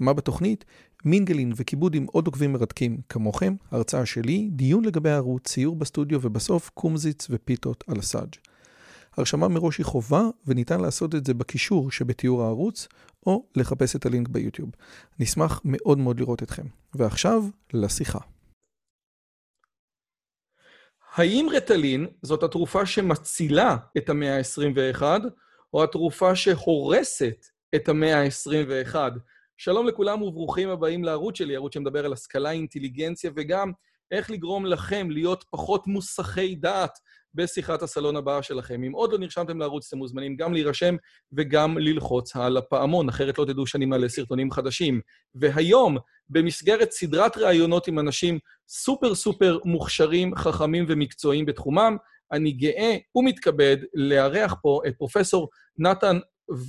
מה 0.00 0.12
בתוכנית? 0.12 0.64
מינגלין 1.04 1.52
וכיבוד 1.56 1.94
עם 1.94 2.06
עוד 2.12 2.26
עוקבים 2.26 2.52
מרתקים 2.52 3.00
כמוכם, 3.08 3.54
הרצאה 3.70 4.06
שלי, 4.06 4.48
דיון 4.52 4.84
לגבי 4.84 5.10
הערוץ, 5.10 5.48
ציור 5.48 5.76
בסטודיו 5.76 6.18
ובסוף 6.22 6.70
קומזיץ 6.74 7.26
ופיתות 7.30 7.84
על 7.88 7.98
הסאג'. 7.98 8.34
הרשמה 9.16 9.48
מראש 9.48 9.78
היא 9.78 9.86
חובה 9.86 10.22
וניתן 10.46 10.80
לעשות 10.80 11.14
את 11.14 11.26
זה 11.26 11.34
בקישור 11.34 11.90
שבתיאור 11.90 12.42
הערוץ 12.42 12.88
או 13.26 13.46
לחפש 13.56 13.96
את 13.96 14.06
הלינק 14.06 14.28
ביוטיוב. 14.28 14.70
נשמח 15.18 15.60
מאוד 15.64 15.98
מאוד 15.98 16.20
לראות 16.20 16.42
אתכם. 16.42 16.66
ועכשיו, 16.94 17.44
לשיחה. 17.72 18.18
האם 21.14 21.46
רטלין 21.52 22.06
זאת 22.22 22.42
התרופה 22.42 22.86
שמצילה 22.86 23.76
את 23.98 24.08
המאה 24.08 24.36
ה-21 24.36 25.02
או 25.74 25.84
התרופה 25.84 26.36
שהורסת 26.36 27.46
את 27.74 27.88
המאה 27.88 28.22
ה-21? 28.22 28.94
שלום 29.62 29.86
לכולם 29.86 30.22
וברוכים 30.22 30.68
הבאים 30.68 31.04
לערוץ 31.04 31.38
שלי, 31.38 31.56
ערוץ 31.56 31.74
שמדבר 31.74 32.04
על 32.04 32.12
השכלה, 32.12 32.50
אינטליגנציה 32.50 33.30
וגם 33.36 33.72
איך 34.10 34.30
לגרום 34.30 34.66
לכם 34.66 35.10
להיות 35.10 35.44
פחות 35.50 35.86
מוסכי 35.86 36.54
דעת 36.54 36.98
בשיחת 37.34 37.82
הסלון 37.82 38.16
הבאה 38.16 38.42
שלכם. 38.42 38.84
אם 38.84 38.92
עוד 38.92 39.12
לא 39.12 39.18
נרשמתם 39.18 39.58
לערוץ, 39.58 39.86
אתם 39.88 39.98
מוזמנים 39.98 40.36
גם 40.36 40.52
להירשם 40.52 40.96
וגם 41.32 41.78
ללחוץ 41.78 42.36
על 42.36 42.56
הפעמון, 42.56 43.08
אחרת 43.08 43.38
לא 43.38 43.44
תדעו 43.44 43.66
שאני 43.66 43.86
מעלה 43.86 44.08
סרטונים 44.08 44.50
חדשים. 44.50 45.00
והיום, 45.34 45.96
במסגרת 46.30 46.90
סדרת 46.90 47.36
ראיונות 47.36 47.88
עם 47.88 47.98
אנשים 47.98 48.38
סופר 48.68 49.14
סופר 49.14 49.58
מוכשרים, 49.64 50.34
חכמים 50.34 50.84
ומקצועיים 50.88 51.46
בתחומם, 51.46 51.96
אני 52.32 52.52
גאה 52.52 52.96
ומתכבד 53.14 53.76
לארח 53.94 54.54
פה 54.62 54.80
את 54.86 54.96
פרופסור 54.96 55.48
נתן 55.78 56.18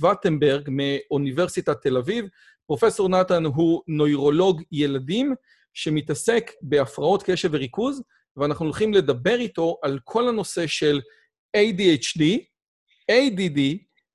וטנברג 0.00 0.68
מאוניברסיטת 0.70 1.82
תל 1.82 1.96
אביב. 1.96 2.24
פרופסור 2.72 3.08
נתן 3.08 3.44
הוא 3.44 3.82
נוירולוג 3.88 4.62
ילדים 4.72 5.34
שמתעסק 5.74 6.50
בהפרעות 6.62 7.22
קשב 7.22 7.48
וריכוז, 7.52 8.02
ואנחנו 8.36 8.64
הולכים 8.64 8.94
לדבר 8.94 9.34
איתו 9.34 9.78
על 9.82 9.98
כל 10.04 10.28
הנושא 10.28 10.66
של 10.66 11.00
ADHD, 11.56 12.22
ADD 13.10 13.60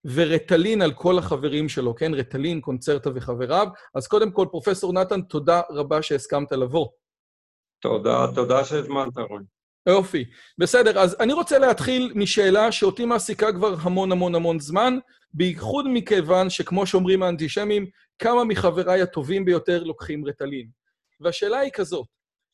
ורטלין 0.05 0.81
על 0.81 0.93
כל 0.93 1.17
החברים 1.17 1.69
שלו, 1.69 1.95
כן? 1.95 2.13
רטלין, 2.13 2.61
קונצרטה 2.61 3.09
וחבריו. 3.15 3.67
אז 3.95 4.07
קודם 4.07 4.31
כל, 4.31 4.47
פרופסור 4.51 4.93
נתן, 4.93 5.21
תודה 5.21 5.61
רבה 5.69 6.01
שהסכמת 6.01 6.51
לבוא. 6.51 6.87
תודה, 7.81 8.25
תודה 8.35 8.63
שהזמנת, 8.63 9.17
רון. 9.17 9.43
יופי. 9.89 10.25
בסדר, 10.57 10.99
אז 10.99 11.15
אני 11.19 11.33
רוצה 11.33 11.59
להתחיל 11.59 12.13
משאלה 12.15 12.71
שאותי 12.71 13.05
מעסיקה 13.05 13.53
כבר 13.53 13.75
המון 13.81 14.11
המון 14.11 14.35
המון 14.35 14.59
זמן, 14.59 14.97
בייחוד 15.33 15.85
מכיוון 15.93 16.49
שכמו 16.49 16.85
שאומרים 16.85 17.23
האנטישמים, 17.23 17.85
כמה 18.19 18.43
מחבריי 18.43 19.01
הטובים 19.01 19.45
ביותר 19.45 19.83
לוקחים 19.83 20.25
רטלין. 20.25 20.69
והשאלה 21.19 21.59
היא 21.59 21.71
כזאת, 21.71 22.07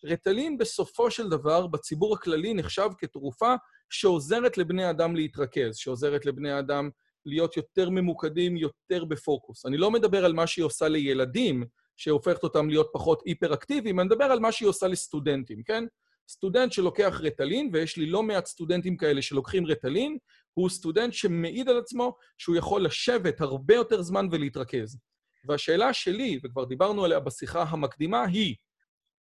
רטלין 0.03 0.57
בסופו 0.57 1.11
של 1.11 1.29
דבר 1.29 1.67
בציבור 1.67 2.13
הכללי 2.15 2.53
נחשב 2.53 2.89
כתרופה 2.97 3.55
שעוזרת 3.89 4.57
לבני 4.57 4.89
אדם 4.89 5.15
להתרכז, 5.15 5.75
שעוזרת 5.75 6.25
לבני 6.25 6.59
אדם 6.59 6.89
להיות 7.25 7.57
יותר 7.57 7.89
ממוקדים, 7.89 8.57
יותר 8.57 9.05
בפוקוס. 9.05 9.65
אני 9.65 9.77
לא 9.77 9.91
מדבר 9.91 10.25
על 10.25 10.33
מה 10.33 10.47
שהיא 10.47 10.65
עושה 10.65 10.87
לילדים, 10.87 11.63
שהופכת 11.97 12.43
אותם 12.43 12.69
להיות 12.69 12.89
פחות 12.93 13.23
היפר-אקטיביים, 13.25 13.99
אני 13.99 14.07
מדבר 14.07 14.25
על 14.25 14.39
מה 14.39 14.51
שהיא 14.51 14.69
עושה 14.69 14.87
לסטודנטים, 14.87 15.63
כן? 15.63 15.83
סטודנט 16.29 16.71
שלוקח 16.71 17.19
רטלין, 17.23 17.69
ויש 17.73 17.97
לי 17.97 18.05
לא 18.05 18.23
מעט 18.23 18.45
סטודנטים 18.45 18.97
כאלה 18.97 19.21
שלוקחים 19.21 19.65
רטלין, 19.65 20.17
הוא 20.53 20.69
סטודנט 20.69 21.13
שמעיד 21.13 21.69
על 21.69 21.77
עצמו 21.77 22.15
שהוא 22.37 22.55
יכול 22.55 22.85
לשבת 22.85 23.41
הרבה 23.41 23.75
יותר 23.75 24.01
זמן 24.01 24.27
ולהתרכז. 24.31 24.97
והשאלה 25.45 25.93
שלי, 25.93 26.39
וכבר 26.43 26.65
דיברנו 26.65 27.05
עליה 27.05 27.19
בשיחה 27.19 27.63
המקדימה, 27.63 28.23
היא, 28.25 28.55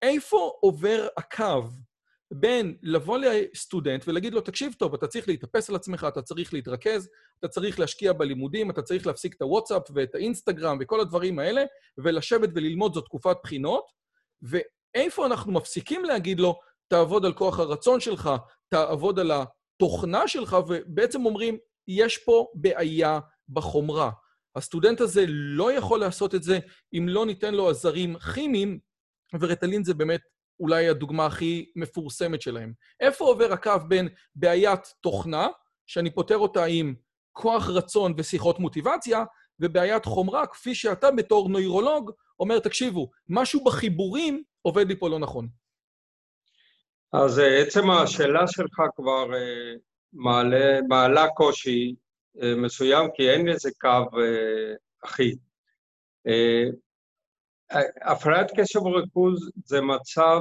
איפה 0.03 0.53
עובר 0.61 1.07
הקו 1.17 1.63
בין 2.35 2.77
לבוא 2.83 3.19
לסטודנט 3.19 4.09
ולהגיד 4.09 4.35
לו, 4.35 4.41
תקשיב 4.41 4.75
טוב, 4.79 4.95
אתה 4.95 5.07
צריך 5.07 5.29
להתאפס 5.29 5.71
על 5.71 5.77
עצמך, 5.77 6.07
אתה 6.09 6.23
צריך 6.23 6.55
להתרכז, 6.55 7.09
אתה 7.39 7.49
צריך 7.49 7.81
להשקיע 7.81 8.13
בלימודים, 8.13 8.71
אתה 8.71 8.83
צריך 8.83 9.07
להפסיק 9.07 9.35
את 9.35 9.43
הוואטסאפ 9.43 9.83
ואת 9.95 10.15
האינסטגרם 10.15 10.79
וכל 10.81 11.01
הדברים 11.01 11.39
האלה, 11.39 11.65
ולשבת 11.99 12.49
וללמוד 12.55 12.95
זו 12.95 13.01
תקופת 13.01 13.37
בחינות, 13.43 13.85
ואיפה 14.43 15.27
אנחנו 15.27 15.53
מפסיקים 15.53 16.05
להגיד 16.05 16.41
לו, 16.41 16.61
תעבוד 16.89 17.25
על 17.25 17.33
כוח 17.33 17.59
הרצון 17.59 18.01
שלך, 18.01 18.31
תעבוד 18.69 19.19
על 19.19 19.31
התוכנה 19.33 20.29
שלך, 20.29 20.57
ובעצם 20.69 21.27
אומרים, 21.27 21.59
יש 21.89 22.19
פה 22.19 22.47
בעיה 22.55 23.21
בחומרה. 23.49 24.11
הסטודנט 24.57 25.01
הזה 25.01 25.25
לא 25.29 25.73
יכול 25.73 26.01
לעשות 26.01 26.35
את 26.35 26.43
זה 26.43 26.59
אם 26.95 27.07
לא 27.09 27.27
ניתן 27.27 27.55
לו 27.55 27.71
עזרים 27.71 28.19
כימיים, 28.19 28.79
ורטלין 29.41 29.85
זה 29.85 29.95
באמת 29.95 30.21
אולי 30.61 30.89
הדוגמה 30.89 31.27
הכי 31.27 31.73
מפורסמת 31.77 32.43
שלהם. 32.43 32.73
איפה 33.01 33.25
עובר 33.25 33.53
הקו 33.53 33.73
בין 33.89 34.09
בעיית 34.35 34.81
תוכנה, 35.01 35.49
שאני 35.87 36.15
פותר 36.15 36.37
אותה 36.37 36.65
עם 36.65 36.95
כוח 37.33 37.69
רצון 37.69 38.15
ושיחות 38.17 38.59
מוטיבציה, 38.59 39.25
ובעיית 39.61 40.05
חומרה, 40.05 40.47
כפי 40.47 40.75
שאתה 40.75 41.11
בתור 41.11 41.49
נוירולוג 41.49 42.11
אומר, 42.41 42.59
תקשיבו, 42.59 43.11
משהו 43.29 43.65
בחיבורים 43.65 44.43
עובד 44.63 44.89
לי 44.89 44.99
פה 44.99 45.09
לא 45.09 45.19
נכון. 45.19 45.49
אז 47.13 47.39
אה, 47.39 47.59
עצם 47.59 47.91
השאלה 47.91 48.47
שלך 48.47 48.81
כבר 48.97 49.35
אה, 49.35 49.75
מעלה, 50.13 50.81
מעלה 50.89 51.29
קושי 51.29 51.95
מסוים, 52.35 53.09
כי 53.15 53.31
אין 53.31 53.49
לזה 53.49 53.71
קו 53.81 54.19
אחיד. 55.05 55.39
הפרעת 58.03 58.51
קשב 58.61 58.83
וריכוז 58.83 59.51
זה 59.65 59.81
מצב 59.81 60.41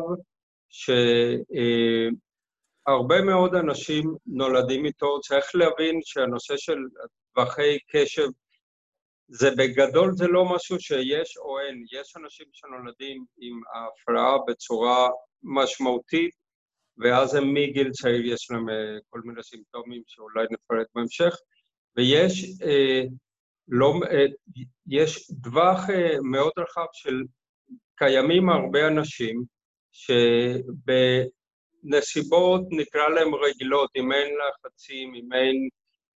שהרבה 2.88 3.22
מאוד 3.22 3.56
אנשים 3.56 4.16
נולדים 4.25 4.85
איתו. 4.85 5.19
צריך 5.19 5.56
להבין 5.56 6.00
שהנושא 6.03 6.57
של 6.57 6.78
טווחי 7.35 7.78
קשב, 7.91 8.28
זה 9.28 9.50
בגדול 9.58 10.12
זה 10.13 10.28
לא 10.28 10.56
משהו 10.56 10.79
שיש 10.79 11.38
או 11.38 11.59
אין. 11.59 11.84
יש 11.91 12.13
אנשים 12.18 12.46
שנולדים 12.53 13.25
עם 13.40 13.62
ההפרעה 13.73 14.38
בצורה 14.47 15.09
משמעותית, 15.44 16.35
ואז 16.97 17.35
הם 17.35 17.53
מגיל 17.53 17.91
צעיר 17.91 18.25
יש 18.25 18.52
להם 18.52 18.66
כל 19.09 19.22
מיני 19.23 19.44
סימפטומים 19.44 20.03
שאולי 20.08 20.46
נפרט 20.52 20.88
בהמשך, 20.96 21.35
ויש 21.97 22.62
אה, 22.62 23.02
לא, 23.68 23.94
אה, 24.12 24.25
יש 24.88 25.31
טווח 25.44 25.90
אה, 25.90 26.16
מאוד 26.24 26.52
רחב 26.57 26.85
של 26.94 27.24
קיימים 27.96 28.50
הרבה 28.50 28.88
אנשים 28.88 29.44
שבנסיבות 31.84 32.62
נקרא 32.72 33.07
להם 33.09 33.35
רגילות, 33.35 33.90
אם 33.96 34.12
אין 34.12 34.28
לחצים, 34.38 35.13
אם 35.16 35.34
אין 35.34 35.69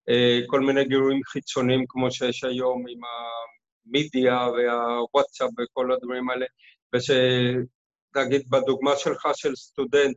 אה, 0.09 0.41
כל 0.47 0.61
מיני 0.61 0.85
גירויים 0.85 1.21
חיצוניים 1.25 1.85
כמו 1.89 2.11
שיש 2.11 2.45
היום 2.45 2.85
עם 2.89 3.01
המידיה 3.05 4.49
והוואטסאפ 4.49 5.51
וכל 5.59 5.93
הדברים 5.93 6.31
האלה, 6.31 6.47
ושנגיד 6.95 8.51
בדוגמה 8.51 8.97
שלך 8.97 9.29
של 9.35 9.57
סטודנט, 9.57 10.17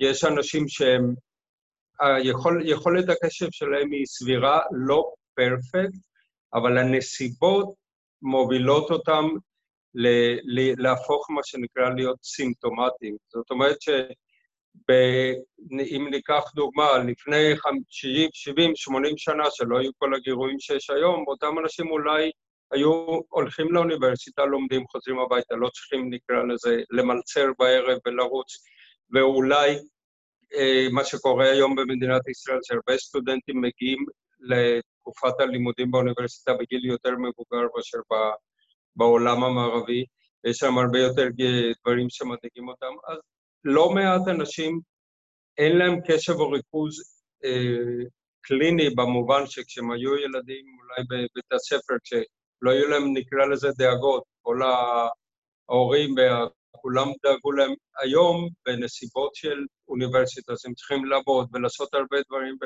יש 0.00 0.24
אנשים 0.24 0.68
שהם, 0.68 1.14
היכול, 2.02 2.62
יכולת 2.64 3.08
הקשב 3.08 3.46
שלהם 3.50 3.92
היא 3.92 4.06
סבירה, 4.06 4.60
לא 4.72 5.12
פרפקט, 5.34 5.98
אבל 6.54 6.78
הנסיבות 6.78 7.74
מובילות 8.22 8.90
אותם 8.90 9.24
ל- 9.94 10.60
ל- 10.60 10.82
להפוך 10.82 11.30
מה 11.30 11.40
שנקרא 11.44 11.90
להיות 11.90 12.18
סימפטומטיים. 12.24 13.16
זאת 13.28 13.50
אומרת 13.50 13.82
שאם 13.82 14.08
ניקח 16.10 16.52
דוגמה, 16.54 16.98
לפני 16.98 17.56
50, 17.56 18.30
70, 18.32 18.76
80 18.76 19.18
שנה, 19.18 19.44
שלא 19.50 19.78
היו 19.78 19.90
כל 19.98 20.14
הגירויים 20.14 20.60
שיש 20.60 20.90
היום, 20.90 21.24
אותם 21.28 21.58
אנשים 21.58 21.90
אולי 21.90 22.30
היו 22.72 23.20
הולכים 23.28 23.72
לאוניברסיטה, 23.72 24.44
לומדים, 24.44 24.86
חוזרים 24.86 25.18
הביתה, 25.18 25.54
לא 25.54 25.68
צריכים, 25.68 26.14
נקרא 26.14 26.42
לזה, 26.42 26.76
למלצר 26.90 27.46
בערב 27.58 27.98
ולרוץ, 28.06 28.64
ואולי 29.14 29.76
מה 30.92 31.04
שקורה 31.04 31.50
היום 31.50 31.76
במדינת 31.76 32.28
ישראל, 32.28 32.58
שהרבה 32.62 32.98
סטודנטים 32.98 33.60
מגיעים 33.60 34.06
לתקופת 34.40 35.40
הלימודים 35.40 35.90
באוניברסיטה 35.90 36.52
בגיל 36.54 36.84
יותר 36.84 37.10
מבוגר 37.10 37.66
מאשר 37.76 37.98
בעולם 38.96 39.44
המערבי, 39.44 40.04
יש 40.44 40.56
שם 40.56 40.78
הרבה 40.78 40.98
יותר 40.98 41.28
דברים 41.82 42.10
שמדאיגים 42.10 42.68
אותם, 42.68 42.92
אז 43.08 43.18
לא 43.64 43.90
מעט 43.90 44.28
אנשים 44.28 44.80
אין 45.58 45.78
להם 45.78 46.00
קשב 46.06 46.32
או 46.32 46.50
ריכוז 46.50 47.22
אה, 47.44 48.04
קליני 48.40 48.90
במובן 48.90 49.46
שכשהם 49.46 49.90
היו 49.90 50.16
ילדים 50.16 50.64
אולי 50.78 51.06
בבית 51.10 51.52
הספר, 51.52 51.94
כשלא 52.04 52.70
היו 52.70 52.88
להם, 52.88 53.16
נקרא 53.16 53.46
לזה 53.46 53.68
דאגות, 53.78 54.22
כל 54.42 54.60
ההורים 54.62 56.14
וכולם 56.82 57.08
דאגו 57.24 57.52
להם, 57.52 57.74
היום 58.02 58.48
בנסיבות 58.66 59.34
של 59.34 59.66
אוניברסיטה, 59.88 60.52
אז 60.52 60.58
הם 60.66 60.74
צריכים 60.74 61.04
לעבוד 61.04 61.48
ולעשות 61.52 61.94
הרבה 61.94 62.16
דברים 62.28 62.56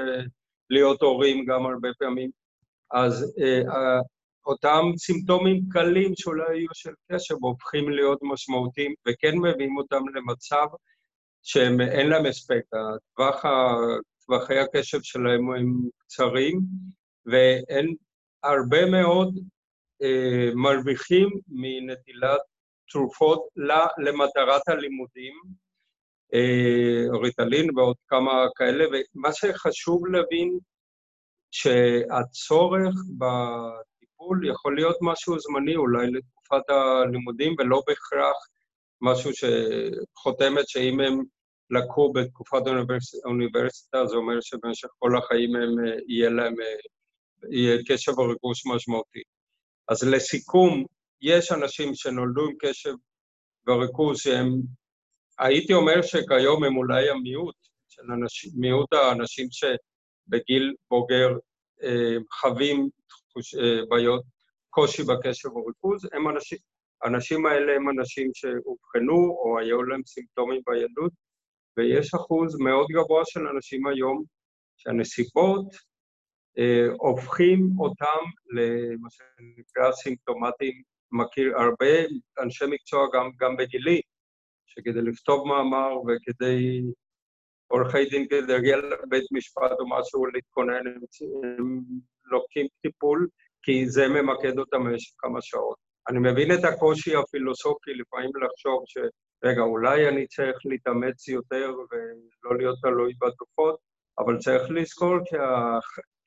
ולהיות 0.71 1.03
הורים 1.03 1.45
גם 1.45 1.67
הרבה 1.67 1.89
פעמים, 1.99 2.31
אז 2.93 3.35
אה, 3.43 3.99
אותם 4.47 4.83
סימפטומים 4.97 5.61
קלים 5.71 6.13
שאולי 6.17 6.45
היו 6.49 6.69
של 6.73 6.91
קשב 7.13 7.35
הופכים 7.41 7.91
להיות 7.91 8.19
משמעותיים 8.23 8.95
וכן 9.09 9.39
מביאים 9.39 9.77
אותם 9.77 10.03
למצב 10.15 10.67
שאין 11.43 12.09
להם 12.09 12.27
הספק, 12.27 12.63
טווחי 14.27 14.59
הקשב 14.59 14.99
שלהם 15.03 15.51
הם 15.51 15.89
קצרים 15.99 16.61
ואין 17.27 17.95
הרבה 18.43 18.87
מאוד 18.87 19.39
אה, 20.03 20.51
מרוויחים 20.55 21.29
מנטילת 21.49 22.41
תרופות 22.89 23.47
למטרת 23.99 24.69
הלימודים, 24.69 25.35
אה, 26.35 27.19
ריטלין 27.23 27.79
ועוד 27.79 27.97
כמה 28.09 28.33
כאלה, 28.57 28.85
ומה 28.89 29.33
שחשוב 29.33 30.07
להבין 30.07 30.59
שהצורך 31.51 32.95
בטיפול 33.19 34.49
יכול 34.51 34.77
להיות 34.77 34.97
משהו 35.01 35.39
זמני 35.39 35.77
אולי 35.77 36.07
לתקופת 36.11 36.71
הלימודים 36.71 37.55
ולא 37.59 37.83
בהכרח 37.87 38.37
משהו 39.01 39.31
שחותמת 39.35 40.69
שאם 40.69 41.01
הם 41.01 41.23
לקחו 41.71 42.13
בתקופת 42.13 42.63
האוניברסיטה, 43.25 44.07
זה 44.07 44.17
אומר 44.17 44.41
שבמשך 44.41 44.89
כל 44.99 45.19
החיים 45.19 45.57
הם, 45.57 45.71
יהיה 46.09 46.31
להם 46.31 46.55
יהיה 47.51 47.79
קשב 47.89 48.19
וריגוש 48.19 48.67
משמעותי. 48.67 49.23
אז 49.89 50.05
לסיכום, 50.05 50.85
יש 51.21 51.53
אנשים 51.53 51.95
שנולדו 51.95 52.47
עם 52.47 52.55
קשב 52.59 52.95
וריכוז 53.69 54.19
שהם, 54.19 54.49
הייתי 55.39 55.75
אומר 55.75 56.03
שכיום 56.03 56.65
הם 56.65 56.77
אולי 56.77 57.11
המיעוט 57.11 57.57
של 57.89 58.03
אנשים, 58.13 58.51
מיעוט 58.55 58.93
האנשים 58.93 59.47
שבגיל 59.51 60.75
בוגר 60.91 61.29
אה, 61.83 62.17
חווים 62.41 62.89
תחוש, 63.09 63.55
אה, 63.55 63.87
בעיות, 63.89 64.23
קושי 64.71 65.03
בקשב 65.03 65.57
וריכוז, 65.57 66.09
הם 66.13 66.29
אנשים, 66.29 66.59
האנשים 67.03 67.47
האלה 67.47 67.73
הם 67.77 67.91
אנשים 67.91 68.31
שאובחנו 68.35 69.39
או 69.45 69.59
היו 69.59 69.83
להם 69.83 70.03
סימפטומים 70.07 70.61
בילדות, 70.67 71.13
ויש 71.77 72.15
אחוז 72.15 72.57
מאוד 72.61 72.87
גבוה 72.91 73.23
של 73.25 73.41
אנשים 73.47 73.87
היום 73.87 74.25
שהנסיבות 74.77 75.67
אה, 76.59 76.87
הופכים 76.99 77.71
אותם 77.79 78.23
למה 78.55 79.09
שנקרא 79.11 79.93
סימפטומטיים. 79.93 80.96
מכיר 81.13 81.59
הרבה 81.59 81.87
אנשי 82.43 82.65
מקצוע, 82.69 83.07
גם, 83.15 83.31
גם 83.41 83.57
בגילי, 83.57 84.01
שכדי 84.67 85.03
לכתוב 85.03 85.49
מאמר 85.49 85.91
וכדי 86.01 86.83
עורכי 87.69 88.05
דין, 88.05 88.27
כדי 88.29 88.41
להגיע 88.41 88.77
לבית 88.77 89.25
משפט 89.33 89.73
או 89.79 89.89
משהו, 89.89 90.27
להתכונן, 90.27 90.87
הם, 90.87 91.01
הם 91.59 91.83
לוקחים 92.25 92.67
טיפול, 92.83 93.29
כי 93.63 93.87
זה 93.89 94.09
ממקד 94.09 94.59
אותם 94.59 94.85
במשך 94.85 95.13
כמה 95.19 95.43
שעות. 95.43 95.77
אני 96.09 96.19
מבין 96.19 96.53
את 96.53 96.65
הקושי 96.65 97.17
הפילוסופי 97.17 97.91
לפעמים 97.95 98.31
לחשוב 98.43 98.83
ש... 98.87 98.99
רגע, 99.45 99.63
אולי 99.63 100.09
אני 100.09 100.27
צריך 100.27 100.57
להתאמץ 100.65 101.29
יותר 101.29 101.73
ולא 101.91 102.59
להיות 102.59 102.79
תלוי 102.83 103.13
בתרופות, 103.21 103.79
אבל 104.19 104.39
צריך 104.39 104.63
לזכור 104.71 105.19
כי 105.25 105.37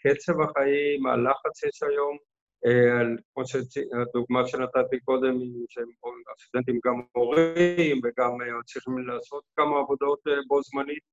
קצב 0.01 0.41
החיים, 0.41 1.05
הלחץ 1.07 1.59
שיש 1.59 1.83
היום, 1.83 2.17
אה, 2.65 3.01
כמו 3.33 3.43
שהדוגמה 3.47 4.47
שנתתי 4.47 4.99
קודם, 5.05 5.39
שהסטודנטים 5.69 6.79
גם 6.85 7.01
מורים 7.15 8.01
וגם 8.03 8.41
אה, 8.41 8.63
צריכים 8.65 8.97
לעשות 8.97 9.43
כמה 9.55 9.79
עבודות 9.79 10.19
אה, 10.27 10.33
בו 10.47 10.61
זמנית, 10.63 11.03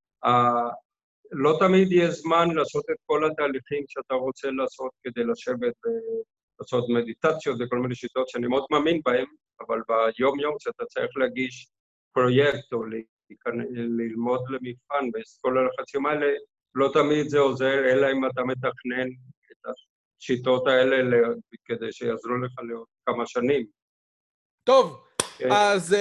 לא 1.32 1.56
תמיד 1.58 1.88
יש 1.92 2.14
זמן 2.14 2.48
לעשות 2.54 2.84
את 2.90 2.96
כל 3.06 3.26
התהליכים 3.26 3.84
שאתה 3.88 4.14
רוצה 4.14 4.50
לעשות 4.50 4.90
כדי 5.02 5.24
לשבת 5.24 5.74
ולעשות 5.84 6.84
מדיטציות 6.88 7.56
וכל 7.60 7.78
מיני 7.78 7.94
שיטות 7.94 8.28
שאני 8.28 8.46
מאוד 8.46 8.64
מאמין 8.70 9.00
בהן, 9.04 9.26
אבל 9.66 9.80
ביום-יום 9.88 10.54
כשאתה 10.58 10.84
צריך 10.84 11.16
להגיש 11.16 11.68
פרויקט 12.12 12.72
או 12.72 12.82
ללמוד 13.70 14.40
למבחן 14.48 15.08
וכל 15.08 15.58
הלחצים 15.58 16.06
האלה, 16.06 16.26
לא 16.74 16.90
תמיד 16.92 17.28
זה 17.28 17.38
עוזר, 17.38 17.78
אלא 17.90 18.06
אם 18.12 18.26
אתה 18.26 18.44
מתכנן 18.44 19.08
את 19.52 19.66
השיטות 20.22 20.66
האלה 20.66 21.18
כדי 21.64 21.92
שיעזרו 21.92 22.36
לך 22.36 22.52
לעוד 22.68 22.86
כמה 23.06 23.26
שנים. 23.26 23.66
טוב, 24.64 25.06
כן. 25.38 25.48
אז 25.52 25.92
uh, 25.92 25.96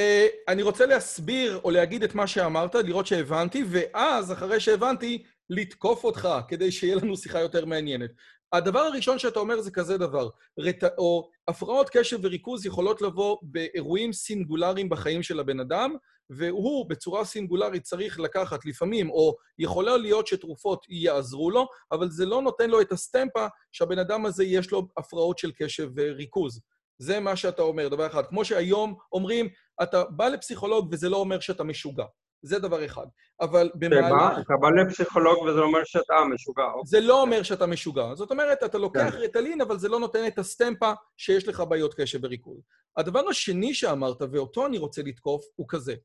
אני 0.48 0.62
רוצה 0.62 0.86
להסביר 0.86 1.60
או 1.64 1.72
להגיד 1.72 2.04
את 2.04 2.16
מה 2.16 2.28
שאמרת, 2.28 2.76
לראות 2.76 3.08
שהבנתי, 3.08 3.64
ואז, 3.70 4.32
אחרי 4.32 4.60
שהבנתי, 4.60 5.24
לתקוף 5.50 6.04
אותך, 6.04 6.30
כדי 6.48 6.72
שיהיה 6.72 6.96
לנו 6.96 7.18
שיחה 7.18 7.40
יותר 7.40 7.66
מעניינת. 7.66 8.12
הדבר 8.54 8.80
הראשון 8.80 9.20
שאתה 9.20 9.40
אומר 9.40 9.62
זה 9.62 9.72
כזה 9.72 9.98
דבר, 9.98 10.30
רט... 10.60 10.84
או 10.98 11.30
הפרעות 11.48 11.90
קשב 11.90 12.20
וריכוז 12.22 12.66
יכולות 12.66 13.02
לבוא 13.02 13.38
באירועים 13.42 14.14
סינגולריים 14.14 14.90
בחיים 14.90 15.24
של 15.24 15.40
הבן 15.40 15.60
אדם, 15.60 15.96
והוא 16.30 16.90
בצורה 16.90 17.26
סינגולרית 17.26 17.84
צריך 17.84 18.20
לקחת 18.20 18.66
לפעמים, 18.66 19.10
או 19.10 19.36
יכולה 19.60 19.98
להיות 19.98 20.28
שתרופות 20.28 20.86
יעזרו 20.90 21.52
לו, 21.52 21.68
אבל 21.92 22.10
זה 22.10 22.26
לא 22.26 22.42
נותן 22.42 22.70
לו 22.70 22.82
את 22.82 22.92
הסטמפה 22.92 23.48
שהבן 23.72 24.00
אדם 24.00 24.26
הזה 24.26 24.44
יש 24.44 24.72
לו 24.72 24.88
הפרעות 24.98 25.38
של 25.38 25.52
קשב 25.52 25.90
וריכוז. 25.96 26.62
זה 26.98 27.20
מה 27.20 27.36
שאתה 27.36 27.62
אומר, 27.62 27.88
דבר 27.88 28.08
אחד. 28.08 28.26
כמו 28.26 28.46
שהיום 28.46 28.96
אומרים, 29.12 29.50
אתה 29.84 30.04
בא 30.04 30.28
לפסיכולוג 30.28 30.90
וזה 30.92 31.10
לא 31.10 31.18
אומר 31.18 31.40
שאתה 31.40 31.64
משוגע. 31.64 32.06
זה 32.42 32.60
דבר 32.60 32.86
אחד. 32.86 33.06
אבל 33.42 33.72
במהלך... 33.76 34.40
אתה 34.40 34.54
בא 34.62 34.70
לפסיכולוג 34.70 35.38
וזה 35.44 35.60
אומר 35.60 35.84
שאתה 35.84 36.14
משוגע. 36.34 36.64
אוקיי. 36.64 36.82
זה 36.86 37.00
לא 37.02 37.22
אומר 37.22 37.44
שאתה 37.44 37.66
משוגע. 37.66 38.16
זאת 38.16 38.32
אומרת, 38.32 38.64
אתה 38.64 38.78
לוקח 38.78 39.10
כן. 39.12 39.18
רטלין, 39.18 39.62
אבל 39.62 39.80
זה 39.80 39.90
לא 39.90 40.00
נותן 40.00 40.28
את 40.28 40.40
הסטמפה 40.40 40.92
שיש 41.18 41.48
לך 41.48 41.64
בעיות 41.70 41.94
קשב 41.94 42.20
וריכוז. 42.24 42.62
הדבר 42.98 43.30
השני 43.30 43.74
שאמרת, 43.74 44.22
ואותו 44.32 44.66
אני 44.66 44.78
רוצה 44.78 45.02
לתקוף, 45.02 45.46
הוא 45.56 45.66
כזה. 45.70 45.96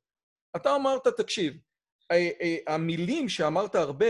אתה 0.56 0.76
אמרת, 0.76 1.06
תקשיב, 1.08 1.54
המילים 2.66 3.28
שאמרת 3.28 3.74
הרבה 3.74 4.06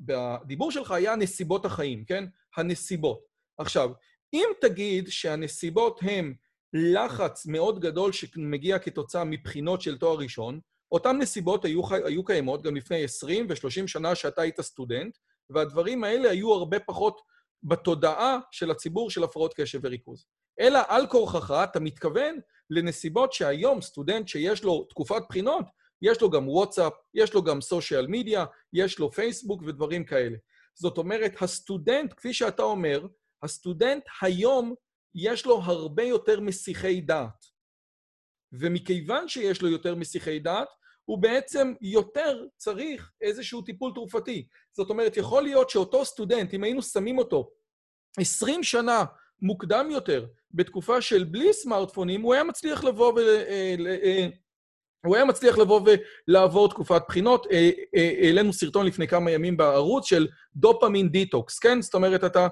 בדיבור 0.00 0.70
שלך 0.70 0.90
היה 0.90 1.16
נסיבות 1.16 1.64
החיים, 1.64 2.04
כן? 2.04 2.24
הנסיבות. 2.56 3.20
עכשיו, 3.58 3.90
אם 4.32 4.48
תגיד 4.60 5.08
שהנסיבות 5.08 6.00
הן 6.02 6.34
לחץ 6.72 7.46
מאוד 7.46 7.80
גדול 7.80 8.12
שמגיע 8.12 8.78
כתוצאה 8.78 9.24
מבחינות 9.24 9.82
של 9.82 9.98
תואר 9.98 10.18
ראשון, 10.18 10.60
אותן 10.92 11.18
נסיבות 11.18 11.64
היו, 11.64 11.82
היו 12.04 12.24
קיימות 12.24 12.62
גם 12.62 12.76
לפני 12.76 13.04
20 13.04 13.46
ו-30 13.48 13.86
שנה 13.86 14.14
שאתה 14.14 14.42
היית 14.42 14.60
סטודנט, 14.60 15.16
והדברים 15.50 16.04
האלה 16.04 16.30
היו 16.30 16.52
הרבה 16.52 16.80
פחות 16.80 17.20
בתודעה 17.62 18.38
של 18.50 18.70
הציבור 18.70 19.10
של 19.10 19.24
הפרעות 19.24 19.54
קשב 19.54 19.80
וריכוז. 19.82 20.26
אלא 20.60 20.78
על 20.88 21.06
כורחך 21.06 21.54
אתה 21.64 21.80
מתכוון 21.80 22.38
לנסיבות 22.70 23.32
שהיום 23.32 23.80
סטודנט 23.80 24.28
שיש 24.28 24.64
לו 24.64 24.84
תקופת 24.84 25.22
בחינות, 25.28 25.64
יש 26.02 26.20
לו 26.20 26.30
גם 26.30 26.48
וואטסאפ, 26.48 26.92
יש 27.14 27.34
לו 27.34 27.42
גם 27.42 27.60
סושיאל 27.60 28.06
מדיה, 28.06 28.44
יש 28.72 28.98
לו 28.98 29.12
פייסבוק 29.12 29.62
ודברים 29.66 30.04
כאלה. 30.04 30.36
זאת 30.74 30.98
אומרת, 30.98 31.42
הסטודנט, 31.42 32.12
כפי 32.16 32.32
שאתה 32.34 32.62
אומר, 32.62 33.06
הסטודנט 33.42 34.04
היום 34.22 34.74
יש 35.14 35.46
לו 35.46 35.60
הרבה 35.62 36.02
יותר 36.02 36.40
מסיחי 36.40 37.00
דעת. 37.00 37.56
ומכיוון 38.52 39.28
שיש 39.28 39.62
לו 39.62 39.68
יותר 39.68 39.94
מסיחי 39.94 40.38
דעת, 40.38 40.68
הוא 41.04 41.18
בעצם 41.18 41.72
יותר 41.80 42.44
צריך 42.56 43.12
איזשהו 43.20 43.62
טיפול 43.62 43.92
תרופתי. 43.94 44.46
זאת 44.72 44.90
אומרת, 44.90 45.16
יכול 45.16 45.42
להיות 45.42 45.70
שאותו 45.70 46.04
סטודנט, 46.04 46.54
אם 46.54 46.64
היינו 46.64 46.82
שמים 46.82 47.18
אותו 47.18 47.50
20 48.18 48.62
שנה 48.62 49.04
מוקדם 49.42 49.88
יותר, 49.90 50.26
בתקופה 50.56 51.00
של 51.00 51.24
בלי 51.24 51.52
סמארטפונים, 51.52 52.22
הוא 52.22 52.34
היה 52.34 52.44
מצליח 52.44 52.84
לבוא 52.84 53.12
ו... 53.12 53.18
אה, 53.18 53.74
אה, 54.04 54.26
הוא 55.06 55.16
היה 55.16 55.24
מצליח 55.24 55.58
לבוא 55.58 55.80
ולעבור 56.28 56.68
תקופת 56.68 57.02
בחינות. 57.08 57.46
אה, 57.52 57.70
העלינו 58.22 58.52
סרטון 58.52 58.86
לפני 58.86 59.08
כמה 59.08 59.30
ימים 59.30 59.56
בערוץ 59.56 60.08
של 60.08 60.26
דופמין 60.56 61.08
detox, 61.08 61.58
כן? 61.58 61.82
זאת 61.82 61.94
אומרת, 61.94 62.24
אתה, 62.24 62.48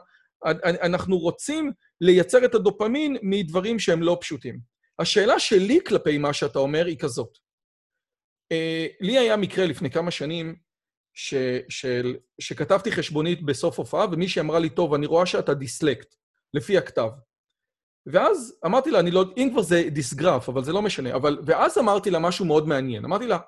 אנחנו 0.65 1.19
רוצים 1.19 1.73
לייצר 2.01 2.45
את 2.45 2.55
הדופמין 2.55 3.17
מדברים 3.23 3.79
שהם 3.79 4.03
לא 4.03 4.19
פשוטים. 4.21 4.59
השאלה 4.99 5.39
שלי 5.39 5.79
כלפי 5.87 6.19
מה 6.19 6.33
שאתה 6.33 6.59
אומר 6.59 6.87
היא 6.87 6.99
כזאת. 6.99 7.39
לי 9.01 9.19
היה 9.19 9.37
מקרה 9.37 9.67
לפני 9.67 9.91
כמה 9.91 10.11
שנים 10.11 10.57
ש, 11.15 11.35
של, 11.69 12.17
שכתבתי 12.41 12.93
חשבונית 12.93 13.43
בסוף 13.43 13.79
הופעה, 13.79 14.07
ומישהי 14.13 14.41
אמרה 14.41 14.59
לי, 14.59 14.71
טוב, 14.71 14.95
אני 14.95 15.07
רואה 15.07 15.27
שאתה 15.27 15.55
דיסלקט. 15.55 16.15
לפי 16.55 16.79
הכתב. 16.79 17.09
ואז 18.07 18.59
אמרתי 18.67 18.91
לה, 18.91 19.01
אני 19.01 19.11
לא, 19.11 19.25
אם 19.37 19.49
כבר 19.53 19.63
זה 19.63 19.83
דיסגרף, 19.91 20.49
אבל 20.49 20.65
זה 20.65 20.73
לא 20.73 20.83
משנה, 20.83 21.15
אבל, 21.15 21.39
ואז 21.47 21.79
אמרתי 21.79 22.11
לה 22.11 22.19
משהו 22.19 22.45
מאוד 22.45 22.69
מעניין. 22.69 23.05
אמרתי 23.05 23.27
לה, 23.27 23.39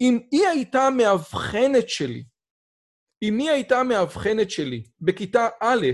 אם 0.00 0.18
היא 0.30 0.46
הייתה 0.46 0.90
מאבחנת 0.90 1.88
שלי, 1.88 2.24
אם 3.22 3.38
היא 3.38 3.50
הייתה 3.50 3.82
מאבחנת 3.82 4.50
שלי 4.50 4.82
בכיתה 5.00 5.48
א', 5.60 5.86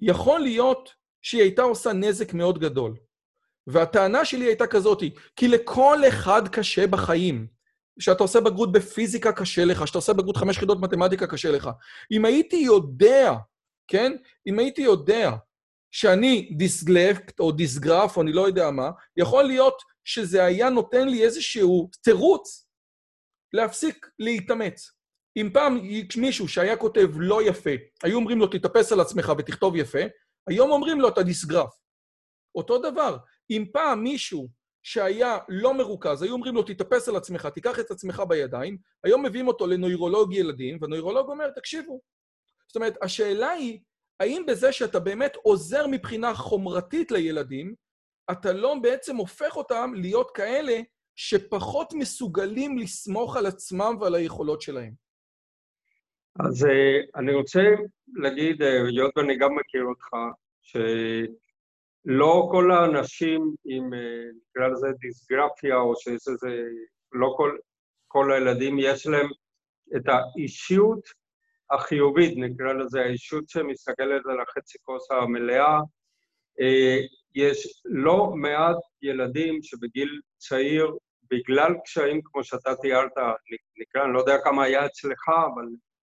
יכול 0.00 0.40
להיות 0.40 0.90
שהיא 1.22 1.42
הייתה 1.42 1.62
עושה 1.62 1.92
נזק 1.92 2.34
מאוד 2.34 2.58
גדול. 2.58 2.96
והטענה 3.66 4.24
שלי 4.24 4.44
הייתה 4.44 4.66
כזאת, 4.66 5.02
כי 5.36 5.48
לכל 5.48 5.98
אחד 6.08 6.48
קשה 6.48 6.86
בחיים. 6.86 7.46
כשאתה 7.98 8.22
עושה 8.22 8.40
בגרות 8.40 8.72
בפיזיקה 8.72 9.32
קשה 9.32 9.64
לך, 9.64 9.82
כשאתה 9.82 9.98
עושה 9.98 10.12
בגרות 10.12 10.36
חמש 10.36 10.56
יחידות 10.56 10.80
מתמטיקה 10.80 11.26
קשה 11.26 11.50
לך. 11.50 11.70
אם 12.12 12.24
הייתי 12.24 12.56
יודע, 12.56 13.32
כן? 13.88 14.12
אם 14.46 14.58
הייתי 14.58 14.82
יודע 14.82 15.30
שאני 15.90 16.50
דיסגלקט 16.56 17.40
או 17.40 17.52
דיסגרף 17.52 18.16
או 18.16 18.22
אני 18.22 18.32
לא 18.32 18.46
יודע 18.46 18.70
מה, 18.70 18.90
יכול 19.16 19.44
להיות 19.44 19.82
שזה 20.04 20.44
היה 20.44 20.70
נותן 20.70 21.08
לי 21.08 21.24
איזשהו 21.24 21.90
תירוץ 22.02 22.68
להפסיק 23.52 24.06
להתאמץ. 24.18 24.92
אם 25.36 25.50
פעם 25.52 25.78
מישהו 26.16 26.48
שהיה 26.48 26.76
כותב 26.76 27.08
לא 27.16 27.48
יפה, 27.48 27.70
היו 28.02 28.16
אומרים 28.16 28.38
לו, 28.38 28.46
תתאפס 28.46 28.92
על 28.92 29.00
עצמך 29.00 29.32
ותכתוב 29.38 29.76
יפה, 29.76 29.98
היום 30.46 30.70
אומרים 30.70 31.00
לו, 31.00 31.08
אתה 31.08 31.22
דיסגרף. 31.22 31.70
אותו 32.54 32.78
דבר, 32.78 33.16
אם 33.50 33.64
פעם 33.72 34.02
מישהו 34.02 34.48
שהיה 34.82 35.38
לא 35.48 35.74
מרוכז, 35.74 36.22
היו 36.22 36.32
אומרים 36.32 36.54
לו, 36.54 36.62
תתאפס 36.62 37.08
על 37.08 37.16
עצמך, 37.16 37.46
תיקח 37.46 37.80
את 37.80 37.90
עצמך 37.90 38.22
בידיים, 38.28 38.78
היום 39.04 39.26
מביאים 39.26 39.48
אותו 39.48 39.66
לנוירולוג 39.66 40.34
ילדים, 40.34 40.78
והנוירולוג 40.80 41.28
אומר, 41.28 41.50
תקשיבו. 41.50 42.00
זאת 42.68 42.76
אומרת, 42.76 42.94
השאלה 43.02 43.50
היא, 43.50 43.80
האם 44.20 44.44
בזה 44.46 44.72
שאתה 44.72 45.00
באמת 45.00 45.36
עוזר 45.36 45.86
מבחינה 45.90 46.34
חומרתית 46.34 47.10
לילדים, 47.10 47.74
אתה 48.32 48.52
לא 48.52 48.74
בעצם 48.82 49.16
הופך 49.16 49.56
אותם 49.56 49.92
להיות 49.94 50.30
כאלה 50.30 50.80
שפחות 51.16 51.92
מסוגלים 51.94 52.78
לסמוך 52.78 53.36
על 53.36 53.46
עצמם 53.46 53.96
ועל 54.00 54.14
היכולות 54.14 54.62
שלהם? 54.62 54.92
אז 56.40 56.64
אה, 56.66 57.20
אני 57.20 57.34
רוצה 57.34 57.60
להגיד, 58.14 58.62
אה, 58.62 58.86
היות 58.86 59.18
ואני 59.18 59.38
גם 59.38 59.54
מכיר 59.54 59.84
אותך, 59.84 60.08
שלא 60.62 62.48
כל 62.50 62.70
האנשים 62.70 63.54
עם, 63.64 63.94
אה, 63.94 64.24
נקרא 64.50 64.68
לזה 64.68 64.86
דיסגרפיה, 65.00 65.76
או 65.76 65.96
שיש 65.96 66.28
איזה, 66.28 66.62
לא 67.12 67.34
כל, 67.36 67.56
כל 68.08 68.32
הילדים 68.32 68.76
יש 68.78 69.06
להם 69.06 69.26
את 69.96 70.02
האישיות 70.08 71.08
החיובית, 71.70 72.34
נקרא 72.36 72.72
לזה, 72.72 73.00
האישות 73.00 73.48
שמסתכלת 73.48 74.26
על 74.26 74.40
החצי 74.40 74.78
כוס 74.82 75.10
המלאה. 75.10 75.80
יש 77.34 77.82
לא 77.84 78.30
מעט 78.34 78.76
ילדים 79.02 79.62
שבגיל 79.62 80.20
צעיר, 80.38 80.96
בגלל 81.30 81.72
קשיים 81.84 82.20
כמו 82.24 82.44
שאתה 82.44 82.74
תיארת, 82.82 83.12
נקרא, 83.80 84.04
אני 84.04 84.12
לא 84.12 84.18
יודע 84.18 84.38
כמה 84.44 84.64
היה 84.64 84.86
אצלך, 84.86 85.28
אבל 85.28 85.64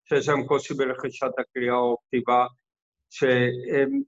שיש 0.10 0.30
להם 0.30 0.46
קושי 0.46 0.74
ברכישת 0.74 1.32
הקריאה 1.40 1.76
או 1.76 1.98
כתיבה, 2.08 2.46
שהם, 3.10 4.02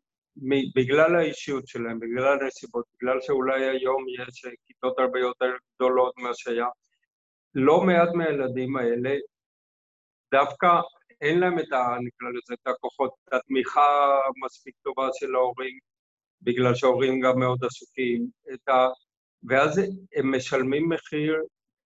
בגלל 0.75 1.15
האישיות 1.15 1.67
שלהם, 1.67 2.00
בגלל 2.00 2.39
הנסיבות, 2.41 2.86
בגלל 2.96 3.22
שאולי 3.22 3.65
היום 3.65 4.05
יש 4.19 4.46
כיתות 4.67 5.00
הרבה 5.00 5.19
יותר 5.19 5.51
גדולות 5.75 6.13
ממה 6.17 6.29
שהיה, 6.34 6.67
לא 7.55 7.81
מעט 7.81 8.10
מהילדים 8.13 8.77
האלה, 8.77 9.15
דווקא 10.34 10.67
אין 11.22 11.40
להם 11.40 11.60
את 11.60 11.74
ה... 11.74 11.98
נקרא 12.04 12.30
לזה, 12.30 12.54
את 12.54 12.68
הכוחות, 12.68 13.12
את 13.28 13.34
התמיכה 13.34 14.20
המספיק 14.28 14.76
טובה 14.84 15.10
של 15.14 15.36
ההורים, 15.36 15.80
בגלל 16.42 16.76
שההורים 16.76 17.20
גם 17.20 17.40
מאוד 17.40 17.64
עסוקים, 17.64 18.28
את 18.54 18.70
ה... 18.70 18.88
ואז 19.44 19.82
הם 20.16 20.36
משלמים 20.36 20.90
מחיר 20.90 21.36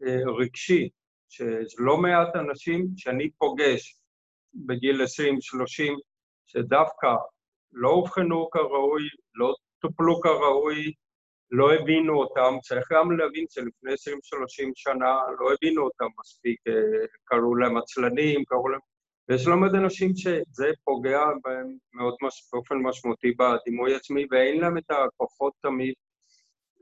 אה, 0.03 0.33
רגשי, 0.39 0.89
שלא 1.29 1.97
מעט 1.97 2.35
אנשים 2.35 2.87
שאני 2.97 3.29
פוגש 3.31 3.97
בגיל 4.53 5.01
20-30, 5.01 5.05
שדווקא 6.47 7.15
לא 7.71 7.89
אובחנו 7.89 8.49
כראוי, 8.49 9.03
לא 9.35 9.53
טופלו 9.79 10.21
כראוי, 10.21 10.93
לא 11.51 11.73
הבינו 11.73 12.15
אותם, 12.15 12.53
צריך 12.63 12.91
גם 12.91 13.17
להבין 13.17 13.45
שלפני 13.49 13.93
20-30 13.93 13.95
שנה 14.75 15.15
לא 15.39 15.53
הבינו 15.53 15.83
אותם 15.83 16.05
מספיק, 16.19 16.59
אה, 16.67 17.05
קראו 17.25 17.55
להם 17.55 17.77
עצלנים, 17.77 18.45
קראו 18.45 18.69
להם... 18.69 18.79
ויש 19.29 19.47
לא 19.47 19.57
מעט 19.57 19.71
אנשים 19.73 20.15
שזה 20.15 20.67
פוגע 20.83 21.21
בהם 21.43 21.77
מאוד 21.93 22.15
מש... 22.21 22.49
באופן 22.53 22.75
משמעותי 22.75 23.31
בדימוי 23.31 23.95
עצמי, 23.95 24.25
ואין 24.31 24.61
להם 24.61 24.77
את 24.77 24.91
הכוחות 24.91 25.53
תמיד 25.61 25.93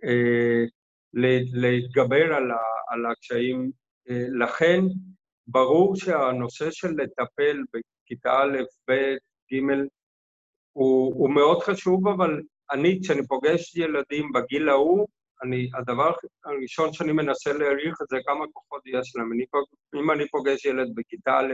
אה, 0.03 0.63
להתגבר 1.53 2.33
על, 2.33 2.51
ה... 2.51 2.57
על 2.87 3.05
הקשיים. 3.05 3.71
אה, 4.09 4.25
לכן, 4.39 4.81
ברור 5.47 5.95
שהנושא 5.95 6.71
של 6.71 6.87
לטפל 6.97 7.57
בכיתה 7.73 8.31
א', 8.41 8.57
ב', 8.89 9.15
ג', 9.53 9.85
הוא, 10.73 11.13
הוא 11.15 11.29
מאוד 11.29 11.63
חשוב, 11.63 12.07
אבל 12.07 12.41
אני, 12.71 12.99
כשאני 13.03 13.27
פוגש 13.27 13.75
ילדים 13.75 14.31
בגיל 14.31 14.69
ההוא, 14.69 15.07
אני, 15.43 15.69
הדבר 15.77 16.11
הראשון 16.45 16.93
שאני 16.93 17.11
מנסה 17.11 17.53
להעריך 17.53 17.95
זה 18.09 18.17
כמה 18.25 18.45
כוחות 18.53 18.81
יש 18.85 19.15
להם. 19.15 19.33
אני, 19.33 19.45
אם 19.95 20.11
אני 20.11 20.27
פוגש 20.29 20.65
ילד 20.65 20.87
בכיתה 20.95 21.39
א', 21.39 21.53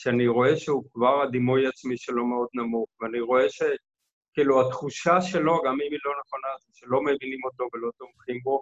שאני 0.00 0.28
רואה 0.28 0.56
שהוא 0.56 0.84
כבר, 0.92 1.22
הדימוי 1.22 1.66
עצמי 1.66 1.96
שלו 1.96 2.26
מאוד 2.26 2.48
נמוך, 2.54 2.88
ואני 3.00 3.20
רואה 3.20 3.46
שכאילו 3.48 4.66
התחושה 4.66 5.20
שלו, 5.20 5.62
גם 5.64 5.72
אם 5.72 5.92
היא 5.92 5.98
לא 6.04 6.12
נכונה, 6.20 6.48
זה 6.60 6.70
שלא 6.72 7.00
מבינים 7.02 7.38
אותו 7.44 7.64
ולא 7.72 7.90
תומכים 7.98 8.40
בו, 8.42 8.60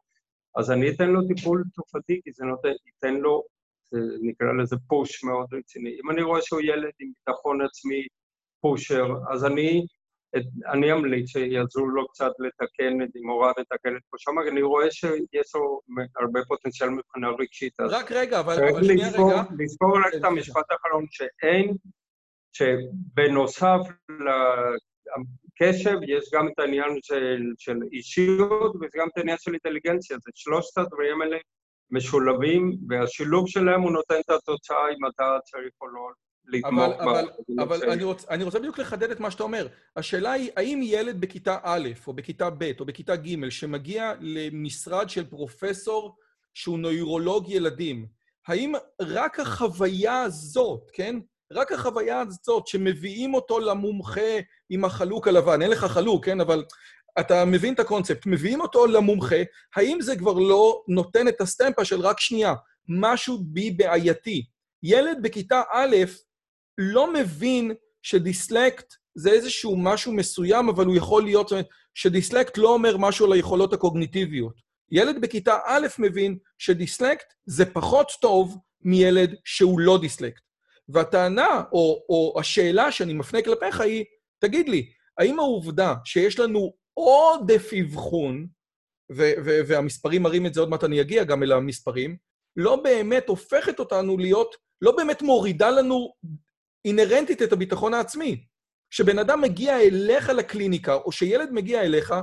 אז 0.56 0.70
אני 0.70 0.90
אתן 0.90 1.10
לו 1.10 1.20
טיפול 1.28 1.64
תרופתי, 1.74 2.20
כי 2.24 2.32
זה 2.32 2.44
נותן, 2.44 2.68
ייתן 2.86 3.14
לו 3.14 3.44
נקרא 4.22 4.52
לזה 4.52 4.76
פוש 4.88 5.24
מאוד 5.24 5.46
רציני. 5.52 5.90
אם 5.90 6.10
אני 6.10 6.22
רואה 6.22 6.42
שהוא 6.42 6.60
ילד 6.60 6.92
עם 7.00 7.12
ביטחון 7.18 7.60
עצמי 7.62 8.06
פושר, 8.60 9.06
אז 9.32 9.44
אני, 9.44 9.86
אני 10.72 10.92
אמליץ 10.92 11.28
שיעזרו 11.28 11.86
לו 11.86 12.08
קצת 12.08 12.32
לתקן, 12.38 13.02
את 13.02 13.08
אם 13.16 13.28
הוראה 13.28 13.52
מתקנת 13.60 14.02
פה 14.10 14.16
שם, 14.18 14.32
אני 14.52 14.62
רואה 14.62 14.90
שיש 14.90 15.54
לו 15.54 15.80
הרבה 16.20 16.40
פוטנציאל 16.48 16.88
מבחינה 16.88 17.28
רגשית. 17.38 17.80
רק 17.80 18.12
רגע, 18.12 18.40
אבל, 18.40 18.68
אבל 18.68 18.84
שנייה 18.84 19.08
רגע. 19.08 19.42
לזכור 19.58 19.98
רק 19.98 20.14
את 20.14 20.24
המשפט 20.24 20.64
האחרון, 20.70 21.06
שאין, 21.10 21.76
שבנוסף 22.52 23.80
לקשב, 25.60 25.98
יש 26.02 26.30
גם 26.34 26.48
את 26.48 26.58
העניין 26.58 26.98
של, 27.02 27.42
של 27.58 27.76
אישיות 27.92 28.76
וגם 28.76 29.08
את 29.12 29.18
העניין 29.18 29.36
של 29.40 29.52
אינטליגנציה. 29.52 30.16
זה 30.18 30.30
שלושת 30.34 30.78
הדברים 30.78 31.22
האלה 31.22 31.36
משולבים, 31.90 32.78
והשילוב 32.88 33.48
שלהם 33.48 33.82
הוא 33.82 33.92
נותן 33.92 34.14
את 34.20 34.30
התוצאה 34.30 34.88
אם 34.88 35.06
אתה 35.08 35.38
צריך 35.44 35.72
או 35.80 35.88
לא 35.88 36.08
לתמוך 36.48 36.94
אבל, 37.00 37.26
ב... 37.48 37.60
אבל, 37.60 37.82
אבל 37.82 37.90
אני, 37.90 38.04
רוצ, 38.04 38.24
אני 38.30 38.44
רוצה 38.44 38.58
בדיוק 38.58 38.78
לחדד 38.78 39.10
את 39.10 39.20
מה 39.20 39.30
שאתה 39.30 39.42
אומר. 39.42 39.66
השאלה 39.96 40.32
היא, 40.32 40.50
האם 40.56 40.80
ילד 40.82 41.20
בכיתה 41.20 41.58
א', 41.62 41.88
או 42.06 42.12
בכיתה 42.12 42.50
ב', 42.50 42.72
או 42.80 42.84
בכיתה 42.84 43.16
ג', 43.16 43.48
שמגיע 43.48 44.12
למשרד 44.20 45.10
של 45.10 45.26
פרופסור 45.26 46.16
שהוא 46.54 46.78
נוירולוג 46.78 47.48
ילדים, 47.48 48.06
האם 48.46 48.72
רק 49.02 49.40
החוויה 49.40 50.22
הזאת, 50.22 50.90
כן? 50.92 51.16
רק 51.52 51.72
החוויה 51.72 52.20
הזאת 52.20 52.66
שמביאים 52.66 53.34
אותו 53.34 53.58
למומחה 53.58 54.38
עם 54.70 54.84
החלוק 54.84 55.28
הלבן, 55.28 55.62
אין 55.62 55.70
לך 55.70 55.84
חלוק, 55.84 56.24
כן? 56.24 56.40
אבל 56.40 56.64
אתה 57.20 57.44
מבין 57.44 57.74
את 57.74 57.80
הקונספט, 57.80 58.26
מביאים 58.26 58.60
אותו 58.60 58.86
למומחה, 58.86 59.36
האם 59.76 60.00
זה 60.00 60.16
כבר 60.16 60.32
לא 60.32 60.82
נותן 60.88 61.28
את 61.28 61.40
הסטמפה 61.40 61.84
של 61.84 62.00
רק 62.00 62.20
שנייה, 62.20 62.54
משהו 62.88 63.38
בי 63.44 63.70
בעייתי? 63.70 64.46
ילד 64.82 65.18
בכיתה 65.22 65.62
א' 65.72 65.96
לא 66.78 67.12
מבין 67.12 67.72
שדיסלקט 68.02 68.94
זה 69.14 69.30
איזשהו 69.30 69.76
משהו 69.76 70.12
מסוים, 70.12 70.68
אבל 70.68 70.86
הוא 70.86 70.96
יכול 70.96 71.22
להיות... 71.22 71.52
שדיסלקט 71.94 72.58
לא 72.58 72.74
אומר 72.74 72.96
משהו 72.96 73.26
על 73.26 73.32
היכולות 73.32 73.72
הקוגניטיביות. 73.72 74.54
ילד 74.90 75.20
בכיתה 75.20 75.58
א' 75.66 75.86
מבין 75.98 76.38
שדיסלקט 76.58 77.26
זה 77.46 77.72
פחות 77.72 78.08
טוב 78.20 78.56
מילד 78.82 79.34
שהוא 79.44 79.80
לא 79.80 79.98
דיסלקט. 80.00 80.42
והטענה, 80.88 81.62
או, 81.72 82.04
או 82.08 82.40
השאלה 82.40 82.92
שאני 82.92 83.14
מפנה 83.14 83.42
כלפיך 83.42 83.80
היא, 83.80 84.04
תגיד 84.38 84.68
לי, 84.68 84.90
האם 85.18 85.38
העובדה 85.38 85.94
שיש 86.04 86.38
לנו 86.38 86.72
עודף 86.94 87.70
אבחון, 87.80 88.46
והמספרים 89.66 90.22
מראים 90.22 90.46
את 90.46 90.54
זה, 90.54 90.60
עוד 90.60 90.68
מעט 90.68 90.84
אני 90.84 91.00
אגיע 91.00 91.24
גם 91.24 91.42
אל 91.42 91.52
המספרים, 91.52 92.16
לא 92.56 92.76
באמת 92.76 93.28
הופכת 93.28 93.78
אותנו 93.78 94.18
להיות, 94.18 94.56
לא 94.82 94.96
באמת 94.96 95.22
מורידה 95.22 95.70
לנו 95.70 96.12
אינהרנטית 96.88 97.42
את 97.42 97.52
הביטחון 97.52 97.94
העצמי. 97.94 98.44
כשבן 98.90 99.18
אדם 99.18 99.40
מגיע 99.40 99.80
אליך 99.80 100.28
לקליניקה, 100.28 100.94
או 100.94 101.12
שילד 101.12 101.48
מגיע 101.52 101.82
אליך, 101.82 102.14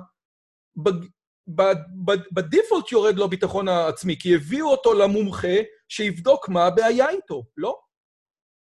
בדיפולט 2.34 2.92
יורד 2.92 3.16
לו 3.16 3.26
הביטחון 3.26 3.68
העצמי, 3.68 4.16
כי 4.20 4.36
הביאו 4.36 4.68
אותו 4.68 4.94
למומחה 4.94 5.58
שיבדוק 5.90 6.50
מה 6.50 6.66
הבעיה 6.66 7.10
איתו, 7.10 7.44
לא? 7.58 7.80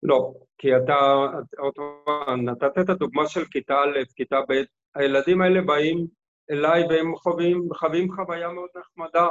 לא, 0.04 0.34
כי 0.58 0.68
אתה, 0.78 0.96
עוד 1.58 1.74
פעם, 2.06 2.50
נתת 2.50 2.78
את 2.82 2.90
הדוגמה 2.90 3.28
של 3.28 3.46
כיתה 3.46 3.74
א', 3.74 4.00
כיתה 4.16 4.40
ב', 4.50 4.54
הילדים 4.96 5.42
האלה 5.42 5.62
באים 5.62 6.08
אליי 6.52 6.84
והם 6.90 7.16
חווים, 7.16 7.70
חווים 7.80 8.16
חוויה 8.16 8.50
מאוד 8.50 8.70
נחמדה. 8.78 9.28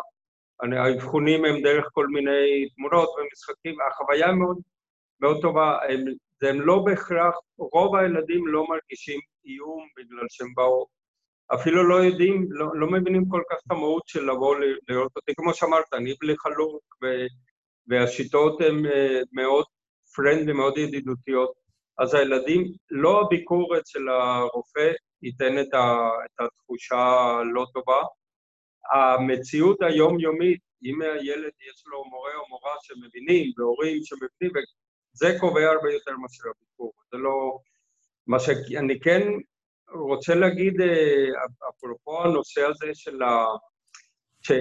האבחונים 0.61 1.45
הם 1.45 1.63
דרך 1.63 1.89
כל 1.93 2.07
מיני 2.07 2.69
תמונות 2.77 3.09
ומשחקים, 3.09 3.75
החוויה 3.91 4.33
מאוד, 4.33 4.59
מאוד 5.21 5.41
טובה, 5.43 5.79
הם, 5.89 6.05
הם 6.45 6.61
לא 6.61 6.79
בהכרח, 6.79 7.35
רוב 7.59 7.97
הילדים 7.97 8.47
לא 8.47 8.67
מרגישים 8.69 9.21
איום 9.45 9.87
בגלל 9.97 10.27
שהם 10.29 10.55
באו, 10.55 10.87
אפילו 11.55 11.89
לא 11.89 11.95
יודעים, 11.95 12.47
לא, 12.51 12.67
לא 12.75 12.87
מבינים 12.91 13.29
כל 13.29 13.43
כך 13.51 13.57
את 13.67 13.71
המהות 13.71 14.03
של 14.07 14.31
לבוא 14.31 14.57
לראות 14.89 15.13
אותי, 15.17 15.33
כמו 15.37 15.55
שאמרת, 15.55 15.95
אני 15.95 16.15
בלי 16.21 16.35
חלוק, 16.39 16.83
והשיטות 17.87 18.61
הן 18.61 18.87
אה, 18.87 19.21
מאוד 19.33 19.65
פרנדלי, 20.17 20.53
מאוד 20.53 20.79
ידידותיות, 20.79 21.53
אז 21.99 22.15
הילדים, 22.15 22.73
לא 22.91 23.21
הביקור 23.21 23.79
אצל 23.79 24.09
הרופא 24.09 24.93
ייתן 25.23 25.59
את, 25.61 25.75
ה, 25.75 26.09
את 26.25 26.41
התחושה 26.41 26.97
הלא 26.97 27.67
טובה, 27.73 28.03
המציאות 28.95 29.83
היומיומית, 29.83 30.61
אם 30.85 31.03
הילד 31.03 31.53
יש 31.69 31.85
לו 31.87 32.05
מורה 32.05 32.35
או 32.35 32.49
מורה 32.49 32.73
שמבינים, 32.83 33.53
והורים 33.59 34.01
שמבינים, 34.03 34.53
זה 35.15 35.37
קובע 35.41 35.71
הרבה 35.71 35.93
יותר 35.93 36.17
מאשר 36.17 36.45
הביקור. 36.51 36.93
זה 37.13 37.19
לא... 37.19 37.59
מה 38.27 38.41
שאני 38.41 39.01
כן 39.01 39.23
רוצה 39.89 40.35
להגיד, 40.35 40.81
אה, 40.81 41.27
אפרופו 41.69 42.23
הנושא 42.23 42.61
הזה 42.61 42.87
של 42.95 43.23
ה... 43.23 43.45
ש... 44.41 44.53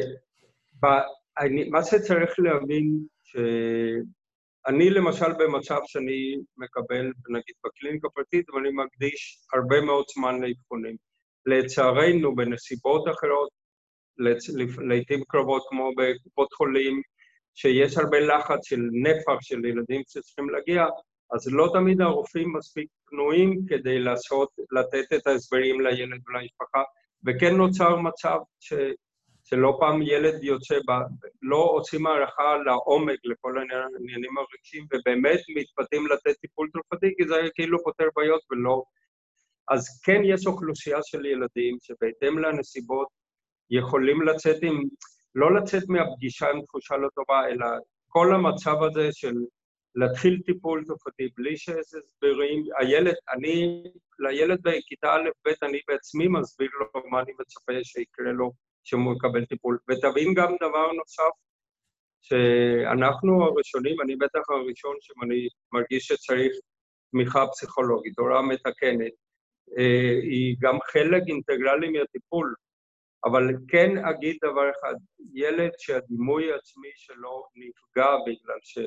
מה 1.72 1.83
שצריך 1.83 2.39
להבין, 2.39 3.05
שאני 3.24 4.89
למשל 4.89 5.33
במצב 5.39 5.79
שאני 5.86 6.36
מקבל, 6.57 7.12
נגיד 7.29 7.55
בקליניקה 7.65 8.10
פרטית, 8.10 8.50
ואני 8.50 8.69
מקדיש 8.72 9.39
הרבה 9.53 9.81
מאוד 9.81 10.05
זמן 10.15 10.41
לאבחונים. 10.41 10.95
לצערנו, 11.45 12.36
בנסיבות 12.36 13.03
אחרות, 13.10 13.50
לעיתים 14.88 15.24
קרובות 15.27 15.63
כמו 15.69 15.91
בקופות 15.98 16.53
חולים, 16.53 17.01
שיש 17.55 17.98
הרבה 17.98 18.19
לחץ 18.19 18.60
של 18.63 18.81
נפח 18.91 19.41
של 19.41 19.65
ילדים 19.65 20.01
שצריכים 20.07 20.50
להגיע, 20.50 20.86
אז 21.33 21.53
לא 21.53 21.69
תמיד 21.74 22.01
הרופאים 22.01 22.53
מספיק 22.53 22.88
פנויים 23.05 23.65
כדי 23.67 24.00
לעשות, 24.00 24.50
לתת 24.72 25.13
את 25.15 25.27
ההסברים 25.27 25.81
לילד 25.81 26.22
ולמשפחה, 26.27 26.83
וכן 27.25 27.55
נוצר 27.55 27.95
מצב 27.95 28.38
ש, 28.60 28.74
שלא 29.43 29.77
פעם 29.79 30.01
ילד 30.01 30.43
יוצא, 30.43 30.75
ב, 30.75 30.91
לא 31.41 31.69
עושים 31.74 32.07
הערכה 32.07 32.57
לעומק 32.65 33.19
לכל 33.24 33.57
העניינים 33.57 34.38
הרגשיים, 34.38 34.86
ובאמת 34.93 35.39
מתפתים 35.55 36.07
לתת 36.07 36.39
טיפול 36.41 36.69
תרופתי, 36.74 37.13
כי 37.17 37.27
זה 37.27 37.36
כאילו 37.55 37.83
פותר 37.83 38.07
בעיות 38.15 38.41
ולא... 38.51 38.83
אז 39.69 40.01
כן 40.05 40.22
יש 40.25 40.48
אוכלוסייה 40.48 40.98
של 41.03 41.25
ילדים 41.25 41.77
שבהתאם 41.81 42.39
לנסיבות 42.39 43.07
יכולים 43.69 44.22
לצאת 44.22 44.57
עם, 44.62 44.83
לא 45.36 45.56
לצאת 45.56 45.84
מהפגישה 45.88 46.50
עם 46.50 46.62
תחושה 46.62 46.98
לא 46.98 47.10
טובה, 47.16 47.48
אלא 47.48 47.66
כל 48.08 48.36
המצב 48.36 48.84
הזה 48.84 49.10
של 49.12 49.34
להתחיל 49.96 50.42
טיפול 50.46 50.84
תרופתי 50.86 51.30
בלי 51.38 51.58
שיש 51.58 51.94
הסברים. 51.98 52.63
הילד, 52.80 53.16
אני, 53.34 53.84
לילד 54.20 54.60
בכיתה 54.63 55.13
א'-ב', 55.16 55.50
אני 55.63 55.80
בעצמי 55.88 56.28
מסביר 56.28 56.70
לו 56.80 57.10
מה 57.10 57.22
אני 57.22 57.32
מצפה 57.40 57.74
שיקרה 57.84 58.32
לו 58.32 58.52
כשהוא 58.84 59.16
יקבל 59.16 59.46
טיפול. 59.46 59.78
ותבין 59.90 60.34
גם 60.34 60.56
דבר 60.56 60.92
נוסף, 60.92 61.34
שאנחנו 62.22 63.44
הראשונים, 63.44 64.02
אני 64.02 64.16
בטח 64.16 64.50
הראשון 64.50 64.96
שאני 65.02 65.48
מרגיש 65.74 66.08
שצריך 66.08 66.52
תמיכה 67.12 67.48
פסיכולוגית, 67.48 68.20
הוראה 68.20 68.42
מתקנת, 68.42 69.12
אה, 69.78 70.20
היא 70.22 70.56
גם 70.60 70.78
חלק 70.92 71.24
אינטגרלי 71.28 71.90
מהטיפול. 71.90 72.54
אבל 73.25 73.44
כן 73.68 74.06
אגיד 74.06 74.38
דבר 74.44 74.72
אחד, 74.72 74.96
ילד 75.34 75.72
שהדימוי 75.77 76.51
העצמי 76.51 76.92
שלו 76.96 77.46
נפגע 77.56 78.15
בגלל 78.25 78.60
ש... 78.63 78.80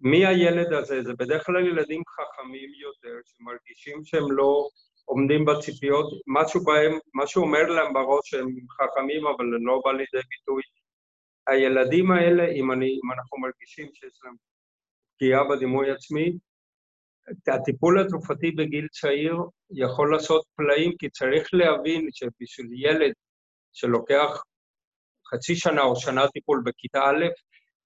מי 0.00 0.26
הילד 0.26 0.72
הזה? 0.72 1.02
זה 1.02 1.12
בדרך 1.18 1.46
כלל 1.46 1.66
ילדים 1.66 2.02
חכמים 2.08 2.70
יותר, 2.74 3.18
שמרגישים 3.24 4.04
שהם 4.04 4.32
לא 4.32 4.68
עומדים 5.04 5.44
בציפיות, 5.44 6.06
משהו 6.26 6.64
בהם, 6.64 6.98
משהו 7.14 7.42
אומר 7.42 7.62
להם 7.62 7.92
בראש 7.92 8.30
שהם 8.30 8.46
חכמים, 8.70 9.26
אבל 9.26 9.44
לא 9.44 9.80
בא 9.84 9.92
לידי 9.92 10.26
ביטוי. 10.28 10.62
הילדים 11.46 12.10
האלה, 12.10 12.44
אם, 12.48 12.72
אני, 12.72 12.86
אם 12.86 13.12
אנחנו 13.12 13.38
מרגישים 13.38 13.88
שיש 13.94 14.20
להם 14.24 14.34
פגיעה 15.16 15.44
בדימוי 15.44 15.90
עצמי, 15.90 16.32
הטיפול 17.48 18.00
התרופתי 18.00 18.50
בגיל 18.50 18.88
צעיר 18.88 19.36
יכול 19.70 20.12
לעשות 20.12 20.44
פלאים, 20.56 20.92
כי 20.98 21.10
צריך 21.10 21.48
להבין 21.52 22.08
שבשביל 22.12 22.68
ילד 22.72 23.12
שלוקח 23.78 24.42
חצי 25.30 25.56
שנה 25.56 25.82
או 25.82 25.96
שנה 25.96 26.28
טיפול 26.28 26.62
בכיתה 26.64 26.98
א', 26.98 27.26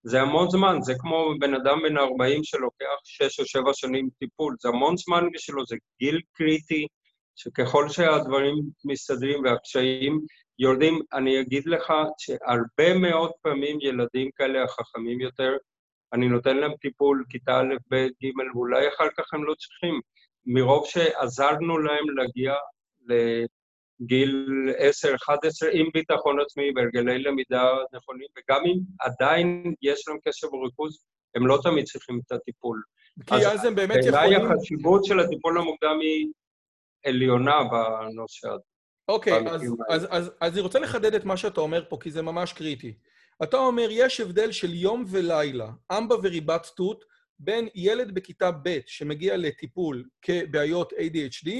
זה 0.03 0.21
המון 0.21 0.51
זמן, 0.51 0.77
זה 0.81 0.95
כמו 0.99 1.33
בן 1.41 1.55
אדם 1.55 1.79
בן 1.83 1.99
40 1.99 2.45
שלוקח 2.45 2.97
שש 3.05 3.41
או 3.41 3.47
שבע 3.47 3.71
שנים 3.75 4.09
טיפול, 4.19 4.57
זה 4.61 4.69
המון 4.69 4.97
זמן 4.97 5.25
בשבילו, 5.33 5.67
זה 5.67 5.77
גיל 5.99 6.21
קריטי, 6.35 6.87
שככל 7.37 7.89
שהדברים 7.89 8.55
מסתדרים 8.85 9.45
והקשיים 9.45 10.21
יורדים, 10.59 11.01
אני 11.13 11.41
אגיד 11.41 11.67
לך 11.67 11.93
שהרבה 12.19 12.99
מאוד 12.99 13.31
פעמים 13.43 13.79
ילדים 13.81 14.31
כאלה 14.37 14.65
החכמים 14.65 15.21
יותר, 15.21 15.53
אני 16.13 16.29
נותן 16.29 16.57
להם 16.57 16.73
טיפול, 16.81 17.25
כיתה 17.29 17.61
א', 17.61 17.75
ב', 17.91 17.97
ג', 17.97 18.55
ואולי 18.55 18.89
אחר 18.89 19.09
כך 19.19 19.35
הם 19.35 19.45
לא 19.45 19.55
צריכים, 19.55 20.01
מרוב 20.47 20.87
שעזרנו 20.87 21.79
להם 21.79 22.11
להגיע 22.17 22.55
גיל 24.01 24.47
10-11 24.79 25.69
עם 25.73 25.87
ביטחון 25.95 26.41
עצמי 26.41 26.65
והרגלי 26.77 27.23
למידה 27.23 27.73
נכונים, 27.93 28.27
וגם 28.39 28.61
אם 28.67 28.79
עדיין 29.01 29.75
יש 29.83 30.09
להם 30.09 30.19
קשב 30.25 30.55
וריכוז, 30.55 31.05
הם 31.35 31.47
לא 31.47 31.59
תמיד 31.63 31.85
צריכים 31.85 32.21
את 32.27 32.33
הטיפול. 32.33 32.83
כי 33.27 33.35
אז, 33.35 33.43
אז 33.43 33.65
הם 33.65 33.75
באמת 33.75 33.97
יכולים... 33.97 34.13
בעיניי 34.13 34.53
החשיבות 34.53 35.05
של 35.05 35.21
הטיפול 35.21 35.59
המוקדם 35.59 35.99
היא 36.01 36.27
עליונה 37.07 37.59
בנושא 37.65 38.49
הזה. 38.49 38.65
אוקיי, 39.09 39.33
אז, 39.33 39.63
אז, 39.89 40.07
אז, 40.11 40.31
אז 40.41 40.53
אני 40.53 40.61
רוצה 40.61 40.79
לחדד 40.79 41.15
את 41.15 41.25
מה 41.25 41.37
שאתה 41.37 41.61
אומר 41.61 41.85
פה, 41.89 41.99
כי 42.01 42.11
זה 42.11 42.23
ממש 42.23 42.53
קריטי. 42.53 42.95
אתה 43.43 43.57
אומר, 43.57 43.89
יש 43.91 44.21
הבדל 44.21 44.53
של 44.53 44.75
יום 44.75 45.05
ולילה, 45.11 45.71
אמבה 45.99 46.15
וריבת 46.23 46.67
תות, 46.77 47.05
בין 47.39 47.69
ילד 47.75 48.15
בכיתה 48.15 48.51
ב' 48.51 48.79
שמגיע 48.87 49.37
לטיפול 49.37 50.05
כבעיות 50.23 50.93
ADHD, 50.93 51.51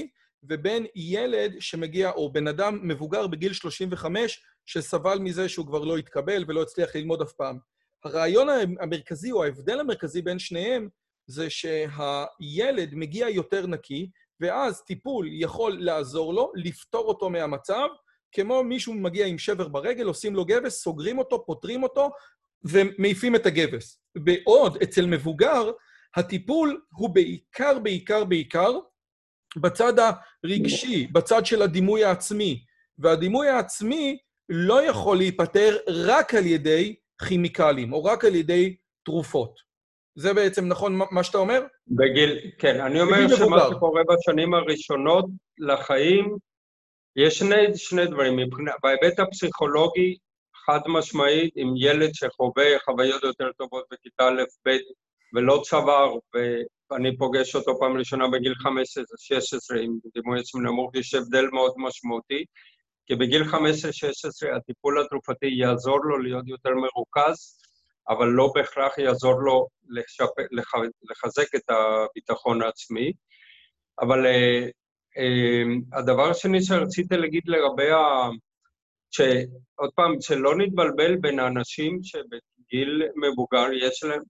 ובין 0.49 0.85
ילד 0.95 1.55
שמגיע, 1.59 2.11
או 2.11 2.33
בן 2.33 2.47
אדם 2.47 2.79
מבוגר 2.83 3.27
בגיל 3.27 3.53
35, 3.53 4.43
שסבל 4.65 5.19
מזה 5.19 5.49
שהוא 5.49 5.65
כבר 5.65 5.83
לא 5.83 5.97
התקבל 5.97 6.45
ולא 6.47 6.61
הצליח 6.61 6.95
ללמוד 6.95 7.21
אף 7.21 7.31
פעם. 7.31 7.57
הרעיון 8.03 8.47
המרכזי, 8.79 9.31
או 9.31 9.43
ההבדל 9.43 9.79
המרכזי 9.79 10.21
בין 10.21 10.39
שניהם, 10.39 10.89
זה 11.27 11.49
שהילד 11.49 12.95
מגיע 12.95 13.29
יותר 13.29 13.67
נקי, 13.67 14.09
ואז 14.39 14.81
טיפול 14.81 15.27
יכול 15.31 15.77
לעזור 15.79 16.33
לו, 16.33 16.51
לפתור 16.55 17.05
אותו 17.05 17.29
מהמצב, 17.29 17.87
כמו 18.31 18.63
מישהו 18.63 18.93
מגיע 18.93 19.25
עם 19.25 19.37
שבר 19.37 19.67
ברגל, 19.67 20.05
עושים 20.05 20.35
לו 20.35 20.45
גבס, 20.45 20.81
סוגרים 20.81 21.19
אותו, 21.19 21.45
פותרים 21.45 21.83
אותו, 21.83 22.09
ומעיפים 22.63 23.35
את 23.35 23.45
הגבס. 23.45 23.99
בעוד 24.15 24.77
אצל 24.83 25.05
מבוגר, 25.05 25.71
הטיפול 26.15 26.81
הוא 26.91 27.09
בעיקר, 27.09 27.79
בעיקר, 27.79 28.25
בעיקר 28.25 28.79
בצד 29.57 29.93
הרגשי, 29.99 31.07
בצד 31.07 31.45
של 31.45 31.61
הדימוי 31.61 32.03
העצמי. 32.03 32.63
והדימוי 32.97 33.47
העצמי 33.47 34.17
לא 34.49 34.83
יכול 34.83 35.17
להיפטר 35.17 35.77
רק 35.87 36.33
על 36.33 36.45
ידי 36.45 36.95
כימיקלים, 37.27 37.93
או 37.93 38.03
רק 38.03 38.25
על 38.25 38.35
ידי 38.35 38.75
תרופות. 39.05 39.59
זה 40.15 40.33
בעצם 40.33 40.67
נכון 40.67 40.99
מה 41.11 41.23
שאתה 41.23 41.37
אומר? 41.37 41.61
בגיל, 41.87 42.39
כן. 42.59 42.81
אני 42.81 43.01
אומר 43.01 43.35
שמה 43.35 43.67
שקורה 43.71 44.01
בשנים 44.09 44.53
הראשונות 44.53 45.25
לחיים, 45.57 46.37
יש 47.15 47.39
שני, 47.39 47.77
שני 47.77 48.05
דברים. 48.05 48.39
בהיבט 48.83 49.19
הפסיכולוגי, 49.19 50.17
חד 50.65 50.79
משמעית, 50.87 51.53
עם 51.55 51.73
ילד 51.77 52.09
שחווה 52.13 52.79
חוויות 52.85 53.23
יותר 53.23 53.51
טובות 53.57 53.85
בכיתה 53.91 54.27
א'-ב' 54.27 54.69
ולא 55.33 55.61
צוואר, 55.65 56.13
ואני 56.93 57.17
פוגש 57.17 57.55
אותו 57.55 57.79
פעם 57.79 57.97
ראשונה 57.97 58.27
בגיל 58.27 58.53
15-16 59.73 59.77
עם 59.81 59.97
דימוי 60.13 60.39
עצמי 60.39 60.61
נמוך, 60.61 60.95
יש 60.95 61.13
הבדל 61.13 61.45
מאוד 61.53 61.73
משמעותי, 61.77 62.45
כי 63.05 63.15
בגיל 63.15 63.41
15-16 63.41 63.55
הטיפול 64.55 65.01
התרופתי 65.01 65.47
יעזור 65.47 66.05
לו 66.05 66.17
להיות 66.17 66.47
יותר 66.47 66.69
מרוכז, 66.69 67.57
אבל 68.09 68.27
לא 68.27 68.51
בהכרח 68.55 68.97
יעזור 68.97 69.41
לו 69.41 69.67
לשפ... 69.89 70.29
לח... 70.51 70.71
לחזק 71.09 71.55
את 71.55 71.69
הביטחון 71.69 72.61
העצמי. 72.61 73.11
אבל 74.01 74.25
uh, 74.25 74.69
uh, 75.17 75.97
הדבר 75.97 76.29
השני 76.29 76.63
שרציתי 76.63 77.17
להגיד 77.17 77.43
לגבי 77.45 77.91
ה... 77.91 78.29
שעוד 79.11 79.91
פעם, 79.95 80.21
שלא 80.21 80.57
נתבלבל 80.57 81.15
בין 81.15 81.39
האנשים 81.39 81.99
שבגיל 82.03 83.03
מבוגר 83.15 83.67
יש 83.81 84.03
להם 84.03 84.21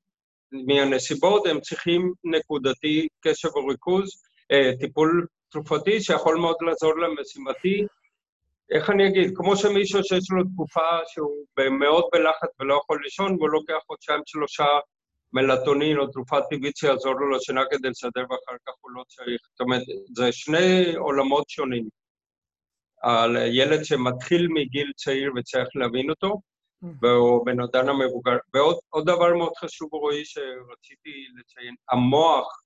מהנסיבות 0.68 1.48
הם 1.48 1.62
צריכים 1.62 2.14
נקודתי 2.24 3.08
קשב 3.22 3.56
וריכוז, 3.56 4.24
אה, 4.52 4.72
טיפול 4.80 5.28
תרופתי 5.50 6.02
שיכול 6.02 6.38
מאוד 6.38 6.56
לעזור 6.62 7.00
להם 7.00 7.16
משימתי. 7.22 7.86
איך 8.72 8.90
אני 8.90 9.08
אגיד, 9.08 9.32
כמו 9.36 9.56
שמישהו 9.56 10.04
שיש 10.04 10.32
לו 10.32 10.44
תקופה 10.54 11.00
שהוא 11.08 11.46
מאוד 11.80 12.04
בלחץ 12.14 12.50
ולא 12.60 12.80
יכול 12.84 13.00
לישון, 13.04 13.36
והוא 13.36 13.50
לוקח 13.50 13.80
חודשיים 13.88 14.22
שלושה 14.26 14.66
מלטונין 15.34 15.98
או 15.98 16.08
תרופה 16.08 16.38
טבעית 16.50 16.78
שיעזור 16.78 17.14
לו 17.14 17.30
לשינה 17.32 17.62
כדי 17.72 17.90
לסדר 17.90 18.22
ואחר 18.22 18.58
כך 18.68 18.74
הוא 18.82 18.92
לא 18.92 19.04
צריך. 19.08 19.42
זאת 19.52 19.62
אומרת, 19.62 19.82
זה 20.16 20.32
שני 20.32 20.96
עולמות 20.96 21.50
שונים. 21.50 21.90
על 23.02 23.38
ילד 23.52 23.86
שמתחיל 23.86 24.48
מגיל 24.48 24.92
צעיר 24.96 25.32
וצריך 25.36 25.68
להבין 25.76 26.10
אותו, 26.10 26.42
והוא 27.02 27.46
בן 27.46 27.62
אדם 27.62 27.90
המבוגר. 27.90 28.38
ועוד 28.54 29.06
דבר 29.06 29.34
מאוד 29.34 29.52
חשוב, 29.58 29.94
רועי, 29.94 30.26
שרציתי 30.26 31.28
לציין, 31.40 31.76
המוח, 31.92 32.64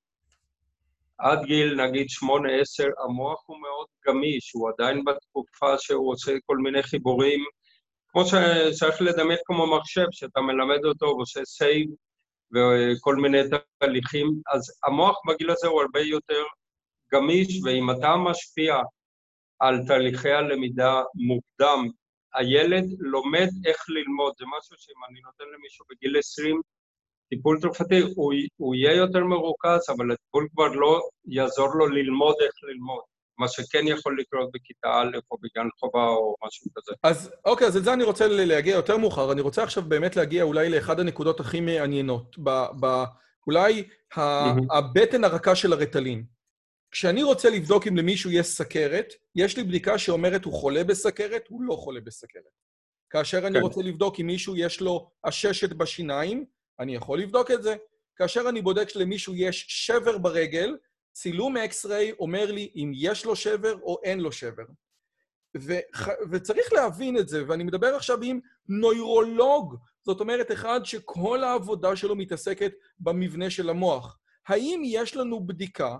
עד 1.17 1.43
גיל 1.45 1.85
נגיד 1.85 2.09
שמונה, 2.09 2.49
עשר, 2.61 2.87
המוח 3.03 3.43
הוא 3.45 3.57
מאוד 3.61 3.87
גמיש, 4.07 4.51
הוא 4.53 4.69
עדיין 4.69 5.03
בתקופה 5.05 5.77
שהוא 5.77 6.11
עושה 6.11 6.31
כל 6.45 6.57
מיני 6.57 6.83
חיבורים, 6.83 7.43
כמו 8.07 8.23
שצריך 8.25 9.01
לדמיין 9.01 9.39
כמו 9.45 9.77
מחשב, 9.77 10.05
שאתה 10.11 10.41
מלמד 10.41 10.85
אותו 10.85 11.05
ועושה 11.05 11.45
save 11.45 11.89
וכל 12.55 13.15
מיני 13.15 13.37
תהליכים, 13.79 14.27
אז 14.53 14.61
המוח 14.83 15.17
בגיל 15.27 15.51
הזה 15.51 15.67
הוא 15.67 15.81
הרבה 15.81 15.99
יותר 15.99 16.43
גמיש, 17.13 17.61
ואם 17.63 17.91
אתה 17.91 18.15
משפיע 18.15 18.75
על 19.59 19.79
תהליכי 19.87 20.31
הלמידה 20.31 21.01
מוקדם, 21.15 21.87
הילד 22.37 22.85
לומד 22.99 23.47
איך 23.65 23.85
ללמוד. 23.89 24.33
זה 24.39 24.45
משהו 24.57 24.75
שאם 24.77 25.01
אני 25.09 25.19
נותן 25.21 25.45
למישהו 25.53 25.85
בגיל 25.89 26.17
20 26.17 26.61
טיפול 27.29 27.59
תרופתי, 27.61 28.01
הוא, 28.15 28.33
הוא 28.57 28.75
יהיה 28.75 28.95
יותר 28.95 29.23
מרוכז, 29.23 29.89
אבל 29.95 30.11
הטיפול 30.11 30.47
כבר 30.53 30.67
לא 30.67 31.01
יעזור 31.25 31.69
לו 31.75 31.87
ללמוד 31.87 32.35
איך 32.41 32.53
ללמוד. 32.63 33.01
מה 33.39 33.47
שכן 33.47 33.87
יכול 33.87 34.19
לקרות 34.19 34.49
בכיתה 34.53 34.87
א' 34.87 35.17
או 35.31 35.37
בגן 35.37 35.67
חובה 35.79 36.07
או 36.07 36.35
משהו 36.45 36.71
כזה. 36.75 36.91
אז 37.03 37.31
אוקיי, 37.45 37.67
אז 37.67 37.77
לזה 37.77 37.93
אני 37.93 38.03
רוצה 38.03 38.27
להגיע 38.27 38.75
יותר 38.75 38.97
מאוחר. 38.97 39.31
אני 39.31 39.41
רוצה 39.41 39.63
עכשיו 39.63 39.83
באמת 39.83 40.15
להגיע 40.15 40.43
אולי 40.43 40.69
לאחד 40.69 40.99
הנקודות 40.99 41.39
הכי 41.39 41.59
מעניינות. 41.59 42.35
ב, 42.43 42.49
ב, 42.79 43.03
אולי 43.47 43.83
ה, 44.15 44.21
הבטן 44.77 45.23
הרכה 45.23 45.55
של 45.55 45.73
הרטלין. 45.73 46.36
כשאני 46.91 47.23
רוצה 47.23 47.49
לבדוק 47.49 47.87
אם 47.87 47.97
למישהו 47.97 48.31
יש 48.31 48.47
סכרת, 48.47 49.13
יש 49.35 49.57
לי 49.57 49.63
בדיקה 49.63 49.97
שאומרת 49.97 50.45
הוא 50.45 50.53
חולה 50.53 50.83
בסכרת, 50.83 51.43
הוא 51.49 51.61
לא 51.61 51.75
חולה 51.75 52.01
בסכרת. 52.01 52.43
כאשר 53.09 53.47
אני 53.47 53.55
כן. 53.55 53.61
רוצה 53.61 53.81
לבדוק 53.81 54.19
אם 54.19 54.27
מישהו 54.27 54.55
יש 54.57 54.81
לו 54.81 55.11
עששת 55.23 55.69
בשיניים, 55.73 56.45
אני 56.79 56.95
יכול 56.95 57.19
לבדוק 57.19 57.51
את 57.51 57.63
זה. 57.63 57.75
כאשר 58.15 58.49
אני 58.49 58.61
בודק 58.61 58.89
שלמישהו 58.89 59.35
יש 59.35 59.65
שבר 59.69 60.17
ברגל, 60.17 60.77
צילום 61.13 61.57
אקס-ריי 61.57 62.11
אומר 62.19 62.51
לי 62.51 62.71
אם 62.75 62.91
יש 62.95 63.25
לו 63.25 63.35
שבר 63.35 63.73
או 63.81 63.97
אין 64.03 64.19
לו 64.19 64.31
שבר. 64.31 64.63
ו- 65.57 65.79
וצריך 66.31 66.73
להבין 66.73 67.17
את 67.17 67.27
זה, 67.27 67.43
ואני 67.47 67.63
מדבר 67.63 67.95
עכשיו 67.95 68.17
עם 68.23 68.39
נוירולוג, 68.67 69.75
זאת 70.05 70.19
אומרת, 70.19 70.51
אחד 70.51 70.79
שכל 70.83 71.43
העבודה 71.43 71.95
שלו 71.95 72.15
מתעסקת 72.15 72.71
במבנה 72.99 73.49
של 73.49 73.69
המוח. 73.69 74.17
האם 74.47 74.81
יש 74.85 75.15
לנו 75.15 75.47
בדיקה 75.47 75.95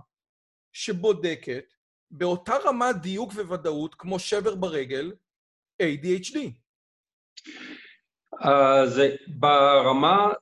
שבודקת 0.77 1.73
באותה 2.11 2.53
רמת 2.65 2.95
דיוק 3.01 3.31
וודאות 3.31 3.95
כמו 3.95 4.19
שבר 4.19 4.55
ברגל, 4.55 5.11
ADHD? 5.81 6.37
אז 8.41 9.01
ברמה 9.27 10.33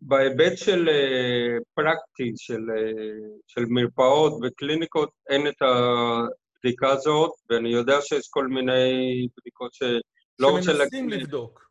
בהיבט 0.00 0.56
של 0.56 0.88
אה, 0.88 1.58
פרקטי, 1.74 2.32
של, 2.36 2.60
אה, 2.76 3.38
של 3.46 3.64
מרפאות 3.68 4.32
וקליניקות, 4.42 5.10
אין 5.28 5.46
את 5.46 5.62
הבדיקה 5.62 6.88
הזאת, 6.88 7.30
ואני 7.50 7.68
יודע 7.68 8.00
שיש 8.00 8.28
כל 8.30 8.46
מיני 8.46 9.26
בדיקות 9.36 9.74
שלא 9.74 10.48
רוצה... 10.50 10.72
שמנסים 10.72 11.08
להגיד... 11.08 11.22
לבדוק. 11.22 11.70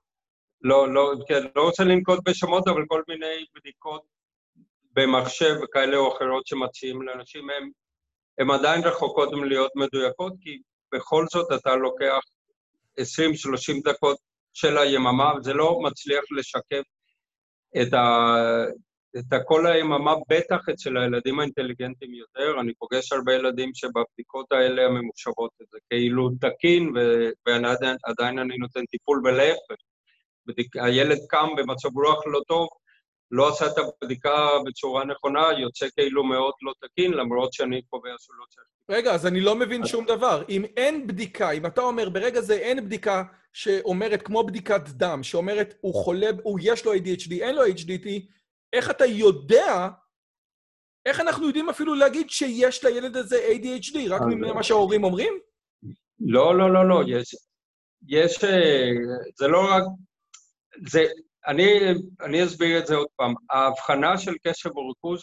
לא, 0.62 0.93
לא, 0.93 1.13
כן, 1.28 1.43
לא 1.56 1.62
רוצה 1.62 1.84
לנקוט 1.84 2.19
בשמות, 2.26 2.67
אבל 2.67 2.86
כל 2.88 3.04
מיני 3.08 3.45
בדיקות 3.56 4.02
במחשב 4.91 5.56
וכאלה 5.63 5.98
או 5.98 6.15
אחרות 6.15 6.48
שמציעים 6.48 7.02
לאנשים, 7.02 7.48
הן 8.39 8.52
עדיין 8.52 8.84
רחוקות 8.84 9.30
מלהיות 9.34 9.71
מדויקות, 9.75 10.34
כי 10.41 10.62
בכל 10.93 11.25
זאת 11.32 11.47
אתה 11.62 11.75
לוקח 11.75 12.19
20-30 12.99 13.04
דקות 13.86 14.17
של 14.54 14.78
היממה, 14.78 15.34
וזה 15.38 15.54
לא 15.54 15.80
מצליח 15.84 16.23
לשקף 16.38 16.84
את, 17.82 17.93
ה, 17.93 18.36
את 19.17 19.41
כל 19.45 19.67
היממה, 19.67 20.15
בטח 20.30 20.69
אצל 20.69 20.97
הילדים 20.97 21.39
האינטליגנטים 21.39 22.13
יותר. 22.13 22.60
אני 22.60 22.73
פוגש 22.73 23.12
הרבה 23.12 23.34
ילדים 23.34 23.71
שבבדיקות 23.73 24.52
האלה 24.52 24.86
הממוחשבות 24.86 25.52
זה 25.60 25.78
כאילו 25.89 26.30
תקין, 26.41 26.93
ועדיין 27.45 28.39
אני 28.39 28.58
נותן 28.58 28.86
טיפול 28.86 29.21
ולהפך. 29.28 29.75
הילד 30.75 31.17
קם 31.30 31.47
במצב 31.58 31.89
רוח 31.95 32.28
לא 32.28 32.39
טוב, 32.47 32.67
לא 33.32 33.50
עשה 33.50 33.65
את 33.68 33.74
הבדיקה 33.78 34.48
בצורה 34.65 35.06
נכונה, 35.06 35.48
יוצא 35.62 35.88
כאילו 35.98 36.24
מאוד 36.24 36.54
לא 36.62 36.74
תקין, 36.82 37.13
למרות 37.13 37.54
שאני 37.54 37.82
קובע 37.82 38.10
שהוא 38.20 38.36
לא 38.36 38.46
צריך... 38.50 38.65
רגע, 38.89 39.13
אז 39.13 39.28
אני 39.28 39.42
לא 39.42 39.56
מבין 39.56 39.86
שום 39.86 40.06
דבר. 40.06 40.44
אם 40.50 40.65
אין 40.78 41.08
בדיקה, 41.08 41.52
אם 41.52 41.65
אתה 41.65 41.82
אומר, 41.82 42.10
ברגע 42.10 42.42
זה 42.42 42.54
אין 42.54 42.86
בדיקה 42.86 43.24
שאומרת, 43.54 44.22
כמו 44.22 44.44
בדיקת 44.44 44.82
דם, 44.89 45.24
שאומרת, 45.24 45.74
הוא 45.82 45.94
חולה, 45.94 46.28
הוא 46.44 46.60
יש 46.62 46.86
לו 46.86 46.94
ADHD, 46.94 47.32
אין 47.32 47.56
לו 47.56 47.65
HDT, 47.65 48.10
איך 48.74 48.89
אתה 48.89 49.06
יודע, 49.06 49.89
איך 51.06 51.20
אנחנו 51.20 51.48
יודעים 51.48 51.70
אפילו 51.70 51.96
להגיד 51.96 52.30
שיש 52.30 52.84
לילד 52.84 53.18
הזה 53.18 53.48
ADHD, 53.52 53.98
רק 54.10 54.22
ממה 54.22 54.63
שההורים 54.63 55.04
אומרים? 55.04 55.34
לא, 56.20 56.58
לא, 56.58 56.74
לא, 56.74 56.89
לא, 56.89 57.02
יש... 57.08 57.36
יש... 58.08 58.44
אה, 58.44 58.89
זה 59.38 59.48
לא 59.48 59.60
רק... 59.72 59.84
זה... 60.88 61.04
אני, 61.49 61.79
אני 62.21 62.43
אסביר 62.43 62.79
את 62.79 62.88
זה 62.88 62.95
עוד 62.95 63.07
פעם. 63.15 63.33
ההבחנה 63.49 64.17
של 64.17 64.33
קשב 64.47 64.77
וריכוז, 64.77 65.21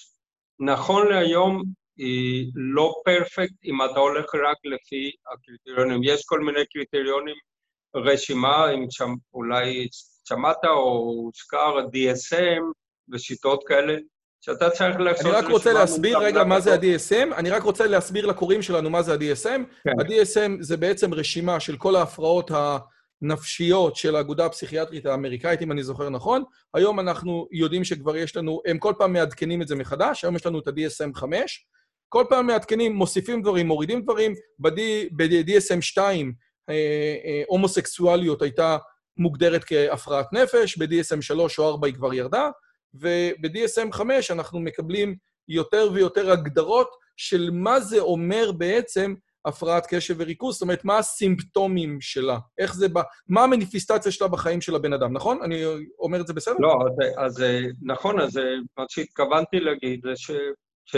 נכון 0.60 1.08
להיום, 1.08 1.62
היא 1.96 2.50
לא 2.54 2.94
פרפקט 3.04 3.54
אם 3.64 3.84
אתה 3.84 4.00
הולך 4.00 4.34
רק 4.34 4.56
לפי 4.64 5.10
הקריטריונים. 5.32 6.00
יש 6.04 6.22
כל 6.24 6.40
מיני 6.40 6.66
קריטריונים 6.72 7.36
רשימה, 7.96 8.70
אם 8.70 8.86
שם, 8.90 9.14
אולי 9.34 9.88
שמעת 10.28 10.64
או 10.64 10.98
הוזכר 10.98 11.78
DSM 11.78 12.62
ושיטות 13.12 13.64
כאלה, 13.66 13.96
שאתה 14.40 14.70
צריך 14.70 14.96
לעשות... 15.00 15.26
אני 15.26 15.34
רק 15.34 15.50
רוצה 15.50 15.72
להסביר 15.72 16.18
רגע 16.18 16.44
מה 16.44 16.60
זה 16.60 16.74
ה-DSM, 16.74 17.34
אני 17.34 17.50
רק 17.50 17.62
רוצה 17.62 17.86
להסביר 17.86 18.26
לקוראים 18.26 18.62
שלנו 18.62 18.90
מה 18.90 19.02
זה 19.02 19.12
ה-DSM. 19.12 19.60
כן. 19.84 20.00
ה-DSM 20.00 20.50
זה 20.60 20.76
בעצם 20.76 21.14
רשימה 21.14 21.60
של 21.60 21.76
כל 21.76 21.96
ההפרעות 21.96 22.50
הנפשיות 23.22 23.96
של 23.96 24.16
האגודה 24.16 24.46
הפסיכיאטרית 24.46 25.06
האמריקאית, 25.06 25.62
אם 25.62 25.72
אני 25.72 25.82
זוכר 25.82 26.08
נכון. 26.08 26.42
היום 26.74 27.00
אנחנו 27.00 27.48
יודעים 27.52 27.84
שכבר 27.84 28.16
יש 28.16 28.36
לנו, 28.36 28.62
הם 28.66 28.78
כל 28.78 28.92
פעם 28.98 29.12
מעדכנים 29.12 29.62
את 29.62 29.68
זה 29.68 29.74
מחדש, 29.74 30.24
היום 30.24 30.36
יש 30.36 30.46
לנו 30.46 30.58
את 30.58 30.68
ה-DSM 30.68 31.14
5. 31.14 31.66
כל 32.08 32.24
פעם 32.28 32.46
מעדכנים, 32.46 32.92
מוסיפים 32.92 33.42
דברים, 33.42 33.66
מורידים 33.66 34.02
דברים. 34.02 34.34
ב-DSM 34.58 35.80
2 35.80 36.32
אה, 36.68 36.74
אה, 36.74 37.42
הומוסקסואליות 37.46 38.42
הייתה 38.42 38.76
מוגדרת 39.16 39.64
כהפרעת 39.64 40.32
נפש, 40.32 40.78
ב-DSM 40.78 41.20
3 41.20 41.58
או 41.58 41.68
4 41.68 41.86
היא 41.86 41.94
כבר 41.94 42.14
ירדה, 42.14 42.50
וב-DSM 42.94 43.92
5 43.92 44.30
אנחנו 44.30 44.60
מקבלים 44.60 45.16
יותר 45.48 45.90
ויותר 45.94 46.30
הגדרות 46.30 46.90
של 47.16 47.50
מה 47.52 47.80
זה 47.80 48.00
אומר 48.00 48.52
בעצם 48.52 49.14
הפרעת 49.46 49.86
קשב 49.94 50.14
וריכוז, 50.18 50.54
זאת 50.54 50.62
אומרת, 50.62 50.84
מה 50.84 50.98
הסימפטומים 50.98 52.00
שלה, 52.00 52.38
איך 52.58 52.74
זה 52.74 52.88
בא, 52.88 53.02
מה 53.28 53.44
המניפיסטציה 53.44 54.12
שלה 54.12 54.28
בחיים 54.28 54.60
של 54.60 54.74
הבן 54.74 54.92
אדם, 54.92 55.12
נכון? 55.12 55.42
אני 55.42 55.64
אומר 55.98 56.20
את 56.20 56.26
זה 56.26 56.34
בסדר? 56.34 56.54
לא, 56.58 56.78
אז, 57.16 57.36
אז 57.36 57.44
נכון, 57.82 58.20
אז 58.20 58.40
מה 58.78 58.84
שהתכוונתי 58.88 59.60
להגיד 59.60 60.00
זה 60.04 60.12
ש... 60.16 60.30
ש 60.84 60.96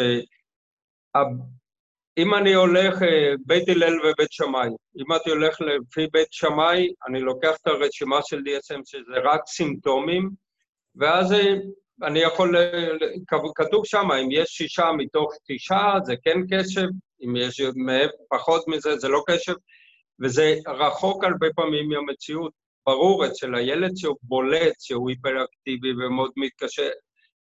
אם 2.18 2.34
אני 2.34 2.54
הולך 2.54 3.02
אה, 3.02 3.34
בית 3.46 3.68
הלל 3.68 3.98
ובית 4.00 4.32
שמאי, 4.32 4.68
אם 4.98 5.12
אני 5.12 5.32
הולך 5.32 5.60
לפי 5.60 6.06
בית 6.12 6.28
שמאי, 6.30 6.88
אני 7.08 7.20
לוקח 7.20 7.56
את 7.62 7.66
הרשימה 7.66 8.16
של 8.22 8.36
DSM 8.38 8.80
שזה 8.84 9.12
רק 9.24 9.40
סימפטומים, 9.46 10.30
ואז 10.96 11.32
אה, 11.32 11.54
אני 12.02 12.18
יכול, 12.18 12.56
אה, 12.56 12.88
כתוב 13.54 13.86
שם, 13.86 14.10
אם 14.12 14.28
יש 14.32 14.48
שישה 14.48 14.92
מתוך 14.96 15.32
תשעה, 15.48 15.98
זה 16.04 16.14
כן 16.24 16.38
קשב, 16.50 16.86
אם 17.24 17.36
יש 17.36 17.60
פחות 18.30 18.68
מזה, 18.68 18.96
זה 18.96 19.08
לא 19.08 19.22
קשב, 19.26 19.54
וזה 20.22 20.54
רחוק 20.66 21.24
הרבה 21.24 21.46
פעמים 21.56 21.88
מהמציאות. 21.88 22.52
ברור, 22.86 23.26
אצל 23.26 23.54
הילד 23.54 23.96
שהוא 23.96 24.16
בולט, 24.22 24.74
שהוא 24.80 25.10
היפראקטיבי 25.10 25.92
ומאוד 25.92 26.30
מתקשה, 26.36 26.88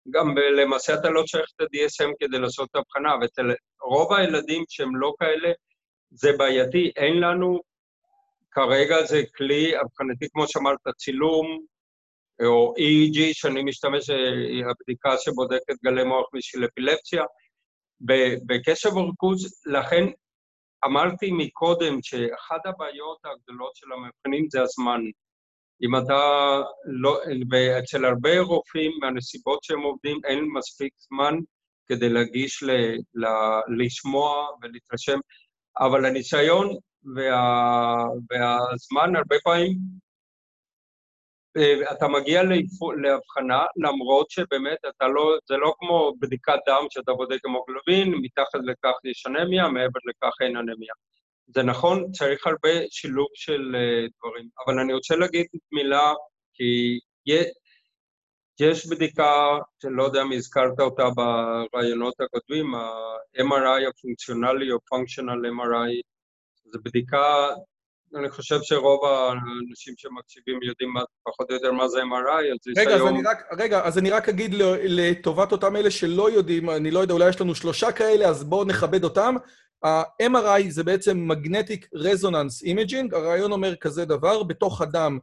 גם 0.09 0.35
למעשה 0.57 0.93
אתה 0.93 1.09
לא 1.09 1.23
צריך 1.23 1.45
את 1.55 1.61
ה-DSM 1.61 2.11
כדי 2.19 2.39
לעשות 2.39 2.69
את 2.71 2.75
ההבחנה, 2.75 3.15
ואצל 3.21 3.53
רוב 3.81 4.13
הילדים 4.13 4.63
שהם 4.69 4.95
לא 4.95 5.13
כאלה, 5.19 5.51
זה 6.11 6.31
בעייתי. 6.37 6.91
אין 6.95 7.19
לנו, 7.19 7.59
כרגע 8.51 9.03
זה 9.03 9.21
כלי 9.35 9.81
אבחנתי, 9.81 10.27
כמו 10.33 10.47
שאמרת, 10.47 10.79
צילום, 10.97 11.65
או 12.41 12.73
EEG, 12.77 13.33
שאני 13.33 13.63
משתמש, 13.63 14.09
היא 14.09 14.63
הבדיקה 14.65 15.17
שבודקת 15.17 15.75
גלי 15.85 16.03
מוח 16.03 16.25
בשביל 16.33 16.65
אפילפסיה. 16.65 17.23
בקשב 18.47 18.97
וריכוז, 18.97 19.61
לכן 19.65 20.03
אמרתי 20.85 21.31
מקודם 21.31 21.99
שאחת 22.01 22.65
הבעיות 22.65 23.17
הגדולות 23.25 23.75
של 23.75 23.87
המבחנים 23.91 24.47
זה 24.51 24.61
הזמן. 24.61 25.01
אם 25.81 25.95
אתה 25.95 26.21
לא, 26.85 27.19
ואצל 27.51 28.05
הרבה 28.05 28.39
רופאים, 28.39 28.91
מהנסיבות 29.01 29.63
שהם 29.63 29.81
עובדים, 29.81 30.19
אין 30.25 30.45
מספיק 30.53 30.93
זמן 30.97 31.35
כדי 31.87 32.09
להגיש, 32.09 32.63
ל, 32.63 32.71
ל, 33.13 33.25
לשמוע 33.77 34.47
ולהתרשם, 34.61 35.19
אבל 35.79 36.05
הניסיון 36.05 36.67
וה, 37.15 38.05
והזמן 38.29 39.15
הרבה 39.15 39.35
פעמים 39.43 39.71
אה, 39.71 40.02
אתה 41.91 42.07
מגיע 42.07 42.41
להבחנה, 43.03 43.65
למרות 43.75 44.29
שבאמת 44.29 44.77
אתה 44.89 45.07
לא, 45.07 45.37
זה 45.47 45.57
לא 45.57 45.73
כמו 45.79 46.13
בדיקת 46.19 46.59
דם 46.67 46.85
שאתה 46.89 47.13
בודק 47.13 47.45
המוגלובין, 47.45 48.13
מתחת 48.21 48.59
לכך 48.63 48.97
יש 49.03 49.25
אנמיה, 49.27 49.67
מעבר 49.67 49.99
לכך 50.09 50.33
אין 50.41 50.57
אנמיה. 50.57 50.93
זה 51.47 51.63
נכון, 51.63 52.11
צריך 52.11 52.47
הרבה 52.47 52.69
שילוב 52.89 53.27
של 53.33 53.75
uh, 53.75 54.11
דברים. 54.19 54.49
אבל 54.65 54.79
אני 54.79 54.93
רוצה 54.93 55.15
להגיד 55.15 55.45
מילה, 55.71 56.13
כי 56.53 56.99
יש 58.59 58.87
בדיקה, 58.87 59.57
שלא 59.81 60.03
יודע 60.03 60.21
אם 60.21 60.31
הזכרת 60.31 60.79
אותה 60.79 61.03
ברעיונות 61.15 62.13
הקודמים, 62.21 62.75
ה-MRI 62.75 63.89
הפונקציונלי 63.89 64.71
או 64.71 64.77
functional 64.77 65.41
MRI, 65.59 66.01
זו 66.65 66.79
בדיקה 66.83 67.47
אני 68.15 68.29
חושב 68.29 68.59
שרוב 68.61 69.05
האנשים 69.05 69.93
שמקשיבים 69.97 70.59
יודעים 70.63 70.93
פחות 71.23 71.49
או 71.49 71.55
יותר 71.55 71.71
מה 71.71 71.87
זה 71.87 71.99
MRI, 72.01 72.53
אז 72.53 72.67
יש 72.67 72.77
רגע, 72.77 72.95
היום... 72.95 73.07
אז 73.07 73.13
אני 73.13 73.23
רק, 73.23 73.37
רגע, 73.57 73.85
אז 73.85 73.97
אני 73.97 74.09
רק 74.09 74.29
אגיד 74.29 74.51
לטובת 74.83 75.51
אותם 75.51 75.75
אלה 75.75 75.91
שלא 75.91 76.31
יודעים, 76.31 76.69
אני 76.69 76.91
לא 76.91 76.99
יודע, 76.99 77.13
אולי 77.13 77.29
יש 77.29 77.41
לנו 77.41 77.55
שלושה 77.55 77.91
כאלה, 77.91 78.27
אז 78.27 78.43
בואו 78.43 78.65
נכבד 78.65 79.03
אותם. 79.03 79.35
ה-MRI 79.83 80.69
זה 80.69 80.83
בעצם 80.83 81.31
Magnetic 81.31 81.85
Resonance 81.95 82.65
Imaging, 82.65 83.15
הרעיון 83.15 83.51
אומר 83.51 83.75
כזה 83.75 84.05
דבר, 84.05 84.43
בתוך 84.43 84.81
הדם 84.81 85.19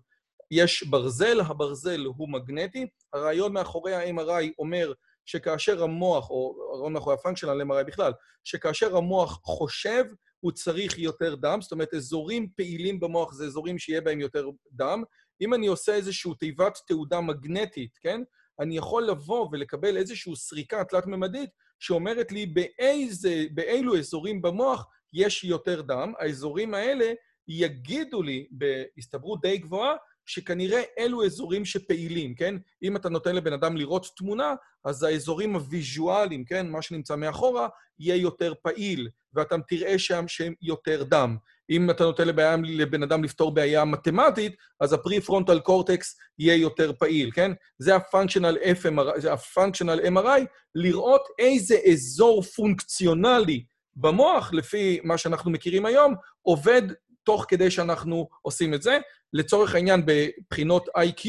יש 0.51 0.83
ברזל, 0.83 1.41
הברזל 1.41 2.05
הוא 2.05 2.29
מגנטי, 2.29 2.87
הרעיון 3.13 3.53
מאחורי 3.53 3.95
ה-MRI 3.95 4.51
אומר 4.59 4.93
שכאשר 5.27 5.83
המוח, 5.83 6.31
או 6.31 6.57
הרעיון 6.73 6.93
מאחורי 6.93 7.15
הפונקשיונל 7.15 7.63
MRI 7.63 7.85
בכלל, 7.85 8.13
שכאשר 8.45 8.97
המוח 8.97 9.41
חושב, 9.45 10.05
הוא 10.41 10.53
צריך 10.53 10.99
יותר 10.99 11.35
דם, 11.35 11.59
זאת 11.61 11.73
אומרת, 11.73 11.95
אזורים 11.95 12.49
פעילים 12.57 13.01
במוח 13.01 13.33
זה 13.33 13.45
אזורים 13.45 13.79
שיהיה 13.79 14.01
בהם 14.01 14.21
יותר 14.21 14.49
דם. 14.73 15.03
אם 15.41 15.55
אני 15.55 15.67
עושה 15.67 15.95
איזושהי 15.95 16.31
תיבת 16.39 16.79
תעודה 16.87 17.21
מגנטית, 17.21 17.99
כן? 18.01 18.21
אני 18.61 18.77
יכול 18.77 19.03
לבוא 19.05 19.49
ולקבל 19.53 19.97
איזושהי 19.97 20.37
סריקה 20.37 20.85
תלת-ממדית 20.85 21.51
שאומרת 21.79 22.33
לי 22.33 22.47
באיזה, 22.47 23.45
באילו 23.55 23.99
אזורים 23.99 24.43
במוח 24.43 24.87
יש 25.13 25.45
יותר 25.45 25.83
דם. 25.83 26.13
האזורים 26.19 26.75
האלה 26.75 27.13
יגידו 27.49 28.23
לי 28.23 28.47
בהסתברות 28.51 29.41
די 29.41 29.59
גבוהה 29.59 29.95
שכנראה 30.31 30.83
אלו 30.99 31.25
אזורים 31.25 31.65
שפעילים, 31.65 32.35
כן? 32.35 32.55
אם 32.83 32.97
אתה 32.97 33.09
נותן 33.09 33.37
לבן 33.37 33.53
אדם 33.53 33.77
לראות 33.77 34.07
תמונה, 34.17 34.55
אז 34.85 35.03
האזורים 35.03 35.55
הוויז'ואליים, 35.55 36.45
כן? 36.45 36.71
מה 36.71 36.83
שנמצא 36.83 37.17
מאחורה, 37.17 37.69
יהיה 37.99 38.17
יותר 38.17 38.53
פעיל, 38.63 39.09
ואתה 39.35 39.57
תראה 39.69 39.99
שם 39.99 40.29
שהם 40.29 40.55
יותר 40.63 41.03
דם. 41.03 41.37
אם 41.71 41.91
אתה 41.91 42.05
נותן 42.05 42.29
לבעיה, 42.29 42.57
לבן 42.65 43.03
אדם 43.03 43.25
לפתור 43.25 43.55
בעיה 43.55 43.85
מתמטית, 43.85 44.57
אז 44.81 44.93
ה-prefrontal 44.93 45.61
cortex 45.61 46.17
יהיה 46.39 46.55
יותר 46.57 46.93
פעיל, 46.93 47.31
כן? 47.31 47.53
זה 47.79 47.97
ה-functional 47.97 48.83
FMRI, 48.83 49.21
זה 49.21 49.33
ה-functional 49.33 50.07
MRI, 50.07 50.41
לראות 50.75 51.23
איזה 51.39 51.79
אזור 51.93 52.43
פונקציונלי 52.43 53.65
במוח, 53.97 54.53
לפי 54.53 55.01
מה 55.05 55.19
שאנחנו 55.19 55.51
מכירים 55.51 55.87
היום, 55.87 56.15
עובד 56.43 56.83
תוך 57.25 57.45
כדי 57.49 57.71
שאנחנו 57.71 58.29
עושים 58.43 58.75
את 58.75 58.83
זה. 58.83 58.99
לצורך 59.33 59.75
העניין, 59.75 60.03
בבחינות 60.07 60.89
IQ, 60.89 61.29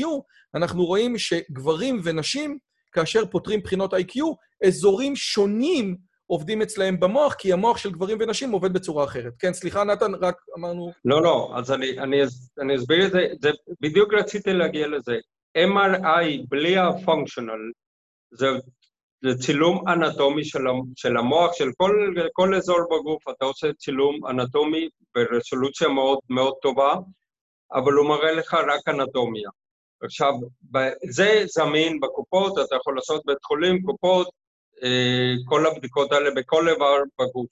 אנחנו 0.56 0.86
רואים 0.86 1.18
שגברים 1.18 2.02
ונשים, 2.04 2.58
כאשר 2.92 3.26
פותרים 3.26 3.60
בחינות 3.60 3.94
IQ, 3.94 4.20
אזורים 4.68 5.16
שונים 5.16 5.98
עובדים 6.32 6.62
אצלהם 6.62 7.00
במוח, 7.00 7.34
כי 7.34 7.54
המוח 7.54 7.78
של 7.78 7.92
גברים 7.92 8.18
ונשים 8.20 8.52
עובד 8.52 8.74
בצורה 8.74 9.04
אחרת. 9.04 9.34
כן, 9.40 9.54
סליחה, 9.54 9.84
נתן, 9.84 10.16
רק 10.16 10.36
אמרנו... 10.58 10.92
לא, 11.06 11.24
לא, 11.24 11.52
אז 11.56 11.72
אני, 11.72 12.00
אני, 12.00 12.22
אני 12.62 12.76
אסביר 12.76 13.06
את 13.06 13.12
זה, 13.12 13.28
זה, 13.42 13.50
בדיוק 13.82 14.14
רציתי 14.14 14.54
להגיע 14.54 14.88
לזה. 14.88 15.18
MRI 15.58 16.46
בלי 16.50 16.78
ה-functional, 16.78 17.62
זה, 18.32 18.48
זה 19.24 19.38
צילום 19.38 19.88
אנטומי 19.88 20.46
של, 20.96 21.18
המוח, 21.18 21.54
של 21.54 21.70
כל, 21.78 22.14
כל 22.34 22.56
אזור 22.56 22.80
בגוף, 22.92 23.24
אתה 23.30 23.46
עושה 23.46 23.74
צילום 23.74 24.28
אנטומי 24.28 24.90
ברסולוציה 25.16 25.88
מאוד 25.88 26.20
מאוד 26.30 26.54
טובה, 26.62 26.94
אבל 27.74 27.94
הוא 27.94 28.10
מראה 28.10 28.32
לך 28.32 28.54
רק 28.54 28.88
אנטומיה. 28.88 29.50
עכשיו, 30.04 30.34
זה 31.10 31.44
זמין 31.46 32.00
בקופות, 32.00 32.54
אתה 32.54 32.76
יכול 32.76 32.96
לעשות 32.96 33.26
בית 33.26 33.44
חולים, 33.44 33.82
קופות, 33.82 34.30
אה, 34.84 35.34
כל 35.46 35.66
הבדיקות 35.66 36.12
האלה 36.12 36.32
בכל 36.36 36.70
איבר 36.70 36.98
בגוף. 37.20 37.48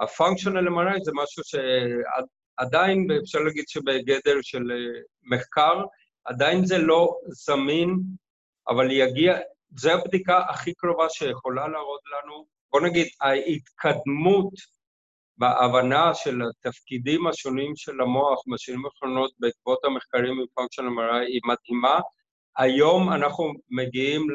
ה-functional 0.00 0.68
MRI 0.68 1.04
זה 1.04 1.12
משהו 1.14 1.42
שעדיין, 1.44 3.06
אפשר 3.22 3.38
להגיד 3.38 3.64
שבגדר 3.68 4.34
של 4.42 4.72
אה, 4.72 5.00
מחקר, 5.22 5.84
עדיין 6.24 6.64
זה 6.64 6.78
לא 6.78 7.18
זמין, 7.26 7.96
אבל 8.68 8.90
יגיע, 8.90 9.38
זו 9.76 9.90
הבדיקה 9.90 10.38
הכי 10.48 10.74
קרובה 10.74 11.08
שיכולה 11.08 11.68
להראות 11.68 12.00
לנו, 12.12 12.46
בוא 12.72 12.80
נגיד, 12.80 13.06
ההתקדמות 13.20 14.52
בהבנה 15.38 16.14
של 16.14 16.42
התפקידים 16.42 17.26
השונים 17.26 17.76
של 17.76 18.00
המוח 18.00 18.42
בשנים 18.52 18.84
האחרונות 18.86 19.32
בעקבות 19.38 19.84
המחקרים 19.84 20.34
פונקשיונל 20.54 20.90
MRI 20.90 21.26
היא 21.26 21.40
מדהימה. 21.44 22.00
היום 22.56 23.12
אנחנו 23.12 23.52
מגיעים 23.70 24.26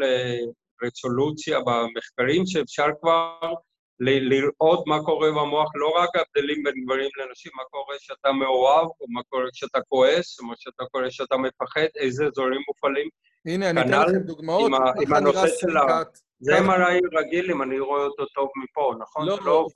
רצולוציה 0.84 1.60
במחקרים, 1.60 2.45
שאפשר 2.45 2.88
כבר 3.02 3.54
לראות 4.00 4.84
מה 4.88 5.04
קורה 5.04 5.32
במוח, 5.32 5.72
לא 5.76 5.88
רק 5.98 6.10
הבדלים 6.16 6.64
בין 6.64 6.74
גברים 6.86 7.10
לנשים, 7.18 7.52
מה 7.56 7.64
קורה 7.64 7.98
כשאתה 7.98 8.32
מאוהב, 8.32 8.86
או 8.86 9.06
מה 9.10 9.22
קורה 9.30 9.46
כשאתה 9.54 9.80
כועס, 9.82 10.40
או 10.40 10.46
מה 10.46 10.54
שאתה 10.58 10.84
קורה 10.92 11.10
כשאתה 11.10 11.38
מפחד, 11.38 11.82
איזה 11.96 12.26
אזורים 12.26 12.62
מופעלים. 12.68 13.10
הנה, 13.46 13.70
אני 13.70 13.82
אתן 13.82 14.02
לכם 14.02 14.20
דוגמאות, 14.20 14.72
איך 15.02 15.12
נראה 15.12 15.48
סריקת... 15.48 16.20
זה 16.42 16.58
MRI 16.58 17.20
רגיל 17.20 17.52
אם 17.52 17.62
אני 17.62 17.80
רואה 17.80 18.04
אותו 18.04 18.26
טוב 18.26 18.50
מפה, 18.64 18.94
נכון? 19.00 19.28
לא, 19.28 19.38
לא, 19.46 19.68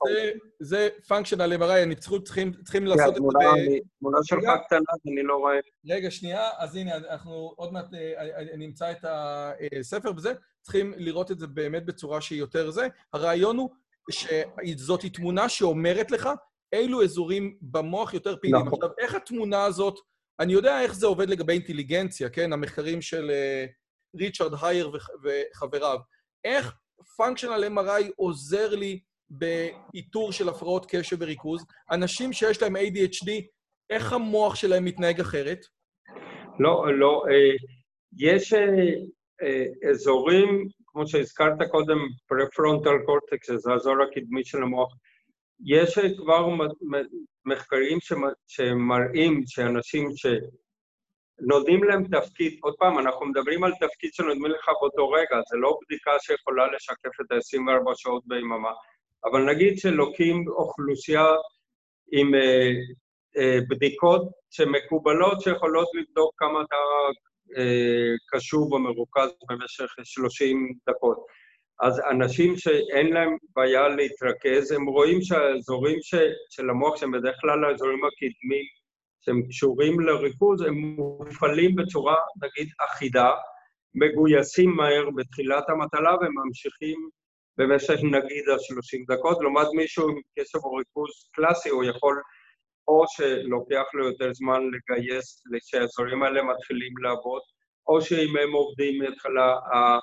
זה 0.60 0.88
functional 1.08 1.60
MRI, 1.60 1.82
אני 1.82 1.94
צריכים 1.94 2.86
לעשות 2.86 3.16
את 3.16 3.22
זה 3.22 3.38
ב... 3.38 3.78
תמונה 3.98 4.18
שלך 4.22 4.44
קטנה, 4.66 4.78
אני 5.06 5.22
לא 5.22 5.36
רואה. 5.36 5.54
רגע, 5.88 6.10
שנייה, 6.10 6.50
אז 6.58 6.76
הנה, 6.76 6.96
אנחנו 6.96 7.52
עוד 7.56 7.72
מעט 7.72 7.86
נמצא 8.58 8.90
את 8.90 9.04
הספר 9.80 10.12
וזה, 10.16 10.32
צריכים 10.62 10.92
לראות 10.96 11.30
את 11.30 11.38
זה 11.38 11.46
באמת 11.46 11.84
בצורה 11.86 12.20
שהיא 12.20 12.38
יותר 12.38 12.70
זה. 12.70 12.88
הרעיון 13.12 13.56
הוא 13.56 13.70
שזאת 14.10 15.06
תמונה 15.06 15.48
שאומרת 15.48 16.10
לך 16.10 16.28
אילו 16.74 17.02
אזורים 17.02 17.56
במוח 17.62 18.14
יותר 18.14 18.36
פעילים. 18.36 18.68
עכשיו, 18.68 18.90
איך 18.98 19.14
התמונה 19.14 19.64
הזאת, 19.64 19.98
אני 20.40 20.52
יודע 20.52 20.80
איך 20.80 20.94
זה 20.94 21.06
עובד 21.06 21.28
לגבי 21.28 21.52
אינטליגנציה, 21.52 22.28
כן? 22.28 22.52
המחקרים 22.52 23.02
של 23.02 23.30
ריצ'רד 24.16 24.52
הייר 24.62 24.90
וחבריו. 25.24 25.98
איך 26.44 26.74
פונקשיונל 27.16 27.64
MRI 27.64 28.04
עוזר 28.16 28.74
לי 28.74 29.00
באיתור 29.30 30.32
של 30.32 30.48
הפרעות 30.48 30.86
קשב 30.88 31.16
וריכוז? 31.20 31.64
אנשים 31.90 32.32
שיש 32.32 32.62
להם 32.62 32.76
ADHD, 32.76 33.30
איך 33.90 34.12
המוח 34.12 34.54
שלהם 34.54 34.84
מתנהג 34.84 35.20
אחרת? 35.20 35.58
לא, 36.58 36.98
לא. 36.98 37.22
אה, 37.30 37.56
יש 38.18 38.52
אה, 38.52 38.60
אזורים, 39.90 40.68
כמו 40.86 41.06
שהזכרת 41.06 41.70
קודם, 41.70 41.98
פרפרונטל 42.28 42.98
קורטקס, 43.06 43.50
זה 43.50 43.72
האזור 43.72 43.96
הקדמי 44.02 44.44
של 44.44 44.62
המוח. 44.62 44.94
יש 45.64 45.98
כבר 45.98 46.48
מחקרים 47.44 47.98
שמראים 48.46 49.42
שאנשים 49.46 50.08
ש... 50.16 50.26
נותנים 51.40 51.84
להם 51.84 52.04
תפקיד, 52.04 52.58
עוד 52.62 52.74
פעם, 52.78 52.98
אנחנו 52.98 53.26
מדברים 53.26 53.64
על 53.64 53.72
תפקיד 53.80 54.10
שנותנים 54.12 54.50
לך 54.50 54.68
באותו 54.80 55.10
רגע, 55.10 55.40
זה 55.50 55.56
לא 55.56 55.78
בדיקה 55.82 56.10
שיכולה 56.20 56.66
לשקף 56.66 57.20
את 57.20 57.32
ה-24 57.32 57.94
שעות 57.94 58.22
ביממה, 58.26 58.72
אבל 59.24 59.44
נגיד 59.44 59.78
שלוקים 59.78 60.44
אוכלוסייה 60.48 61.26
עם 62.12 62.34
אה, 62.34 62.70
אה, 63.36 63.58
בדיקות 63.68 64.22
שמקובלות 64.50 65.40
שיכולות 65.40 65.88
לבדוק 65.94 66.34
כמה 66.36 66.62
אתה 66.62 66.76
אה, 66.76 67.12
קשוב 68.32 68.72
ומרוכז 68.72 69.30
במשך 69.50 69.86
30 70.04 70.72
דקות. 70.88 71.18
אז 71.80 72.00
אנשים 72.10 72.56
שאין 72.56 73.12
להם 73.12 73.36
בעיה 73.56 73.88
להתרכז, 73.88 74.72
הם 74.72 74.86
רואים 74.86 75.22
שהאזורים 75.22 75.98
ש, 76.02 76.14
של 76.50 76.70
המוח, 76.70 76.96
שהם 76.96 77.12
בדרך 77.12 77.36
כלל 77.40 77.64
האזורים 77.64 78.00
הקדמיים, 78.04 78.66
שהם 79.20 79.42
קשורים 79.48 80.00
לריכוז, 80.00 80.62
הם 80.62 80.74
מופעלים 80.74 81.74
בצורה, 81.76 82.16
נגיד, 82.42 82.68
אחידה, 82.80 83.30
מגויסים 83.94 84.70
מהר 84.70 85.10
בתחילת 85.16 85.64
המטלה 85.68 86.14
וממשיכים 86.14 87.08
במשך 87.58 87.94
נגיד 87.94 88.48
ה-30 88.48 89.14
דקות, 89.16 89.38
לעומת 89.40 89.66
מישהו 89.74 90.08
עם 90.08 90.20
קשב 90.38 90.58
או 90.58 90.74
ריכוז 90.74 91.10
קלאסי, 91.32 91.68
הוא 91.68 91.84
יכול 91.84 92.22
או 92.88 93.04
שלוקח 93.08 93.84
לו 93.94 94.06
יותר 94.06 94.32
זמן 94.32 94.60
לגייס 94.62 95.42
כשהאזורים 95.66 96.22
האלה 96.22 96.42
מתחילים 96.42 96.98
לעבוד, 97.02 97.42
או 97.88 98.00
שאם 98.02 98.36
הם 98.36 98.52
עובדים 98.52 99.02
מהתחלה, 99.02 99.54
אה, 99.72 99.98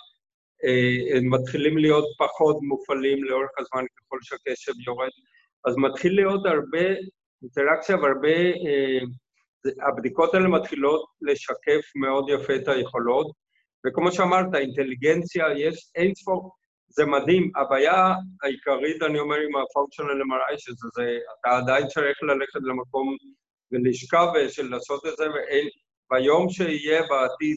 הם 1.18 1.34
מתחילים 1.34 1.78
להיות 1.78 2.06
פחות 2.18 2.58
מופעלים 2.62 3.24
לאורך 3.24 3.52
הזמן 3.60 3.86
ככל 3.98 4.18
שהקשב 4.22 4.72
יורד. 4.88 5.10
אז 5.66 5.76
מתחיל 5.78 6.16
להיות 6.16 6.46
הרבה 6.46 6.86
אינטראקציה 7.42 7.96
והרבה... 7.96 8.38
אה, 8.38 9.00
הבדיקות 9.88 10.34
האלה 10.34 10.48
מתחילות 10.48 11.06
לשקף 11.22 11.82
מאוד 11.96 12.26
יפה 12.30 12.56
את 12.56 12.68
היכולות, 12.68 13.32
וכמו 13.88 14.12
שאמרת, 14.12 14.56
אינטליגנציה, 14.56 15.46
יש 15.58 15.92
אין 15.96 16.16
ספור, 16.16 16.52
זה 16.92 17.06
מדהים. 17.06 17.52
הבעיה 17.56 18.14
העיקרית, 18.44 19.04
אני 19.04 19.20
אומר, 19.20 19.36
עם 19.36 19.56
ה-functional 19.56 20.22
MRI, 20.30 20.58
שזה 20.58 20.88
זה, 20.96 21.18
אתה 21.40 21.58
עדיין 21.58 21.88
צריך 21.88 22.24
ללכת 22.24 22.60
למקום 22.64 23.16
ולשכב 23.72 24.28
ושל 24.36 24.70
לעשות 24.70 25.06
את 25.06 25.18
זה, 25.18 25.32
ואין, 25.32 25.68
ביום 26.12 26.50
שיהיה 26.50 27.02
בעתיד 27.02 27.56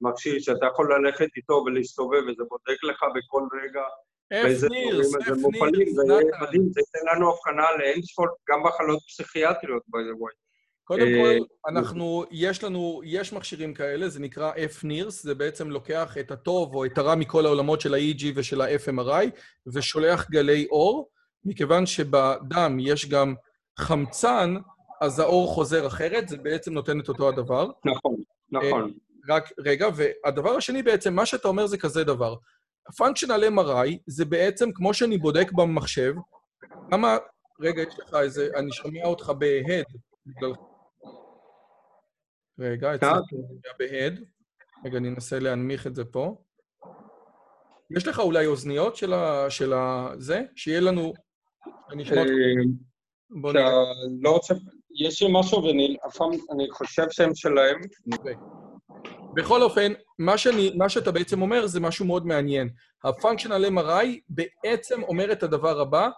מכשיר 0.00 0.38
שאתה 0.38 0.66
יכול 0.66 0.94
ללכת 0.94 1.28
איתו 1.36 1.62
ולהסתובב, 1.66 2.22
וזה 2.28 2.44
בודק 2.48 2.84
לך 2.84 3.04
בכל 3.14 3.42
רגע 3.62 3.82
באיזה 4.30 4.66
דברים 4.66 5.02
זה 5.02 5.34
מופעלים, 5.42 5.88
זה 5.88 6.02
יהיה 6.08 6.40
מדהים, 6.42 6.68
זה 6.72 6.80
ייתן 6.80 7.14
לנו 7.16 7.32
הבחנה 7.32 7.66
לאין 7.78 8.02
ספור, 8.02 8.26
גם 8.50 8.62
מחלות 8.62 9.02
פסיכיאטריות, 9.08 9.82
by 9.82 10.02
the 10.08 10.16
way. 10.20 10.43
קודם 10.84 11.06
כל, 11.06 11.28
אה, 11.28 11.72
אנחנו, 11.72 12.24
יש 12.30 12.64
לנו, 12.64 13.00
יש 13.04 13.32
מכשירים 13.32 13.74
כאלה, 13.74 14.08
זה 14.08 14.20
נקרא 14.20 14.52
F-NIRS, 14.52 15.10
זה 15.10 15.34
בעצם 15.34 15.70
לוקח 15.70 16.18
את 16.18 16.30
הטוב 16.30 16.74
או 16.74 16.84
את 16.84 16.98
הרע 16.98 17.14
מכל 17.14 17.46
העולמות 17.46 17.80
של 17.80 17.94
ה-EG 17.94 18.24
ושל 18.34 18.60
ה-FMRI, 18.60 19.26
ושולח 19.66 20.30
גלי 20.30 20.66
אור. 20.70 21.10
מכיוון 21.44 21.86
שבדם 21.86 22.76
יש 22.80 23.08
גם 23.08 23.34
חמצן, 23.78 24.54
אז 25.00 25.18
האור 25.18 25.48
חוזר 25.48 25.86
אחרת, 25.86 26.28
זה 26.28 26.36
בעצם 26.36 26.72
נותן 26.72 27.00
את 27.00 27.08
אותו 27.08 27.28
הדבר. 27.28 27.70
נכון, 27.84 28.16
נכון. 28.50 28.92
רק 29.28 29.52
רגע, 29.58 29.88
והדבר 29.94 30.50
השני 30.50 30.82
בעצם, 30.82 31.14
מה 31.14 31.26
שאתה 31.26 31.48
אומר 31.48 31.66
זה 31.66 31.78
כזה 31.78 32.04
דבר. 32.04 32.34
ה-functional 32.88 33.58
MRI 33.58 33.96
זה 34.06 34.24
בעצם, 34.24 34.72
כמו 34.72 34.94
שאני 34.94 35.18
בודק 35.18 35.52
במחשב, 35.52 36.14
כמה... 36.90 37.16
רגע, 37.60 37.82
יש 37.82 37.94
לך 37.98 38.14
איזה... 38.14 38.48
אני 38.56 38.72
שומע 38.72 39.04
אותך 39.04 39.32
בהד. 39.38 39.84
רגע, 42.58 42.94
אצלנו 42.94 43.22
בהד. 43.78 44.24
רגע, 44.84 44.98
אני 44.98 45.08
אנסה 45.08 45.38
להנמיך 45.38 45.86
את 45.86 45.94
זה 45.94 46.04
פה. 46.04 46.36
יש 47.96 48.06
לך 48.06 48.20
אולי 48.20 48.46
אוזניות 48.46 48.96
של, 48.96 49.12
ה, 49.12 49.50
של 49.50 49.72
ה, 49.72 50.08
זה? 50.18 50.42
שיהיה 50.56 50.80
לנו... 50.80 51.12
אותך. 51.90 52.10
בוא 53.30 53.52
נראה. 53.52 53.72
לא 54.20 54.30
רוצה... 54.30 54.54
יש 55.00 55.22
לי 55.22 55.28
משהו 55.32 55.64
ואני 55.64 55.96
אף 56.06 56.16
פעם, 56.16 56.30
אני 56.52 56.70
חושב 56.70 57.06
שהם 57.10 57.34
שלהם. 57.34 57.80
אוקיי. 58.12 58.34
בכל 59.34 59.62
אופן, 59.62 59.92
מה, 60.18 60.38
שאני, 60.38 60.72
מה 60.76 60.88
שאתה 60.88 61.12
בעצם 61.12 61.42
אומר 61.42 61.66
זה 61.66 61.80
משהו 61.80 62.06
מאוד 62.06 62.26
מעניין. 62.26 62.68
ה-functional 63.04 63.78
MRI 63.78 64.06
בעצם 64.28 65.02
אומר 65.02 65.32
את 65.32 65.42
הדבר 65.42 65.80
הבא, 65.80 66.08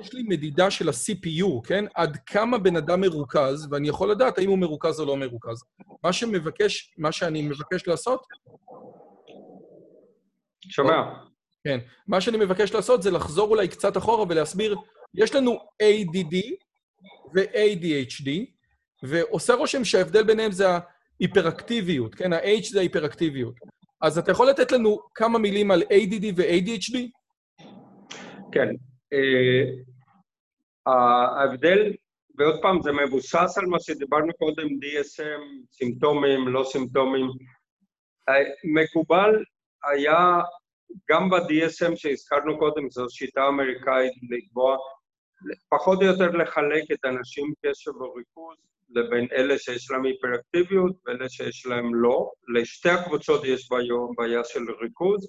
יש 0.00 0.12
לי 0.12 0.22
מדידה 0.22 0.70
של 0.70 0.88
ה-CPU, 0.88 1.68
כן? 1.68 1.84
עד 1.94 2.16
כמה 2.26 2.58
בן 2.58 2.76
אדם 2.76 3.00
מרוכז, 3.00 3.68
ואני 3.70 3.88
יכול 3.88 4.10
לדעת 4.10 4.38
האם 4.38 4.48
הוא 4.48 4.58
מרוכז 4.58 5.00
או 5.00 5.04
לא 5.04 5.16
מרוכז. 5.16 5.62
מה 6.04 6.12
שמבקש, 6.12 6.94
מה 6.98 7.12
שאני 7.12 7.42
מבקש 7.42 7.86
לעשות... 7.86 8.26
שומע. 10.68 11.02
כן. 11.64 11.78
מה 12.08 12.20
שאני 12.20 12.36
מבקש 12.36 12.74
לעשות 12.74 13.02
זה 13.02 13.10
לחזור 13.10 13.50
אולי 13.50 13.68
קצת 13.68 13.96
אחורה 13.96 14.24
ולהסביר, 14.28 14.76
יש 15.14 15.34
לנו 15.34 15.58
ADD 15.82 16.36
ו-ADHD, 17.34 18.28
ועושה 19.02 19.54
רושם 19.54 19.84
שההבדל 19.84 20.22
ביניהם 20.22 20.52
זה 20.52 20.66
ההיפראקטיביות, 21.20 22.14
כן? 22.14 22.32
ה-H 22.32 22.70
זה 22.70 22.78
ההיפראקטיביות. 22.78 23.54
אז 24.02 24.18
אתה 24.18 24.30
יכול 24.30 24.48
לתת 24.48 24.72
לנו 24.72 24.98
כמה 25.14 25.38
מילים 25.38 25.70
על 25.70 25.82
ADD 25.82 26.24
ו-ADHD? 26.36 26.98
כן. 28.52 28.68
אה, 29.12 29.64
ההבדל, 30.86 31.92
ועוד 32.38 32.62
פעם, 32.62 32.82
זה 32.82 32.92
מבוסס 32.92 33.58
על 33.58 33.66
מה 33.66 33.80
שדיברנו 33.80 34.32
קודם, 34.38 34.66
DSM, 34.66 35.40
סימפטומים, 35.72 36.48
לא 36.48 36.64
סימפטומים. 36.64 37.26
אה, 38.28 38.34
מקובל 38.64 39.44
היה 39.90 40.40
גם 41.10 41.30
ב-DSM 41.30 41.96
שהזכרנו 41.96 42.58
קודם, 42.58 42.90
זו 42.90 43.06
שיטה 43.10 43.48
אמריקאית 43.48 44.12
לקבוע, 44.30 44.76
פחות 45.68 45.98
או 45.98 46.06
יותר 46.06 46.30
לחלק 46.30 46.84
את 46.92 47.04
אנשים 47.04 47.52
קשב 47.66 47.96
וריכוז 47.96 48.56
לבין 48.90 49.28
אלה 49.32 49.58
שיש 49.58 49.90
להם 49.90 50.04
היפראקטיביות 50.04 50.96
ואלה 51.06 51.28
שיש 51.28 51.66
להם 51.66 51.94
לא. 51.94 52.30
לשתי 52.54 52.90
הקבוצות 52.90 53.44
יש 53.44 53.68
בעיה 54.16 54.44
של 54.44 54.60
ריכוז, 54.82 55.28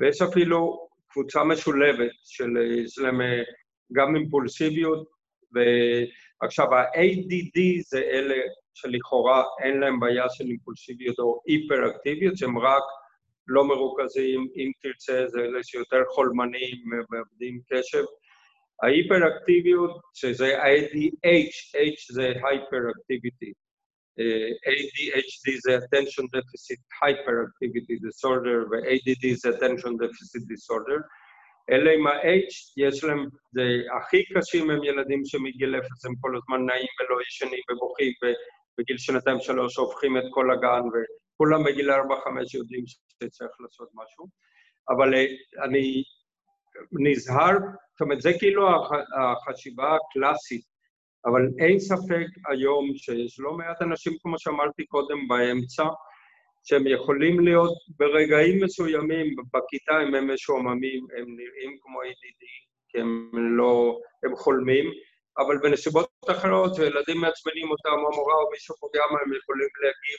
ויש 0.00 0.22
אפילו 0.22 0.88
קבוצה 1.12 1.44
משולבת 1.44 2.10
של, 2.24 2.56
יש 2.84 2.98
להם 2.98 3.20
אה, 3.20 3.42
גם 3.92 4.16
אימפולסיביות, 4.16 5.08
ועכשיו 5.52 6.74
ה-ADD 6.74 7.58
זה 7.90 7.98
אלה 7.98 8.36
שלכאורה 8.74 9.44
אין 9.62 9.80
להם 9.80 10.00
בעיה 10.00 10.24
של 10.30 10.44
אימפולסיביות 10.44 11.18
או 11.18 11.40
היפראקטיביות, 11.46 12.36
שהם 12.36 12.58
רק 12.58 12.82
לא 13.46 13.64
מרוכזים, 13.64 14.48
אם 14.56 14.70
תרצה, 14.82 15.28
זה 15.28 15.40
אלה 15.40 15.62
שיותר 15.62 16.02
חולמנים, 16.14 16.76
מאבדים 17.10 17.60
קשב. 17.70 18.04
ההיפראקטיביות, 18.82 20.00
שזה 20.14 20.62
ה-ADH, 20.62 21.76
H 21.76 22.14
זה 22.14 22.32
hyperactivity. 22.32 23.52
ADHD 24.68 25.46
זה 25.60 25.78
attention 25.78 26.26
deficit 26.36 26.80
hyperactivity 27.02 27.96
disorder 28.06 28.58
ו-ADD 28.70 29.34
זה 29.34 29.48
attention 29.50 29.92
deficit 30.02 30.42
disorder. 30.52 31.00
אלה 31.70 31.92
עם 31.92 32.06
ה-H, 32.06 32.54
יש 32.76 33.04
להם, 33.04 33.26
זה 33.52 33.62
הכי 33.98 34.24
קשים 34.34 34.70
הם 34.70 34.84
ילדים 34.84 35.24
שמגיל 35.24 35.78
אפס 35.78 36.04
הם 36.04 36.14
כל 36.20 36.36
הזמן 36.36 36.66
נעים 36.66 36.86
ולא 37.00 37.20
ישנים 37.22 37.60
ובוכים, 37.70 38.12
ובגיל 38.22 38.98
שנתיים 38.98 39.40
שלוש 39.40 39.76
הופכים 39.76 40.16
את 40.16 40.24
כל 40.30 40.50
הגן, 40.52 40.82
וכולם 40.92 41.64
בגיל 41.64 41.90
ארבע 41.90 42.14
חמש 42.24 42.54
יודעים 42.54 42.84
שצריך 42.86 43.50
לעשות 43.60 43.88
משהו. 43.94 44.26
אבל 44.88 45.14
אני 45.64 46.02
נזהר, 46.92 47.52
זאת 47.92 48.00
אומרת, 48.00 48.20
זה 48.20 48.30
כאילו 48.38 48.68
החשיבה 49.20 49.96
הקלאסית 49.96 50.71
אבל 51.26 51.42
אין 51.58 51.78
ספק 51.78 52.26
היום 52.48 52.90
שיש 52.96 53.40
לא 53.40 53.52
מעט 53.52 53.82
אנשים, 53.82 54.12
כמו 54.22 54.38
שאמרתי 54.38 54.86
קודם, 54.86 55.28
באמצע, 55.28 55.84
שהם 56.64 56.86
יכולים 56.86 57.40
להיות 57.40 57.72
ברגעים 57.98 58.64
מסוימים 58.64 59.34
בכיתה, 59.54 60.02
אם 60.02 60.14
הם 60.14 60.34
משועממים, 60.34 61.06
הם 61.18 61.26
נראים 61.36 61.78
כמו 61.80 62.02
ADD, 62.02 62.44
כי 62.88 63.00
הם 63.00 63.30
לא, 63.34 63.98
הם 64.24 64.36
חולמים, 64.36 64.84
אבל 65.38 65.58
בנסיבות 65.62 66.08
אחרות, 66.30 66.78
וילדים 66.78 67.20
מעצבנים 67.20 67.70
אותם, 67.70 67.90
המורה 67.90 68.34
או 68.34 68.50
מישהו 68.50 68.74
פוגע 68.80 69.02
מה 69.12 69.18
הם 69.26 69.32
יכולים 69.42 69.68
להגיב 69.82 70.18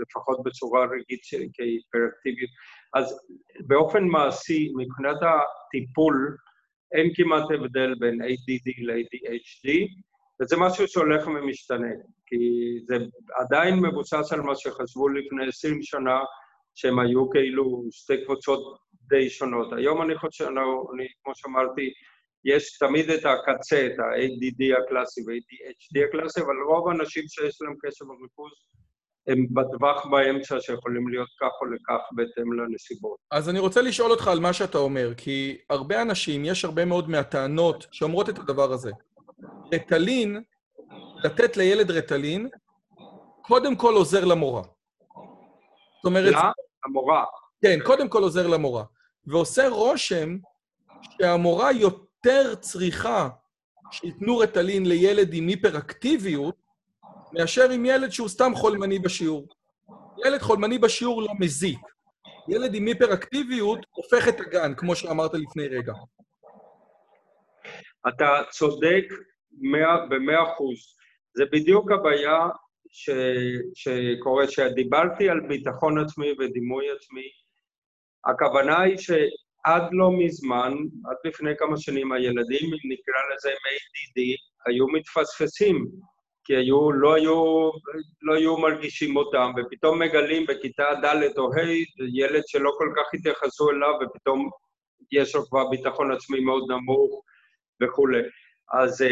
לפחות 0.00 0.42
בצורה 0.44 0.84
רגעית 0.84 1.20
כהיפראקטיבית. 1.54 2.50
אז 2.94 3.18
באופן 3.66 4.04
מעשי, 4.04 4.72
מבחינת 4.76 5.16
הטיפול, 5.22 6.36
אין 6.94 7.10
כמעט 7.14 7.50
הבדל 7.50 7.94
בין 7.98 8.22
ADD 8.22 8.86
ל-ADHD, 8.86 9.68
וזה 10.42 10.56
משהו 10.56 10.88
שהולך 10.88 11.26
ומשתנה, 11.26 11.92
כי 12.26 12.36
זה 12.86 12.96
עדיין 13.36 13.74
מבוסס 13.80 14.32
על 14.32 14.40
מה 14.40 14.54
שחשבו 14.56 15.08
לפני 15.08 15.48
20 15.48 15.82
שנה, 15.82 16.18
שהם 16.74 16.98
היו 16.98 17.30
כאילו 17.30 17.84
שתי 17.90 18.24
קבוצות 18.24 18.78
די 18.94 19.30
שונות. 19.30 19.72
היום 19.72 20.02
אני 20.02 20.18
חושב, 20.18 20.44
אני, 20.44 21.06
כמו 21.24 21.32
שאמרתי, 21.34 21.92
יש 22.44 22.78
תמיד 22.78 23.10
את 23.10 23.24
הקצה, 23.24 23.86
את 23.86 23.98
ה-ADD 23.98 24.82
הקלאסי 24.82 25.20
וה-ADHD 25.26 26.08
הקלאסי, 26.08 26.40
אבל 26.40 26.56
רוב 26.68 26.88
האנשים 26.88 27.24
שיש 27.28 27.58
להם 27.62 27.74
קשב 27.82 28.04
וריכוז 28.04 28.52
הם 29.26 29.46
בטווח 29.54 30.06
באמצע 30.06 30.60
שיכולים 30.60 31.08
להיות 31.08 31.28
כך 31.40 31.50
או 31.60 31.66
לכך 31.66 32.02
בהתאם 32.12 32.52
לנסיבות. 32.52 33.16
אז 33.30 33.48
אני 33.48 33.58
רוצה 33.58 33.82
לשאול 33.82 34.10
אותך 34.10 34.28
על 34.28 34.40
מה 34.40 34.52
שאתה 34.52 34.78
אומר, 34.78 35.14
כי 35.16 35.56
הרבה 35.70 36.02
אנשים, 36.02 36.44
יש 36.44 36.64
הרבה 36.64 36.84
מאוד 36.84 37.10
מהטענות 37.10 37.86
שאומרות 37.92 38.28
את 38.28 38.38
הדבר 38.38 38.72
הזה. 38.72 38.90
רטלין, 39.72 40.42
לתת 41.24 41.56
לילד 41.56 41.90
רטלין, 41.90 42.48
קודם 43.42 43.76
כל 43.76 43.94
עוזר 43.94 44.24
למורה. 44.24 44.62
זאת 45.96 46.04
אומרת... 46.04 46.34
למורה. 46.86 47.24
כן, 47.62 47.78
קודם 47.84 48.08
כל 48.08 48.22
עוזר 48.22 48.46
למורה. 48.46 48.84
ועושה 49.26 49.68
רושם 49.68 50.36
שהמורה 51.02 51.72
יותר 51.72 52.54
צריכה 52.54 53.28
שייתנו 53.90 54.38
רטלין 54.38 54.86
לילד 54.86 55.34
עם 55.34 55.48
היפראקטיביות, 55.48 56.56
מאשר 57.32 57.70
עם 57.70 57.84
ילד 57.84 58.10
שהוא 58.10 58.28
סתם 58.28 58.52
חולמני 58.54 58.98
בשיעור. 58.98 59.48
ילד 60.26 60.42
חולמני 60.42 60.78
בשיעור 60.78 61.22
לא 61.22 61.32
מזיק. 61.40 61.78
ילד 62.48 62.74
עם 62.74 62.86
היפראקטיביות 62.86 63.78
הופך 63.90 64.28
את 64.28 64.40
הגן, 64.40 64.74
כמו 64.74 64.96
שאמרת 64.96 65.34
לפני 65.34 65.68
רגע. 65.68 65.92
אתה 68.08 68.42
צודק 68.50 69.04
במאה 70.08 70.52
אחוז. 70.52 70.76
זה 71.36 71.44
בדיוק 71.52 71.92
הבעיה 71.92 72.48
ש, 72.88 73.10
שקורה, 73.74 74.48
שדיברתי 74.48 75.28
על 75.28 75.40
ביטחון 75.40 75.98
עצמי 75.98 76.32
ודימוי 76.32 76.90
עצמי. 76.90 77.28
הכוונה 78.26 78.80
היא 78.80 78.96
שעד 78.96 79.88
לא 79.92 80.10
מזמן, 80.18 80.72
עד 81.10 81.16
לפני 81.24 81.50
כמה 81.58 81.76
שנים, 81.76 82.12
הילדים, 82.12 82.70
אם 82.72 82.92
נקרא 82.92 83.20
לזה 83.34 83.50
ADD, 83.50 84.20
היו 84.66 84.86
מתפספסים, 84.88 85.86
כי 86.44 86.56
היו, 86.56 86.92
לא, 86.92 87.14
היו, 87.14 87.70
לא 88.22 88.34
היו 88.34 88.56
מרגישים 88.56 89.16
אותם, 89.16 89.52
ופתאום 89.56 90.02
מגלים 90.02 90.46
בכיתה 90.48 90.84
ד' 91.02 91.38
או 91.38 91.54
ה' 91.54 91.60
ילד 92.14 92.42
שלא 92.46 92.70
כל 92.78 92.92
כך 92.96 93.14
התייחסו 93.14 93.70
אליו, 93.70 93.92
ופתאום 94.00 94.50
יש 95.12 95.34
לו 95.34 95.46
כבר 95.46 95.68
ביטחון 95.70 96.12
עצמי 96.12 96.40
מאוד 96.40 96.64
נמוך 96.70 97.24
וכולי. 97.82 98.22
אז 98.72 99.02
אה, 99.02 99.08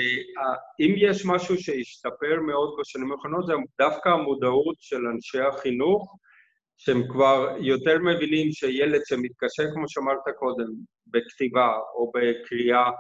אם 0.81 0.95
יש 0.97 1.27
משהו 1.27 1.57
שהשתפר 1.59 2.41
מאוד 2.47 2.77
בשנים 2.81 3.13
האחרונות, 3.13 3.47
זה 3.47 3.53
דווקא 3.79 4.09
המודעות 4.09 4.77
של 4.79 5.07
אנשי 5.15 5.41
החינוך, 5.41 6.17
שהם 6.77 7.03
כבר 7.09 7.57
יותר 7.61 7.99
מבינים 7.99 8.53
שילד 8.53 9.01
שמתקשה, 9.05 9.63
כמו 9.75 9.89
שאמרת 9.89 10.37
קודם, 10.39 10.69
בכתיבה 11.07 11.77
או 11.95 12.13
בקריאה, 12.15 12.91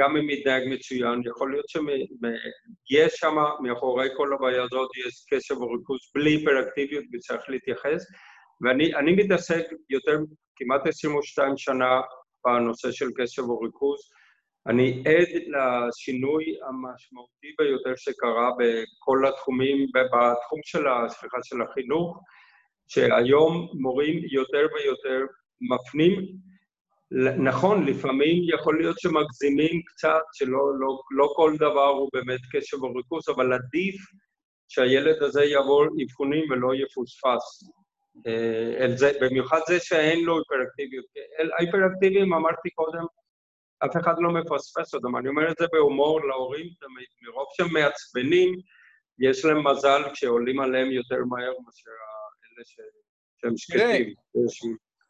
גם 0.00 0.16
אם 0.16 0.26
מתנהג 0.26 0.62
מצוין, 0.68 1.22
יכול 1.26 1.50
להיות 1.52 1.66
שיש 1.68 3.12
שם, 3.14 3.36
מאחורי 3.62 4.08
כל 4.16 4.32
הבעיה 4.32 4.62
הזאת, 4.62 4.90
יש 5.06 5.24
קשב 5.30 5.60
וריכוז 5.60 6.00
בלי 6.14 6.30
היפראקטיביות 6.30 7.04
וצריך 7.12 7.48
להתייחס. 7.48 8.06
ואני 8.62 9.12
מתעסק 9.12 9.64
יותר, 9.90 10.18
כמעט 10.56 10.86
22 10.86 11.56
שנה 11.56 12.00
בנושא 12.44 12.92
של 12.92 13.06
קשב 13.16 13.50
וריכוז. 13.50 14.00
אני 14.70 15.02
עד 15.06 15.28
לשינוי 15.54 16.44
המשמעותי 16.68 17.48
ביותר 17.58 17.92
שקרה 17.96 18.50
בכל 18.58 19.26
התחומים, 19.28 19.86
בתחום 19.94 20.60
של, 20.62 20.84
סליחה, 21.08 21.36
של 21.42 21.62
החינוך, 21.62 22.18
שהיום 22.88 23.68
מורים 23.74 24.20
יותר 24.32 24.66
ויותר 24.74 25.26
מפנים 25.60 26.40
נכון, 27.38 27.86
לפעמים 27.86 28.42
יכול 28.54 28.78
להיות 28.80 28.98
שמגזימים 28.98 29.82
קצת, 29.86 30.22
שלא 30.32 30.78
לא, 30.78 31.00
לא 31.10 31.32
כל 31.36 31.56
דבר 31.56 31.86
הוא 31.86 32.08
באמת 32.12 32.40
קשב 32.52 32.82
או 32.82 32.94
ריכוז, 32.94 33.28
אבל 33.28 33.52
עדיף 33.52 33.96
שהילד 34.68 35.22
הזה 35.22 35.44
יעבור 35.44 35.84
אבחונים 36.04 36.50
ולא 36.50 36.74
יפוספס. 36.74 37.70
אה, 38.26 38.96
זה, 38.96 39.12
במיוחד 39.20 39.60
זה 39.68 39.80
שאין 39.80 40.24
לו 40.24 40.38
היפראקטיביות. 40.38 41.04
ההיפראקטיביים, 41.58 42.34
אמרתי 42.34 42.70
קודם, 42.70 43.04
אף 43.84 43.96
אחד 43.96 44.14
לא 44.18 44.30
מפספס 44.30 44.94
אותם. 44.94 45.16
אני 45.16 45.28
אומר 45.28 45.50
את 45.50 45.56
זה 45.58 45.66
בהומור 45.72 46.20
להורים 46.26 46.66
מרוב 47.22 47.46
שהם 47.56 47.72
מעצבנים, 47.72 48.54
יש 49.18 49.44
להם 49.44 49.66
מזל 49.66 50.02
כשעולים 50.12 50.60
עליהם 50.60 50.90
יותר 50.90 51.16
מהר 51.16 51.52
מאשר 51.64 51.90
אלה 52.44 52.64
שהם 52.64 53.56
שקטים. 53.56 54.14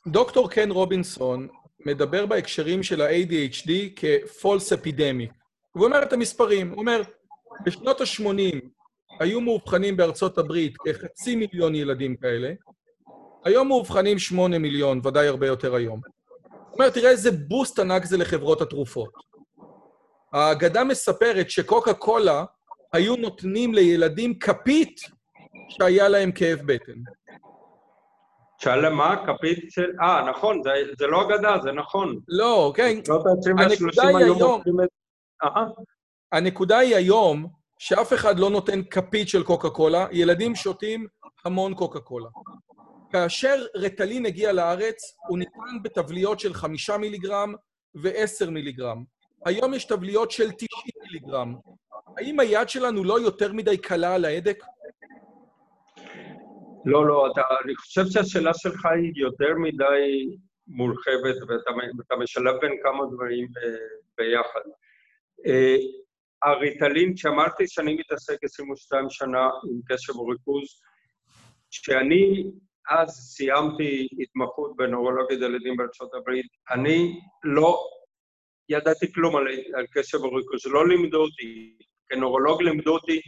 דוקטור 0.07 0.51
קן 0.51 0.71
רובינסון 0.71 1.49
מדבר 1.87 2.27
בהקשרים 2.27 2.83
של 2.83 3.01
ה-ADHD 3.01 3.71
כ-false 3.97 4.77
epidemic. 4.77 5.33
הוא 5.73 5.85
אומר 5.85 6.03
את 6.03 6.13
המספרים, 6.13 6.71
הוא 6.71 6.79
אומר, 6.79 7.03
בשנות 7.65 8.01
ה-80 8.01 8.67
היו 9.21 9.41
מאובחנים 9.41 9.97
בארצות 9.97 10.39
הברית 10.39 10.77
כחצי 10.77 11.37
מיליון 11.37 11.75
ילדים 11.75 12.17
כאלה, 12.17 12.53
היום 13.45 13.69
מאובחנים 13.69 14.19
שמונה 14.19 14.59
מיליון, 14.59 15.01
ודאי 15.05 15.27
הרבה 15.27 15.47
יותר 15.47 15.75
היום. 15.75 16.01
זאת 16.71 16.79
אומרת, 16.79 16.95
תראה 16.95 17.11
איזה 17.11 17.31
בוסט 17.31 17.79
ענק 17.79 18.05
זה 18.05 18.17
לחברות 18.17 18.61
התרופות. 18.61 19.11
האגדה 20.33 20.85
מספרת 20.85 21.51
שקוקה 21.51 21.95
קולה 21.95 22.45
היו 22.93 23.17
נותנים 23.17 23.75
לילדים 23.75 24.39
כפית 24.39 25.01
שהיה 25.69 26.09
להם 26.09 26.33
כאב 26.33 26.59
בטן. 26.67 26.93
שאלה 28.61 28.91
מה? 28.91 29.17
כפית 29.27 29.71
של... 29.71 29.91
אה, 30.03 30.31
נכון, 30.31 30.63
זה, 30.63 30.71
זה 30.99 31.07
לא 31.07 31.23
אגדה, 31.23 31.57
זה 31.63 31.73
נכון. 31.73 32.21
לא, 32.29 32.73
כן. 32.77 32.99
הנקודה 33.59 34.09
היא 34.09 34.17
היום... 34.17 34.63
הנקודה 36.33 36.79
היא 36.79 36.97
היום 36.97 37.47
שאף 37.79 38.13
אחד 38.13 38.39
לא 38.39 38.51
נותן 38.51 38.83
כפית 38.83 39.29
של 39.29 39.43
קוקה 39.43 39.71
קולה, 39.71 40.07
ילדים 40.13 40.55
שותים 40.55 41.07
המון 41.45 41.75
קוקה 41.75 42.01
קולה. 42.01 42.29
כאשר 43.13 43.67
רטלין 43.75 44.27
הגיע 44.27 44.53
לארץ, 44.53 45.17
הוא 45.29 45.39
ניתן 45.39 45.83
בתבליות 45.83 46.41
של 46.41 46.55
חמישה 46.55 46.99
מיליגרם 46.99 47.55
ועשר 47.95 48.51
מיליגרם. 48.51 49.05
היום 49.47 49.75
יש 49.75 49.85
תבליות 49.85 50.31
של 50.31 50.51
90 50.51 50.69
מיליגרם. 51.03 51.55
האם 52.19 52.41
היד 52.41 52.69
שלנו 52.69 53.05
לא 53.05 53.21
יותר 53.21 53.53
מדי 53.53 53.77
קלה 53.77 54.15
על 54.15 54.25
ההדק? 54.25 54.65
לא, 56.85 57.07
לא, 57.07 57.31
אתה, 57.33 57.43
אני 57.65 57.77
חושב 57.77 58.03
שהשאלה 58.07 58.55
שלך 58.55 58.87
היא 58.87 59.13
יותר 59.17 59.55
מדי 59.63 60.37
מורחבת, 60.67 61.37
ואתה, 61.49 61.71
ואתה 61.99 62.17
משלב 62.17 62.55
בין 62.61 62.73
כמה 62.83 63.05
דברים 63.15 63.47
ביחד. 64.19 64.61
אה, 65.47 65.77
הריטלין, 66.43 67.15
כשאמרתי 67.15 67.69
שאני 67.69 67.95
מתעסק 67.95 68.45
22 68.45 69.11
שנה 69.11 69.49
עם 69.71 69.81
קשב 69.89 70.17
וריכוז, 70.17 70.81
כשאני 71.71 72.51
אז 72.91 73.09
סיימתי 73.11 74.09
התמחות 74.21 74.77
בנורולוגיה 74.77 75.37
ילדים 75.37 75.77
בארצות 75.77 76.15
הברית, 76.15 76.47
אני 76.71 77.21
לא 77.45 77.85
ידעתי 78.69 79.13
כלום 79.13 79.37
על, 79.37 79.47
על 79.75 79.87
קשב 79.95 80.25
וריכוז, 80.25 80.67
לא 80.67 80.89
לימדו 80.89 81.23
אותי. 81.23 81.77
כנורולוג 82.11 82.63
לימדו 82.63 82.93
אותי 82.95 83.21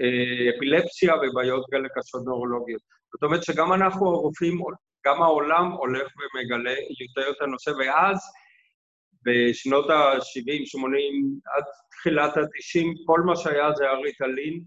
אה, 0.00 0.56
אפילפסיה 0.56 1.14
ובעיות 1.16 1.64
כאלה 1.70 1.88
קשות 1.88 2.22
נורולוגיות. 2.24 2.82
זאת 3.12 3.22
אומרת 3.22 3.42
שגם 3.42 3.72
אנחנו 3.72 4.06
הרופאים, 4.06 4.60
גם 5.06 5.22
העולם 5.22 5.72
הולך 5.72 6.08
ומגלה 6.16 6.74
יותר 7.00 7.30
את 7.30 7.42
הנושא, 7.42 7.70
ואז 7.70 8.18
בשנות 9.22 9.90
ה-70, 9.90 10.66
80, 10.66 11.40
עד 11.56 11.64
תחילת 11.90 12.36
ה-90, 12.36 12.86
כל 13.06 13.20
מה 13.20 13.36
שהיה 13.36 13.72
זה 13.76 13.90
הריטלין, 13.90 14.60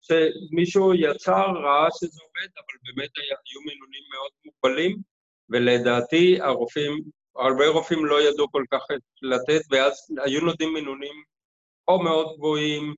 שמישהו 0.00 0.94
יצר, 0.94 1.46
ראה 1.64 1.88
שזה 1.90 2.20
עובד, 2.22 2.50
אבל 2.56 2.78
באמת 2.84 3.10
היו 3.16 3.60
מינונים 3.66 4.02
מאוד 4.12 4.30
מוגבלים, 4.44 4.96
ולדעתי 5.48 6.40
הרופאים, 6.40 7.02
הרבה 7.36 7.68
רופאים 7.68 8.06
לא 8.06 8.22
ידעו 8.22 8.50
כל 8.50 8.64
כך 8.70 8.80
לתת, 9.22 9.60
ואז 9.70 9.92
היו 10.24 10.40
נותנים 10.40 10.74
מינונים 10.74 11.14
או 11.88 12.02
מאוד 12.02 12.36
גבוהים, 12.36 12.94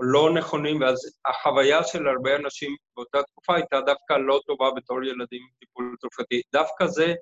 לא 0.00 0.34
נכונים, 0.34 0.80
ואז 0.80 1.18
החוויה 1.26 1.84
של 1.84 2.08
הרבה 2.08 2.36
אנשים 2.36 2.76
באותה 2.96 3.22
תקופה 3.22 3.54
הייתה 3.56 3.80
דווקא 3.80 4.12
לא 4.12 4.40
טובה 4.46 4.70
בתור 4.76 5.04
ילדים 5.04 5.42
טיפול 5.60 5.96
תרופתי. 6.00 6.42
דווקא 6.52 6.86
זה 6.86 7.14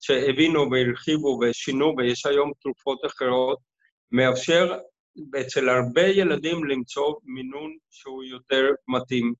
שהבינו 0.00 0.70
והרחיבו 0.70 1.38
ושינו, 1.40 1.94
ויש 1.98 2.26
היום 2.26 2.52
תרופות 2.60 2.98
אחרות, 3.06 3.58
מאפשר 4.12 4.78
אצל 5.40 5.68
הרבה 5.68 6.02
ילדים 6.02 6.64
למצוא 6.64 7.14
מינון 7.24 7.76
שהוא 7.90 8.24
יותר 8.24 8.70
מתאים. 8.88 9.34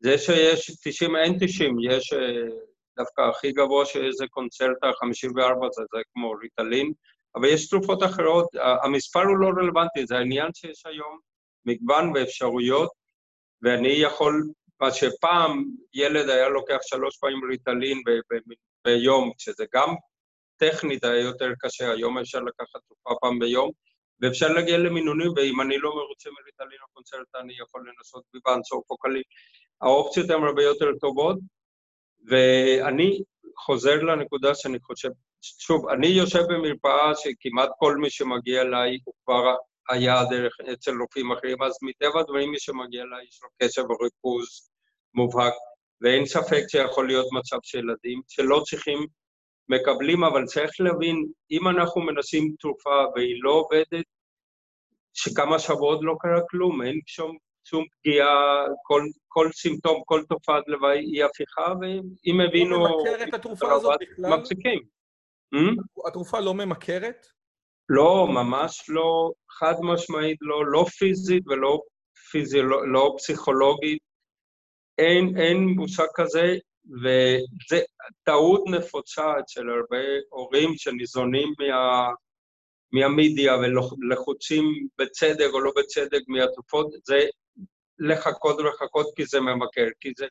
זה 0.00 0.18
שיש 0.18 0.70
90, 0.84 1.16
אין 1.16 1.36
90, 1.40 1.76
יש 1.80 2.12
אה, 2.12 2.48
דווקא 2.96 3.20
הכי 3.20 3.52
גבוה 3.52 3.86
שזה 3.86 4.26
קונצרטה 4.30 4.90
54, 5.00 5.68
זה, 5.72 5.82
זה 5.94 6.02
כמו 6.12 6.32
ריטלין, 6.32 6.92
אבל 7.34 7.48
יש 7.48 7.68
תרופות 7.68 8.02
אחרות, 8.02 8.46
המספר 8.84 9.22
הוא 9.22 9.38
לא 9.38 9.48
רלוונטי, 9.48 10.06
זה 10.06 10.16
העניין 10.18 10.50
שיש 10.54 10.86
היום 10.86 11.18
מגוון 11.66 12.12
ואפשרויות, 12.14 12.90
ואני 13.62 13.88
יכול, 13.88 14.42
מה 14.80 14.90
שפעם 14.90 15.64
ילד 15.94 16.28
היה 16.28 16.48
לוקח 16.48 16.78
שלוש 16.82 17.16
פעמים 17.16 17.44
ריטלין 17.50 18.02
ב- 18.06 18.34
ב- 18.34 18.54
ביום, 18.84 19.32
שזה 19.38 19.64
גם 19.74 19.94
טכנית 20.56 21.04
היה 21.04 21.20
יותר 21.20 21.52
קשה, 21.58 21.90
היום 21.90 22.18
אפשר 22.18 22.40
לקחת 22.40 22.80
תרופה 22.86 23.20
פעם 23.20 23.38
ביום, 23.38 23.70
ואפשר 24.20 24.48
להגיע 24.48 24.78
למינונים, 24.78 25.32
ואם 25.36 25.60
אני 25.60 25.78
לא 25.78 25.90
מרוצה 25.96 26.30
מריטלין 26.30 26.78
או 26.82 26.86
קונצרט, 26.92 27.34
אני 27.34 27.52
יכול 27.62 27.88
לנסות 27.88 28.24
ביבנס 28.32 28.72
או 28.72 28.84
פוקלים. 28.86 29.22
האופציות 29.80 30.30
הן 30.30 30.42
הרבה 30.42 30.62
יותר 30.62 30.90
טובות, 31.00 31.38
ואני 32.30 33.22
חוזר 33.58 34.02
לנקודה 34.02 34.54
שאני 34.54 34.78
חושב, 34.80 35.08
שוב, 35.42 35.88
אני 35.88 36.06
יושב 36.06 36.42
במרפאה 36.48 37.12
שכמעט 37.14 37.70
כל 37.78 37.96
מי 37.96 38.10
שמגיע 38.10 38.62
אליי 38.62 38.98
הוא 39.04 39.14
כבר 39.24 39.54
היה 39.90 40.24
דרך 40.30 40.56
אצל 40.72 40.92
רופאים 41.00 41.32
אחרים, 41.32 41.62
אז 41.62 41.78
מטבע 41.82 42.20
הדברים 42.20 42.50
מי 42.50 42.58
שמגיע 42.58 43.02
אליי 43.02 43.26
יש 43.28 43.40
לו 43.42 43.48
קשב 43.62 43.82
וריכוז 43.90 44.70
מובהק, 45.14 45.54
ואין 46.00 46.26
ספק 46.26 46.62
שיכול 46.68 47.06
להיות 47.06 47.26
מצב 47.32 47.56
של 47.62 47.78
ילדים 47.78 48.20
שלא 48.28 48.62
צריכים, 48.66 49.06
מקבלים, 49.68 50.24
אבל 50.24 50.44
צריך 50.44 50.70
להבין, 50.80 51.26
אם 51.50 51.68
אנחנו 51.68 52.00
מנסים 52.00 52.54
תרופה 52.60 53.04
והיא 53.14 53.34
לא 53.42 53.50
עובדת, 53.50 54.04
שכמה 55.14 55.58
שבועות 55.58 55.98
לא 56.02 56.14
קרה 56.20 56.40
כלום, 56.50 56.82
אין 56.82 57.00
שום 57.06 57.36
שום 57.64 57.84
פגיעה, 57.90 58.66
כל, 58.82 59.02
כל 59.28 59.48
סימפטום, 59.52 60.02
כל 60.06 60.22
תופעת 60.28 60.64
לוואי 60.66 60.98
היא 60.98 61.24
הפיכה, 61.24 61.74
ואם 61.80 62.40
הבינו... 62.40 62.84
לא 62.84 62.98
ממכר 62.98 63.28
את 63.28 63.34
התרופה 63.34 63.72
הזאת 63.72 63.98
בכלל? 64.00 64.36
מפסיקים. 64.36 64.80
התרופה 66.06 66.40
לא 66.40 66.54
ממכרת? 66.54 67.26
לא, 67.88 68.26
ממש 68.28 68.84
לא, 68.88 69.30
חד 69.50 69.74
משמעית 69.82 70.38
לא, 70.40 70.66
לא 70.66 70.84
פיזית 70.98 71.42
ולא 71.48 71.80
פיזיולוג, 72.30 72.82
לא 72.86 73.14
פסיכולוגית. 73.18 73.98
אין, 74.98 75.40
אין 75.40 75.58
מושג 75.58 76.06
כזה, 76.14 76.54
וזו 76.86 77.82
טעות 78.24 78.62
נפוצה 78.66 79.40
אצל 79.40 79.68
הרבה 79.68 80.04
הורים 80.28 80.74
שניזונים 80.76 81.52
מה, 81.58 82.10
מהמידיה 82.92 83.56
ולחוצים 83.56 84.64
בצדק 84.98 85.48
או 85.52 85.60
לא 85.60 85.72
בצדק 85.76 86.20
מהתרופות, 86.28 86.86
זה 87.04 87.26
לחכות 87.98 88.60
ולחכות 88.60 89.06
כי 89.16 89.24
זה 89.26 89.40
ממכר, 89.40 89.86
כי 90.00 90.12
זה... 90.16 90.26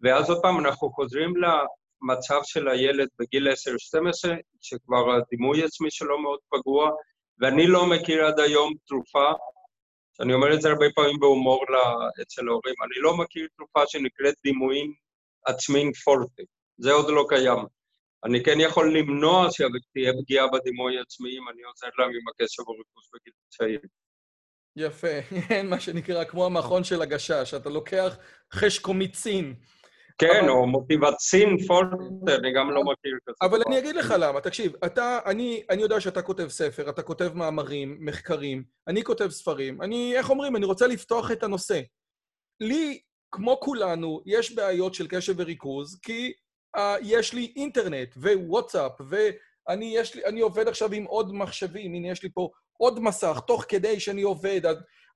ואז 0.00 0.30
עוד 0.30 0.42
פעם 0.42 0.58
אנחנו 0.58 0.90
חוזרים 0.90 1.32
למצב 1.36 2.40
של 2.44 2.68
הילד 2.68 3.08
בגיל 3.18 3.48
10-12, 3.48 3.52
שכבר 4.60 5.12
הדימוי 5.12 5.64
עצמי 5.64 5.90
שלו 5.90 6.18
מאוד 6.18 6.38
פגוע, 6.48 6.90
ואני 7.40 7.66
לא 7.66 7.86
מכיר 7.86 8.26
עד 8.26 8.40
היום 8.40 8.74
תרופה, 8.86 9.32
אני 10.20 10.34
אומר 10.34 10.54
את 10.54 10.60
זה 10.62 10.68
הרבה 10.68 10.86
פעמים 10.94 11.20
בהומור 11.20 11.64
אצל 12.22 12.48
ההורים, 12.48 12.74
אני 12.82 13.02
לא 13.02 13.16
מכיר 13.16 13.48
תרופה 13.56 13.80
שנקראת 13.86 14.34
דימויים 14.44 14.94
עצמיים 15.46 15.92
פורטי, 15.92 16.42
זה 16.78 16.92
עוד 16.92 17.10
לא 17.10 17.24
קיים. 17.28 17.58
אני 18.24 18.44
כן 18.44 18.60
יכול 18.60 18.98
למנוע 18.98 19.48
שתהיה 19.50 20.12
פגיעה 20.22 20.46
בדימוי 20.46 20.98
העצמי 20.98 21.28
אם 21.38 21.48
אני 21.48 21.62
עוזר 21.62 21.88
להם 21.98 22.10
עם 22.10 22.28
הקשר 22.28 22.62
וריכוז 22.62 23.04
בגיל 23.14 23.32
צעיר. 23.48 23.80
יפה, 24.76 25.18
אין 25.50 25.68
מה 25.70 25.80
שנקרא 25.80 26.24
כמו 26.24 26.46
המכון 26.46 26.84
של 26.84 27.02
הגשש, 27.02 27.54
אתה 27.54 27.70
לוקח 27.70 28.16
חשקומיצין. 28.54 29.54
כן, 30.18 30.40
אבל... 30.40 30.48
או 30.48 30.66
מוטיבצין 30.66 31.56
פולטר, 31.66 32.38
אני 32.38 32.52
גם 32.52 32.70
לא 32.70 32.82
מכיר 32.82 33.18
כזה. 33.26 33.36
אבל 33.42 33.62
אני 33.66 33.78
אגיד 33.78 33.96
לך 33.96 34.14
למה, 34.18 34.40
תקשיב, 34.40 34.72
אתה, 34.86 35.18
אני, 35.26 35.62
אני 35.70 35.82
יודע 35.82 36.00
שאתה 36.00 36.22
כותב 36.22 36.48
ספר, 36.48 36.90
אתה 36.90 37.02
כותב 37.02 37.32
מאמרים, 37.34 37.96
מחקרים, 38.00 38.64
אני 38.88 39.04
כותב 39.04 39.28
ספרים, 39.28 39.82
אני, 39.82 40.16
איך 40.16 40.30
אומרים, 40.30 40.56
אני 40.56 40.66
רוצה 40.66 40.86
לפתוח 40.86 41.30
את 41.30 41.42
הנושא. 41.42 41.80
לי, 42.60 43.00
כמו 43.36 43.60
כולנו, 43.60 44.20
יש 44.26 44.54
בעיות 44.54 44.94
של 44.94 45.06
קשב 45.06 45.34
וריכוז, 45.36 45.98
כי 46.02 46.32
uh, 46.76 46.80
יש 47.02 47.32
לי 47.32 47.52
אינטרנט 47.56 48.16
ווואטסאפ, 48.16 48.92
ואני 49.08 49.96
יש 49.96 50.14
לי, 50.14 50.24
אני 50.24 50.40
עובד 50.40 50.68
עכשיו 50.68 50.92
עם 50.92 51.04
עוד 51.04 51.34
מחשבים, 51.34 51.94
הנה 51.94 52.08
יש 52.08 52.22
לי 52.22 52.28
פה 52.34 52.50
עוד 52.78 53.00
מסך, 53.00 53.40
תוך 53.46 53.64
כדי 53.68 54.00
שאני 54.00 54.22
עובד. 54.22 54.60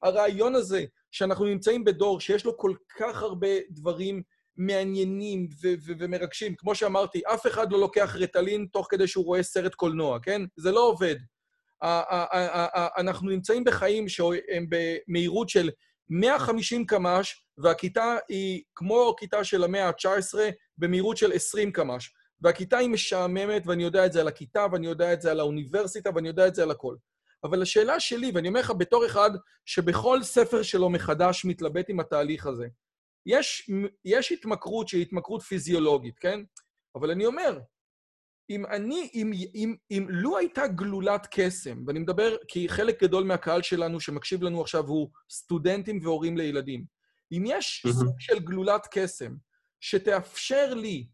הרעיון 0.03 0.55
הזה 0.55 0.85
שאנחנו 1.11 1.45
נמצאים 1.45 1.85
בדור 1.85 2.21
שיש 2.21 2.45
לו 2.45 2.57
כל 2.57 2.75
כך 2.99 3.23
הרבה 3.23 3.49
דברים 3.71 4.23
מעניינים 4.57 5.49
ו- 5.63 5.75
ו- 5.87 5.93
ומרגשים, 5.99 6.55
כמו 6.59 6.75
שאמרתי, 6.75 7.21
אף 7.35 7.47
אחד 7.47 7.73
לא 7.73 7.81
לוקח 7.81 8.17
רטלין 8.17 8.67
תוך 8.73 8.87
כדי 8.91 9.07
שהוא 9.07 9.25
רואה 9.25 9.43
סרט 9.43 9.75
קולנוע, 9.75 10.19
כן? 10.23 10.43
זה 10.57 10.73
לא 10.73 10.81
עובד. 10.81 11.17
אנחנו 12.99 13.31
נמצאים 13.31 13.65
בחיים 13.65 14.09
שהם 14.09 14.67
במהירות 14.69 15.49
של 15.49 15.71
150 16.11 16.87
קמ"ש, 16.87 17.45
והכיתה 17.63 18.17
היא 18.29 18.63
כמו 18.75 19.15
כיתה 19.19 19.45
של 19.45 19.65
המאה 19.65 19.89
ה-19 19.89 20.39
במהירות 20.79 21.17
של 21.17 21.33
20 21.33 21.73
קמ"ש. 21.73 22.15
והכיתה 22.41 22.79
היא 22.79 22.89
משעממת, 22.89 23.67
ואני 23.67 23.83
יודע 23.83 24.07
את 24.07 24.13
זה 24.13 24.21
על 24.21 24.29
הכיתה, 24.29 24.67
ואני 24.73 24.87
יודע 24.87 25.13
את 25.13 25.21
זה 25.21 25.31
על 25.31 25.41
האוניברסיטה, 25.41 26.11
ואני 26.15 26.29
יודע 26.29 26.47
את 26.47 26.55
זה 26.55 26.63
על 26.63 26.71
הכל. 26.71 26.97
אבל 27.45 27.63
השאלה 27.63 28.01
שלי, 28.01 28.31
ואני 28.35 28.49
אומר 28.49 28.61
לך 28.61 28.73
בתור 28.79 29.07
אחד 29.07 29.31
שבכל 29.65 30.23
ספר 30.23 30.63
שלו 30.63 30.91
מחדש 30.91 31.45
מתלבט 31.45 31.89
עם 31.89 32.01
התהליך 32.01 32.47
הזה, 32.47 32.67
יש, 33.27 33.71
יש 34.05 34.33
התמכרות 34.33 34.89
שהיא 34.89 35.03
התמכרות 35.03 35.43
פיזיולוגית, 35.43 36.19
כן? 36.19 36.41
אבל 36.95 37.11
אני 37.11 37.27
אומר, 37.27 37.61
אם 38.51 38.67
אני, 38.67 39.11
אם, 39.15 39.33
אם, 39.55 39.75
אם 39.91 40.07
לו 40.09 40.39
הייתה 40.39 40.67
גלולת 40.67 41.27
קסם, 41.31 41.83
ואני 41.87 41.99
מדבר 41.99 42.37
כי 42.49 42.69
חלק 42.69 43.03
גדול 43.03 43.25
מהקהל 43.25 43.63
שלנו 43.63 44.01
שמקשיב 44.01 44.43
לנו 44.43 44.61
עכשיו 44.61 44.87
הוא 44.87 45.11
סטודנטים 45.31 45.99
והורים 46.03 46.37
לילדים, 46.37 46.85
אם 47.33 47.45
יש. 47.47 47.87
סוג 47.93 48.21
של 48.21 48.39
גלולת 48.39 48.87
קסם 48.91 49.35
שתאפשר 49.81 50.75
לי 50.75 51.09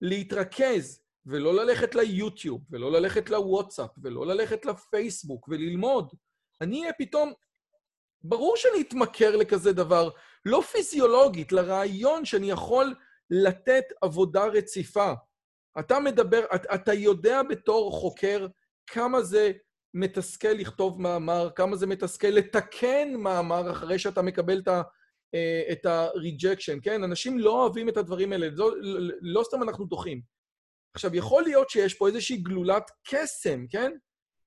להתרכז 0.00 1.02
ולא 1.26 1.54
ללכת 1.54 1.94
ליוטיוב, 1.94 2.64
ולא 2.70 2.92
ללכת 2.92 3.30
לוואטסאפ, 3.30 3.90
ולא 4.02 4.26
ללכת 4.26 4.64
לפייסבוק 4.64 5.48
וללמוד. 5.48 6.12
אני 6.60 6.80
אהיה 6.80 6.92
פתאום... 6.92 7.32
ברור 8.24 8.56
שאני 8.56 8.80
אתמכר 8.80 9.36
לכזה 9.36 9.72
דבר, 9.72 10.10
לא 10.44 10.62
פיזיולוגית, 10.72 11.52
לרעיון 11.52 12.24
שאני 12.24 12.50
יכול 12.50 12.94
לתת 13.30 13.84
עבודה 14.02 14.46
רציפה. 14.46 15.12
אתה 15.78 16.00
מדבר, 16.00 16.44
אתה 16.74 16.94
יודע 16.94 17.42
בתור 17.42 17.92
חוקר 17.92 18.46
כמה 18.86 19.22
זה 19.22 19.52
מתסכל 19.94 20.48
לכתוב 20.48 21.00
מאמר, 21.00 21.50
כמה 21.56 21.76
זה 21.76 21.86
מתסכל 21.86 22.28
לתקן 22.28 23.14
מאמר 23.14 23.70
אחרי 23.70 23.98
שאתה 23.98 24.22
מקבל 24.22 24.58
את 24.58 24.68
ה... 24.68 24.82
את 25.72 25.86
ה-rejection, 25.86 26.80
כן? 26.82 27.04
אנשים 27.04 27.38
לא 27.38 27.50
אוהבים 27.50 27.88
את 27.88 27.96
הדברים 27.96 28.32
האלה, 28.32 28.48
לא, 28.52 28.72
לא, 28.80 29.14
לא 29.20 29.42
סתם 29.44 29.62
אנחנו 29.62 29.84
דוחים. 29.84 30.22
עכשיו, 30.94 31.16
יכול 31.16 31.42
להיות 31.42 31.70
שיש 31.70 31.94
פה 31.94 32.08
איזושהי 32.08 32.36
גלולת 32.36 32.90
קסם, 33.08 33.66
כן? 33.70 33.92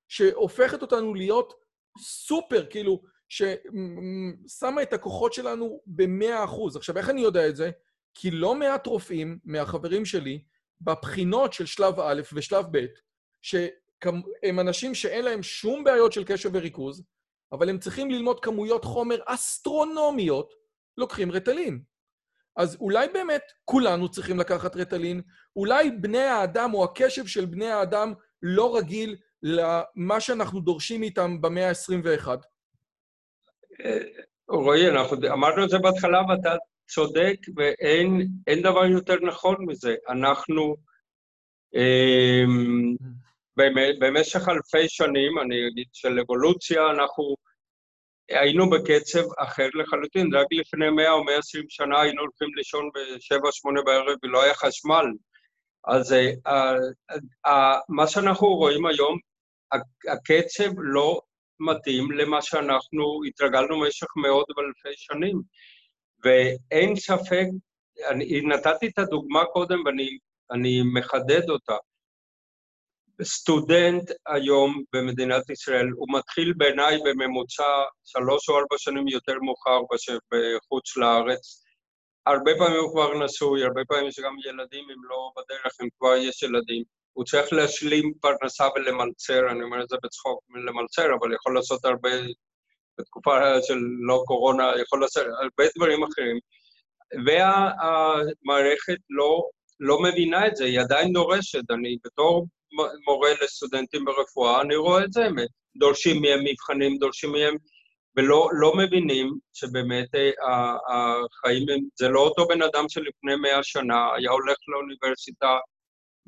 שהופכת 0.08 0.82
אותנו 0.82 1.14
להיות 1.14 1.54
סופר, 2.00 2.66
כאילו, 2.66 3.02
ששמה 3.30 4.82
את 4.82 4.94
הכוחות 4.94 5.34
שלנו 5.34 5.82
ב-100%. 5.86 6.78
עכשיו, 6.78 6.98
איך 6.98 7.10
אני 7.10 7.22
יודע 7.22 7.48
את 7.48 7.56
זה? 7.56 7.72
כי 8.14 8.32
לא 8.32 8.56
מעט 8.56 8.88
רופאים 8.88 9.40
מהחברים 9.44 10.06
שלי, 10.06 10.44
בבחינות 10.82 11.54
של 11.54 11.66
שלב 11.66 12.00
א' 12.00 12.22
ושלב 12.34 12.66
ב', 12.72 12.86
שהם 13.42 14.60
אנשים 14.60 14.96
שאין 14.96 15.26
להם 15.26 15.44
שום 15.44 15.84
בעיות 15.84 16.14
של 16.14 16.24
קשב 16.24 16.50
וריכוז, 16.54 17.04
אבל 17.52 17.70
הם 17.70 17.80
צריכים 17.80 18.12
ללמוד 18.12 18.40
כמויות 18.40 18.86
חומר 18.86 19.18
אסטרונומיות, 19.26 20.54
לוקחים 20.98 21.32
רטלין. 21.32 21.82
אז 22.58 22.78
אולי 22.80 23.08
באמת 23.14 23.41
כולנו 23.66 24.12
צריכים 24.12 24.39
לקחת 24.39 24.76
רטלין, 24.76 25.22
אולי 25.56 25.91
בני 25.91 26.24
האדם 26.24 26.74
או 26.74 26.84
הקשב 26.84 27.28
של 27.28 27.46
בני 27.46 27.72
האדם 27.72 28.14
לא 28.41 28.78
רגיל 28.78 29.16
למה 29.43 30.20
שאנחנו 30.20 30.60
דורשים 30.60 31.04
איתם 31.04 31.41
במאה 31.41 31.70
ה-21. 31.70 32.28
רועי, 34.50 34.89
אנחנו 34.89 35.18
אמרנו 35.34 35.64
את 35.64 35.70
זה 35.70 35.78
בהתחלה 35.78 36.22
ואתה 36.30 36.56
צודק, 36.88 37.38
ואין 37.56 38.62
דבר 38.64 38.86
יותר 38.86 39.16
נכון 39.22 39.56
מזה. 39.60 39.96
אנחנו 40.10 40.76
אה, 41.76 42.43
במשך 44.00 44.50
אלפי 44.50 44.89
שנים, 44.89 45.39
אני 45.39 45.68
אגיד 45.68 45.88
של 45.93 46.20
אבולוציה, 46.20 46.89
אנחנו 46.91 47.36
היינו 48.30 48.70
בקצב 48.70 49.24
אחר 49.38 49.68
לחלוטין. 49.74 50.36
רק 50.36 50.48
לפני 50.52 50.90
100 50.90 51.12
או 51.12 51.24
120 51.24 51.66
שנה 51.70 52.02
היינו 52.02 52.22
הולכים 52.22 52.56
לישון 52.56 52.90
ב-7-8 52.94 53.84
בערב 53.86 54.18
ולא 54.24 54.44
היה 54.44 54.54
חשמל. 54.54 55.06
אז 55.88 56.12
uh, 56.14 56.48
uh, 56.48 57.12
uh, 57.48 57.52
מה 57.90 58.08
שאנחנו 58.08 58.48
רואים 58.48 58.86
היום, 58.86 59.20
הקצב 60.14 60.70
לא 60.78 61.22
מתאים 61.60 62.12
למה 62.12 62.42
שאנחנו 62.42 63.22
התרגלנו 63.28 63.80
במשך 63.80 64.08
מאות 64.16 64.48
ואלפי 64.58 64.98
שנים. 64.98 65.42
ואין 66.24 66.96
ספק, 66.96 67.46
אני 68.10 68.42
נתתי 68.42 68.88
את 68.88 69.00
הדוגמה 69.00 69.46
קודם 69.46 69.80
ואני 69.86 70.82
מחדד 70.94 71.50
אותה. 71.50 71.76
סטודנט 73.24 74.11
היום 74.28 74.84
במדינת 74.93 75.49
ישראל, 75.49 75.88
הוא 75.95 76.07
מתחיל 76.18 76.53
בעיניי 76.57 76.97
בממוצע 77.05 77.84
שלוש 78.05 78.49
או 78.49 78.55
ארבע 78.55 78.78
שנים 78.78 79.07
יותר 79.07 79.34
מאוחר 79.41 79.80
בחוץ 80.32 80.97
לארץ. 80.97 81.63
הרבה 82.26 82.51
פעמים 82.57 82.80
הוא 82.80 82.91
כבר 82.91 83.26
נשוי, 83.26 83.63
הרבה 83.63 83.82
פעמים 83.88 84.07
יש 84.07 84.20
גם 84.20 84.36
ילדים, 84.45 84.86
אם 84.89 85.03
לא 85.09 85.32
בדרך, 85.38 85.74
אם 85.84 85.88
כבר 85.99 86.16
יש 86.16 86.43
ילדים. 86.43 86.84
הוא 87.13 87.26
צריך 87.26 87.53
להשלים 87.53 88.13
פרנסה 88.22 88.68
ולמלצר, 88.76 89.51
אני 89.51 89.63
אומר 89.63 89.84
את 89.84 89.89
זה 89.89 89.95
בצחוק, 90.03 90.39
למלצר, 90.68 91.05
אבל 91.20 91.34
יכול 91.34 91.55
לעשות 91.55 91.86
הרבה, 91.86 92.09
בתקופה 92.99 93.61
של 93.61 93.78
לא 94.07 94.24
קורונה, 94.28 94.72
יכול 94.82 95.01
לעשות 95.01 95.24
הרבה 95.41 95.63
דברים 95.78 96.03
אחרים. 96.03 96.39
והמערכת 97.26 98.97
לא, 99.09 99.43
לא 99.80 99.99
מבינה 100.03 100.47
את 100.47 100.55
זה, 100.55 100.66
היא 100.66 100.80
עדיין 100.80 101.13
דורשת. 101.13 101.72
אני 101.72 101.97
בתור 102.05 102.47
מורה 103.08 103.30
לסטודנטים 103.42 104.06
ברפואה, 104.06 104.62
אני 104.62 104.76
רואה 104.76 105.04
את 105.04 105.14
זה, 105.14 105.26
הם 105.26 105.36
דורשים 105.78 106.22
מהם 106.22 106.40
מבחנים, 106.44 106.98
דורשים 106.98 107.32
מהם, 107.32 107.56
ולא 108.18 108.50
לא 108.60 108.74
מבינים 108.78 109.34
שבאמת 109.54 110.16
אה, 110.16 110.76
החיים 110.90 111.70
הם, 111.70 111.80
זה 111.96 112.10
לא 112.10 112.20
אותו 112.20 112.48
בן 112.48 112.62
אדם 112.62 112.90
שלפני 112.90 113.36
מאה 113.36 113.64
שנה 113.64 114.14
היה 114.18 114.32
הולך 114.32 114.58
לאוניברסיטה 114.68 115.58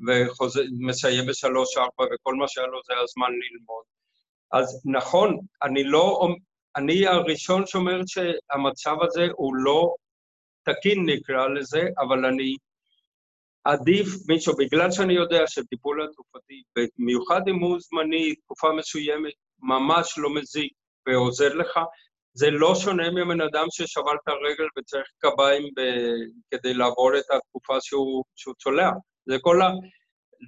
ומסיים 0.00 1.26
בשלוש-ארבע, 1.26 2.04
וכל 2.14 2.34
מה 2.34 2.48
שהיה 2.48 2.66
לו 2.66 2.80
זה 2.86 2.92
הזמן 3.02 3.30
ללמוד. 3.32 3.84
אז 4.52 4.82
נכון, 4.84 5.38
אני 5.62 5.84
לא, 5.84 6.28
אני 6.76 7.06
הראשון 7.06 7.66
שאומר 7.66 8.00
שהמצב 8.06 8.96
הזה 9.02 9.26
הוא 9.36 9.56
לא 9.56 9.94
תקין, 10.64 11.06
נקרא 11.06 11.48
לזה, 11.48 11.82
אבל 11.98 12.24
אני 12.24 12.56
עדיף 13.68 14.08
מישהו, 14.28 14.56
בגלל 14.56 14.90
שאני 14.90 15.14
יודע 15.14 15.46
שטיפול 15.46 16.02
התרופתי, 16.02 16.62
במיוחד 16.98 17.40
אם 17.48 17.58
הוא 17.58 17.78
זמני, 17.80 18.34
תקופה 18.34 18.72
מסוימת, 18.72 19.32
ממש 19.58 20.18
לא 20.18 20.34
מזיק 20.34 20.72
ועוזר 21.06 21.54
לך, 21.54 21.80
זה 22.34 22.50
לא 22.50 22.74
שונה 22.74 23.10
מבן 23.10 23.40
אדם 23.40 23.66
ששבר 23.70 24.14
את 24.14 24.28
הרגל 24.28 24.68
וצריך 24.78 25.06
קביים 25.18 25.62
ב... 25.76 25.80
כדי 26.50 26.74
לעבור 26.74 27.18
את 27.18 27.24
התקופה 27.36 27.80
שהוא, 27.80 28.24
שהוא 28.36 28.54
צולע. 28.54 28.90
זה 29.26 29.36
כל 29.40 29.62
ה... 29.62 29.70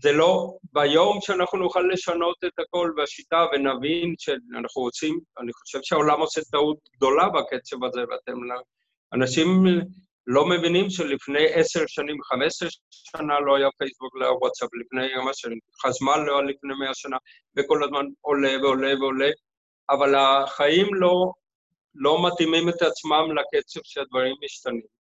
זה 0.02 0.12
לא 0.12 0.56
ביום 0.72 1.18
שאנחנו 1.20 1.58
נוכל 1.58 1.84
לשנות 1.92 2.36
את 2.44 2.58
הכל 2.58 2.92
והשיטה 2.96 3.44
ונבין 3.52 4.14
שאנחנו 4.18 4.82
רוצים, 4.82 5.20
אני 5.40 5.52
חושב 5.52 5.78
שהעולם 5.82 6.20
עושה 6.20 6.40
טעות 6.52 6.78
גדולה 6.96 7.28
בקצב 7.28 7.84
הזה, 7.84 8.00
ואתם... 8.00 8.38
אנשים 9.14 9.64
לא 10.26 10.46
מבינים 10.46 10.90
שלפני 10.90 11.46
עשר 11.52 11.80
שנים, 11.86 12.22
חמש 12.22 12.46
עשר 12.46 12.66
שנה 12.90 13.40
לא 13.40 13.56
היה 13.56 13.68
פייסבוק, 13.78 14.16
לא 14.16 14.24
היה 14.24 14.34
וואטסאפ, 14.34 14.68
לפני 14.74 15.08
כמה 15.14 15.34
שנים, 15.34 15.58
חשמל 15.82 16.16
לא 16.26 16.38
היה 16.38 16.50
לפני 16.50 16.74
מאה 16.80 16.94
שנה, 16.94 17.16
וכל 17.56 17.84
הזמן 17.84 18.06
עולה 18.20 18.52
ועולה 18.62 18.94
ועולה, 19.00 19.30
אבל 19.90 20.14
החיים 20.14 20.94
לא, 20.94 21.32
לא 21.94 22.26
מתאימים 22.26 22.68
את 22.68 22.82
עצמם 22.82 23.24
לקצב 23.36 23.80
שהדברים 23.84 24.36
משתנים. 24.44 25.00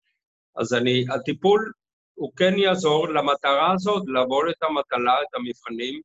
אז 0.57 0.75
אני, 0.75 1.05
הטיפול 1.15 1.73
הוא 2.15 2.33
כן 2.37 2.59
יעזור 2.59 3.09
למטרה 3.09 3.73
הזאת, 3.73 4.03
לעבור 4.07 4.51
את 4.51 4.63
המטלה, 4.63 5.23
את 5.23 5.35
המבחנים, 5.35 6.01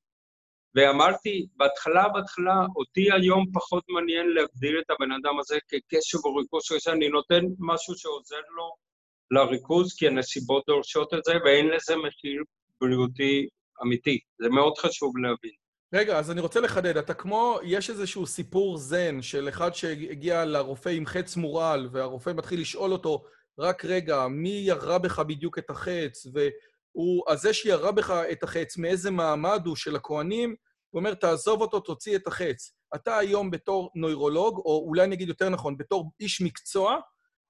ואמרתי, 0.76 1.48
בהתחלה, 1.56 2.10
בהתחלה, 2.10 2.66
אותי 2.76 3.12
היום 3.12 3.46
פחות 3.54 3.84
מעניין 3.90 4.28
להגדיר 4.28 4.80
את 4.80 4.90
הבן 4.90 5.12
אדם 5.12 5.40
הזה 5.40 5.58
כקשב 5.68 6.18
או 6.26 6.36
ריכוז, 6.36 6.64
שאני 6.64 7.10
נותן 7.10 7.42
משהו 7.60 7.96
שעוזר 7.98 8.42
לו 8.56 8.89
לריכוז, 9.32 9.96
כי 9.98 10.08
הנסיבות 10.08 10.64
דורשות 10.68 11.14
את 11.14 11.24
זה, 11.24 11.34
ואין 11.46 11.68
לזה 11.68 11.96
מחיר 11.96 12.44
בריאותי 12.82 13.48
אמיתי. 13.84 14.20
זה 14.42 14.50
מאוד 14.50 14.78
חשוב 14.78 15.18
להבין. 15.18 15.52
רגע, 15.94 16.20
אז 16.20 16.32
אני 16.32 16.42
רוצה 16.42 16.60
לחדד. 16.60 16.98
אתה 16.98 17.14
כמו, 17.14 17.60
יש 17.64 17.90
איזשהו 17.90 18.26
סיפור 18.26 18.78
זן 18.78 19.22
של 19.22 19.50
אחד 19.50 19.74
שהגיע 19.74 20.46
לרופא 20.46 20.90
עם 20.90 21.06
חץ 21.06 21.36
מורל, 21.36 21.90
והרופא 21.92 22.30
מתחיל 22.36 22.62
לשאול 22.62 22.92
אותו, 22.92 23.24
רק 23.60 23.86
רגע, 23.86 24.28
מי 24.28 24.64
ירה 24.66 25.00
בך 25.00 25.20
בדיוק 25.20 25.58
את 25.58 25.70
החץ? 25.70 26.28
והוא, 26.34 27.24
אז 27.28 27.42
זה 27.42 27.54
שירה 27.54 27.92
בך 27.92 28.12
את 28.32 28.44
החץ, 28.44 28.78
מאיזה 28.78 29.12
מעמד 29.12 29.62
הוא 29.66 29.76
של 29.76 29.96
הכוהנים, 29.96 30.56
הוא 30.90 31.00
אומר, 31.00 31.14
תעזוב 31.14 31.62
אותו, 31.62 31.80
תוציא 31.80 32.16
את 32.16 32.28
החץ. 32.28 32.74
אתה 32.96 33.18
היום 33.18 33.52
בתור 33.52 33.90
נוירולוג, 33.96 34.58
או 34.58 34.84
אולי 34.88 35.08
נגיד 35.08 35.30
יותר 35.30 35.50
נכון, 35.50 35.78
בתור 35.78 36.12
איש 36.20 36.42
מקצוע, 36.42 36.98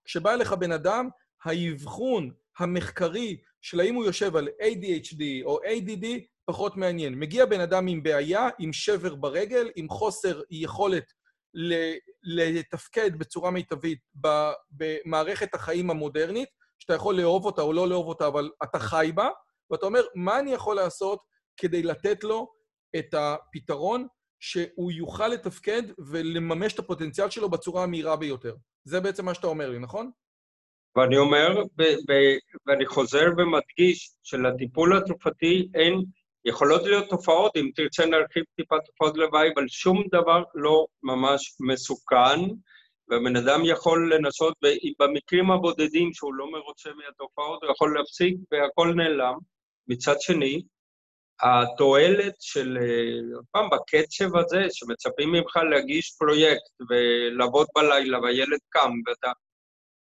כשבא 0.06 0.34
אליך 0.34 0.54
בן 0.54 0.72
אדם, 0.72 1.10
האבחון 1.44 2.32
המחקרי 2.60 3.38
של 3.62 3.80
האם 3.80 3.96
הוא 3.96 4.06
יושב 4.06 4.36
על 4.36 4.48
ADHD 4.48 5.24
או 5.46 5.60
ADD 5.64 6.06
פחות 6.46 6.78
מעניין. 6.78 7.16
מגיע 7.16 7.46
בן 7.46 7.60
אדם 7.60 7.88
עם 7.88 8.04
בעיה, 8.04 8.50
עם 8.60 8.74
שבר 8.74 9.16
ברגל, 9.16 9.70
עם 9.76 9.90
חוסר 9.90 10.42
יכולת 10.52 11.04
לתפקד 12.24 13.20
בצורה 13.20 13.52
מיטבית 13.52 14.00
במערכת 14.72 15.56
החיים 15.56 15.90
המודרנית, 15.90 16.50
שאתה 16.80 16.94
יכול 16.94 17.16
לאהוב 17.16 17.46
אותה 17.46 17.62
או 17.62 17.74
לא 17.74 17.88
לאהוב 17.88 18.08
אותה, 18.08 18.28
אבל 18.28 18.52
אתה 18.64 18.80
חי 18.80 19.12
בה, 19.16 19.30
ואתה 19.72 19.86
אומר, 19.86 20.02
מה 20.16 20.40
אני 20.40 20.54
יכול 20.54 20.76
לעשות 20.76 21.20
כדי 21.58 21.84
לתת 21.84 22.24
לו 22.24 22.52
את 23.00 23.14
הפתרון 23.14 24.08
שהוא 24.40 24.92
יוכל 24.92 25.28
לתפקד 25.28 25.84
ולממש 26.12 26.74
את 26.74 26.80
הפוטנציאל 26.80 27.30
שלו 27.30 27.50
בצורה 27.50 27.84
המהירה 27.84 28.16
ביותר. 28.16 28.56
זה 28.84 29.00
בעצם 29.00 29.26
מה 29.26 29.34
שאתה 29.34 29.48
אומר 29.48 29.70
לי, 29.70 29.80
נכון? 29.80 30.12
ואני 30.96 31.18
אומר, 31.18 31.64
ואני 32.68 32.86
חוזר 32.86 33.26
ומדגיש, 33.38 34.12
שלטיפול 34.24 34.98
התרופתי 34.98 35.68
אין, 35.76 36.04
יכולות 36.46 36.84
להיות 36.84 37.10
תופעות, 37.10 37.58
אם 37.58 37.70
תרצה 37.76 38.06
נרחיב 38.06 38.44
טיפה 38.56 38.76
תופעות 38.86 39.18
לוואי, 39.18 39.50
אבל 39.56 39.68
שום 39.68 40.04
דבר 40.12 40.44
לא 40.56 40.86
ממש 41.04 41.56
מסוכן, 41.60 42.40
והבן 43.10 43.36
אדם 43.36 43.62
יכול 43.66 44.14
לנסות, 44.14 44.54
במקרים 45.00 45.52
הבודדים 45.52 46.14
שהוא 46.14 46.34
לא 46.34 46.52
מרוצה 46.52 46.90
מהתופעות, 46.94 47.64
הוא 47.64 47.72
יכול 47.72 47.98
להפסיק 47.98 48.36
והכל 48.52 48.94
נעלם. 48.96 49.34
מצד 49.88 50.16
שני, 50.22 50.62
התועלת 51.42 52.36
של, 52.40 52.78
עוד 53.36 53.46
פעם, 53.52 53.70
בקצב 53.70 54.38
הזה, 54.38 54.62
שמצפים 54.72 55.32
ממך 55.32 55.58
להגיש 55.58 56.16
פרויקט 56.20 56.72
ולעבוד 56.90 57.68
בלילה, 57.76 58.20
והילד 58.20 58.60
קם, 58.70 58.92
ואתה 59.08 59.32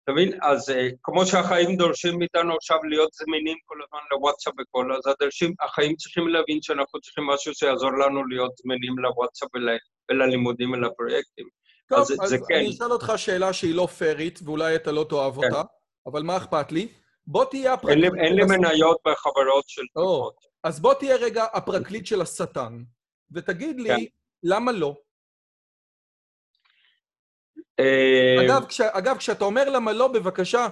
אתה 0.07 0.15
מבין? 0.15 0.39
אז 0.41 0.69
uh, 0.69 0.73
כמו 1.03 1.25
שהחיים 1.25 1.77
דורשים 1.77 2.19
מאיתנו 2.19 2.55
עכשיו 2.55 2.77
להיות 2.83 3.13
זמינים 3.13 3.57
כל 3.65 3.75
הזמן 3.83 3.99
לוואטסאפ 4.11 4.53
וכל, 4.61 4.93
אז 4.95 5.01
הדרשים, 5.07 5.53
החיים 5.61 5.95
צריכים 5.95 6.27
להבין 6.27 6.61
שאנחנו 6.61 7.01
צריכים 7.01 7.23
משהו 7.27 7.53
שיעזור 7.53 7.91
לנו 7.91 8.27
להיות 8.27 8.51
זמינים 8.57 8.99
לוואטסאפ 8.99 9.49
ול, 9.55 9.69
וללימודים 10.11 10.71
ולפרויקטים. 10.71 11.47
טוב, 11.89 11.99
אז, 11.99 12.11
אז 12.21 12.35
כן. 12.47 12.55
אני 12.55 12.69
אשאל 12.69 12.91
אותך 12.91 13.13
שאלה 13.15 13.53
שהיא 13.53 13.75
לא 13.75 13.85
פיירית, 13.85 14.39
ואולי 14.45 14.75
אתה 14.75 14.91
לא 14.91 15.05
תאהב 15.09 15.41
כן. 15.41 15.47
אותה, 15.47 15.61
אבל 16.05 16.23
מה 16.23 16.37
אכפת 16.37 16.71
לי? 16.71 16.87
בוא 17.27 17.45
תהיה 17.45 17.73
הפרקליט... 17.73 18.03
אין 18.03 18.13
לי, 18.13 18.21
אין 18.21 18.35
לי 18.35 18.43
מניות 18.43 18.97
בחברות 19.05 19.63
של 19.67 19.81
תקופות. 19.91 20.35
אז 20.63 20.79
בוא 20.79 20.93
תהיה 20.93 21.15
רגע 21.15 21.45
הפרקליט 21.53 22.05
של 22.05 22.21
השטן, 22.21 22.83
ותגיד 23.31 23.79
לי, 23.79 23.89
כן. 23.89 24.03
למה 24.43 24.71
לא? 24.71 24.95
אה, 27.79 28.45
אגב, 28.45 28.65
כש, 28.65 28.81
אגב, 28.81 29.17
כשאתה 29.17 29.45
אומר 29.45 29.69
למה 29.69 29.93
לא, 29.93 30.07
בבקשה, 30.07 30.67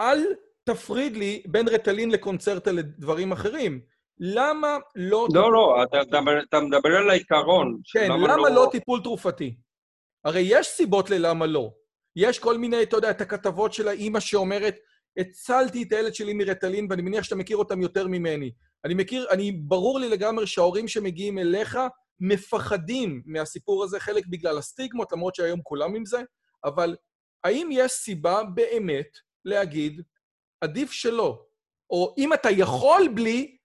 אל 0.00 0.24
תפריד 0.64 1.16
לי 1.16 1.42
בין 1.46 1.68
רטלין 1.68 2.10
לקונצרטה 2.10 2.72
לדברים 2.72 3.32
אחרים. 3.32 3.80
למה 4.20 4.76
לא... 4.96 5.26
לא, 5.34 5.52
לא, 5.52 5.82
אתה, 5.82 6.02
אתה, 6.02 6.18
אתה 6.48 6.60
מדבר 6.60 6.96
על 6.96 7.10
העיקרון. 7.10 7.78
כן, 7.92 8.10
למה, 8.10 8.28
למה 8.28 8.48
לא... 8.48 8.54
לא 8.54 8.68
טיפול 8.72 9.00
תרופתי? 9.02 9.54
הרי 10.24 10.40
יש 10.44 10.66
סיבות 10.66 11.10
ללמה 11.10 11.46
לא. 11.46 11.70
יש 12.16 12.38
כל 12.38 12.58
מיני, 12.58 12.82
אתה 12.82 12.96
יודע, 12.96 13.10
את 13.10 13.20
הכתבות 13.20 13.72
של 13.72 13.88
האימא 13.88 14.20
שאומרת, 14.20 14.76
הצלתי 15.16 15.82
את 15.82 15.92
הילד 15.92 16.14
שלי 16.14 16.32
מרטלין, 16.32 16.86
ואני 16.90 17.02
מניח 17.02 17.24
שאתה 17.24 17.36
מכיר 17.36 17.56
אותם 17.56 17.80
יותר 17.80 18.06
ממני. 18.06 18.50
אני 18.84 18.94
מכיר, 18.94 19.26
אני, 19.30 19.52
ברור 19.52 19.98
לי 19.98 20.08
לגמרי 20.08 20.46
שההורים 20.46 20.88
שמגיעים 20.88 21.38
אליך 21.38 21.78
מפחדים 22.20 23.22
מהסיפור 23.26 23.84
הזה, 23.84 24.00
חלק 24.00 24.26
בגלל 24.26 24.58
הסטיגמות, 24.58 25.12
למרות 25.12 25.34
שהיום 25.34 25.60
כולם 25.62 25.94
עם 25.94 26.04
זה, 26.04 26.22
אבל 26.64 26.96
האם 27.44 27.68
יש 27.72 27.92
סיבה 27.92 28.42
באמת 28.54 29.18
להגיד, 29.44 30.02
עדיף 30.60 30.92
שלא? 30.92 31.46
או 31.90 32.14
אם 32.18 32.32
אתה 32.32 32.50
יכול 32.50 33.08
בלי, 33.14 33.56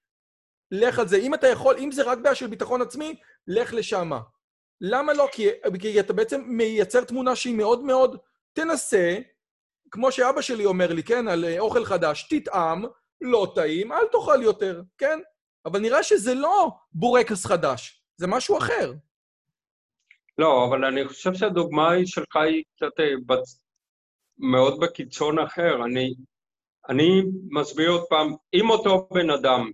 לך 0.71 0.99
על 0.99 1.07
זה. 1.07 1.17
אם 1.17 1.33
אתה 1.33 1.47
יכול, 1.47 1.75
אם 1.77 1.91
זה 1.91 2.03
רק 2.03 2.17
בעיה 2.17 2.35
של 2.35 2.47
ביטחון 2.47 2.81
עצמי, 2.81 3.15
לך 3.47 3.73
לשמה. 3.73 4.19
למה 4.81 5.13
לא? 5.13 5.29
כי, 5.31 5.47
כי 5.79 5.99
אתה 5.99 6.13
בעצם 6.13 6.43
מייצר 6.47 7.03
תמונה 7.03 7.35
שהיא 7.35 7.55
מאוד 7.55 7.83
מאוד... 7.83 8.17
תנסה, 8.53 9.17
כמו 9.91 10.11
שאבא 10.11 10.41
שלי 10.41 10.65
אומר 10.65 10.93
לי, 10.93 11.03
כן, 11.03 11.27
על 11.27 11.45
אוכל 11.59 11.85
חדש, 11.85 12.27
תטעם, 12.29 12.83
לא 13.21 13.51
טעים, 13.55 13.91
אל 13.91 14.07
תאכל 14.11 14.43
יותר, 14.43 14.81
כן? 14.97 15.19
אבל 15.65 15.79
נראה 15.79 16.03
שזה 16.03 16.33
לא 16.33 16.71
בורקס 16.93 17.45
חדש, 17.45 18.00
זה 18.21 18.27
משהו 18.27 18.57
אחר. 18.57 18.93
לא, 20.37 20.65
אבל 20.65 20.85
אני 20.85 21.07
חושב 21.07 21.33
שהדוגמה 21.33 21.91
שלך 22.05 22.35
היא 22.35 22.63
קצת 22.75 22.99
אה, 22.99 23.13
בצ... 23.25 23.59
מאוד 24.37 24.79
בקיצון 24.79 25.39
אחר. 25.39 25.85
אני, 25.85 26.13
אני 26.89 27.21
מסביר 27.51 27.89
עוד 27.89 28.03
פעם, 28.09 28.35
אם 28.53 28.69
אותו 28.69 29.07
בן 29.13 29.29
אדם, 29.29 29.71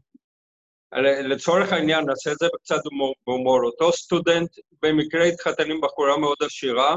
לצורך 1.30 1.74
העניין, 1.74 2.06
נעשה 2.06 2.32
את 2.32 2.38
זה 2.40 2.48
קצת 2.64 2.82
בהומור, 3.28 3.64
אותו 3.64 3.92
סטודנט 3.92 4.50
במקרה 4.82 5.24
התחתן 5.24 5.72
עם 5.72 5.82
בחורה 5.82 6.18
מאוד 6.18 6.38
עשירה, 6.42 6.96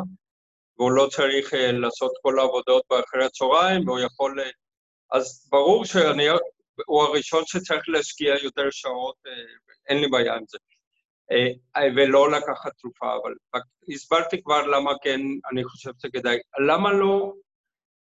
והוא 0.79 0.93
לא 0.93 1.09
צריך 1.11 1.53
uh, 1.53 1.57
לעשות 1.57 2.13
כל 2.23 2.39
העבודות 2.39 2.83
באחרי 2.91 3.25
הצהריים, 3.25 3.89
והוא 3.89 4.01
יכול... 4.01 4.41
Uh, 4.41 4.45
אז 5.13 5.49
ברור 5.53 5.85
שהוא 5.85 7.03
הראשון 7.03 7.43
שצריך 7.47 7.89
להשקיע 7.89 8.35
יותר 8.43 8.71
שעות, 8.71 9.17
אין 9.89 10.01
לי 10.01 10.09
בעיה 10.09 10.35
עם 10.35 10.45
זה. 10.49 10.59
אה, 11.33 11.83
ולא 11.97 12.31
לקחת 12.31 12.73
תרופה, 12.79 13.07
אבל 13.23 13.35
הסברתי 13.95 14.43
כבר 14.43 14.67
למה 14.67 14.91
כן 15.03 15.21
אני 15.53 15.65
חושב 15.65 15.91
שכדאי. 15.99 16.39
למה 16.67 16.93
לא? 16.93 17.33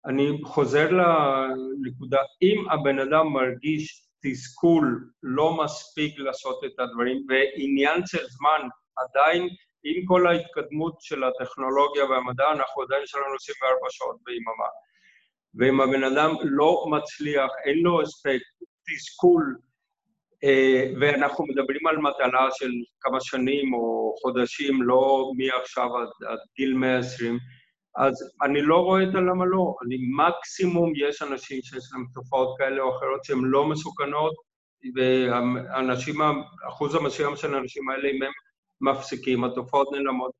אני 0.06 0.40
חוזר 0.44 0.90
לנקודה, 0.92 2.22
אם 2.42 2.70
הבן 2.72 3.00
אדם 3.00 3.28
מרגיש 3.28 4.08
תסכול 4.24 5.10
לא 5.24 5.64
מספיק 5.64 6.20
לעשות 6.20 6.64
את 6.66 6.80
הדברים, 6.80 7.26
ועניין 7.30 8.02
של 8.06 8.28
זמן, 8.30 8.68
עדיין 8.98 9.50
עם 9.84 10.06
כל 10.06 10.28
ההתקדמות 10.28 10.96
של 11.00 11.24
הטכנולוגיה 11.24 12.06
והמדע, 12.06 12.52
אנחנו 12.52 12.82
עדיין 12.82 13.04
יש 13.04 13.16
לנו 13.16 13.36
24 13.36 13.88
שעות 13.90 14.18
ביממה. 14.24 14.70
ואם 15.56 15.82
הבן 15.82 16.04
אדם 16.04 16.36
לא 16.44 16.86
מצליח, 16.90 17.52
אין 17.66 17.78
לו 17.78 18.02
הספק, 18.02 18.40
תסכול 18.88 19.58
ואנחנו 21.02 21.46
מדברים 21.46 21.88
על 21.88 21.98
מטלה 21.98 22.48
של 22.52 22.72
כמה 23.02 23.18
שנים 23.22 23.74
או 23.74 24.14
חודשים, 24.22 24.84
לא 24.84 25.32
מעכשיו 25.38 25.98
עד, 25.98 26.08
עד 26.30 26.40
גיל 26.58 26.74
120, 26.74 27.38
אז 27.98 28.14
אני 28.44 28.62
לא 28.62 28.78
רואה 28.78 29.04
את 29.04 29.16
הלמה 29.16 29.46
לא. 29.46 29.76
אני 29.86 29.98
מקסימום, 30.18 30.94
יש 30.96 31.22
אנשים 31.22 31.62
שיש 31.62 31.84
להם 31.94 32.06
תופעות 32.14 32.56
כאלה 32.58 32.82
או 32.82 32.98
אחרות 32.98 33.24
שהן 33.24 33.42
לא 33.44 33.66
מסוכנות, 33.70 34.34
ואנשים, 34.96 36.16
אחוז 36.70 36.96
המסוים 36.96 37.36
של 37.36 37.56
האנשים 37.56 37.90
האלה, 37.90 38.10
אם 38.10 38.24
הם 38.24 38.32
מפסיקים, 38.82 39.44
התופעות 39.44 39.88
נעלמות. 39.92 40.32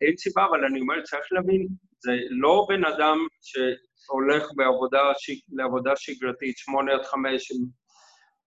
אין 0.00 0.16
סיבה, 0.16 0.46
אבל 0.50 0.64
אני 0.64 0.80
אומר, 0.80 1.02
צריך 1.02 1.26
להבין, 1.32 1.66
זה 1.98 2.12
לא 2.30 2.66
בן 2.68 2.84
אדם 2.84 3.18
שהולך 3.42 4.48
בעבודה, 4.56 5.02
לעבודה 5.52 5.96
שגרתית, 5.96 6.56
שמונה 6.56 6.92
עד 6.92 7.04
חמש, 7.04 7.52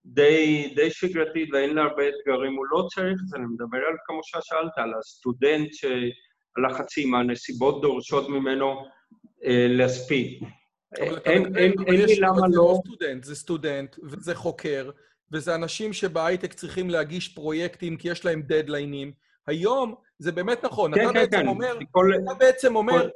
די, 0.05 0.73
די 0.75 0.91
שגרתית 0.91 1.49
ואין 1.53 1.75
לה 1.75 1.81
הרבה 1.81 2.03
אתגרים, 2.09 2.55
הוא 2.55 2.65
לא 2.71 2.87
צריך 2.93 3.19
את 3.23 3.27
זה, 3.27 3.37
אני 3.37 3.45
מדבר 3.45 3.77
על, 3.77 3.95
כמו 4.05 4.19
ששאלת, 4.23 4.77
על 4.77 4.93
הסטודנט 4.99 5.69
שהלחצים, 5.73 7.15
הנסיבות 7.15 7.81
דורשות 7.81 8.29
ממנו 8.29 8.85
אה, 9.45 9.65
להספיק. 9.69 10.41
אין, 10.97 11.55
אין, 11.55 11.73
אין 11.87 12.05
לי 12.05 12.15
למה 12.19 12.37
לא... 12.37 12.47
זה 12.49 12.57
לא 12.57 12.79
סטודנט, 12.85 13.23
זה 13.23 13.35
סטודנט, 13.35 13.95
וזה 14.03 14.35
חוקר, 14.35 14.89
וזה 15.31 15.55
אנשים 15.55 15.93
שבהייטק 15.93 16.53
צריכים 16.53 16.89
להגיש 16.89 17.27
פרויקטים 17.27 17.97
כי 17.97 18.09
יש 18.09 18.25
להם 18.25 18.41
דדליינים. 18.41 19.11
היום 19.47 19.95
זה 20.19 20.31
באמת 20.31 20.65
נכון, 20.65 20.95
כן, 20.95 21.01
אתה, 21.01 21.13
כן, 21.13 21.19
בעצם 21.19 21.37
כן. 21.37 21.47
אומר, 21.47 21.77
כל... 21.91 22.11
אתה 22.23 22.33
בעצם 22.33 22.75
אומר, 22.75 23.01
כל... 23.01 23.09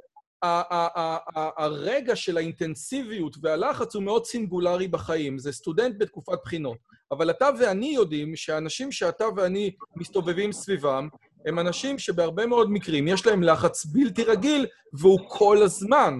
הרגע 1.57 2.15
של 2.15 2.37
האינטנסיביות 2.37 3.35
והלחץ 3.41 3.95
הוא 3.95 4.03
מאוד 4.03 4.25
סינגולרי 4.25 4.87
בחיים. 4.87 5.39
זה 5.39 5.51
סטודנט 5.51 5.95
בתקופת 5.97 6.37
בחינות. 6.43 6.77
אבל 7.11 7.29
אתה 7.29 7.49
ואני 7.59 7.91
יודעים 7.95 8.35
שהאנשים 8.35 8.91
שאתה 8.91 9.25
ואני 9.35 9.71
מסתובבים 9.95 10.51
סביבם, 10.51 11.09
הם 11.45 11.59
אנשים 11.59 11.99
שבהרבה 11.99 12.45
מאוד 12.45 12.71
מקרים 12.71 13.07
יש 13.07 13.25
להם 13.25 13.43
לחץ 13.43 13.85
בלתי 13.85 14.23
רגיל, 14.23 14.65
והוא 14.93 15.19
כל 15.27 15.57
הזמן. 15.63 16.19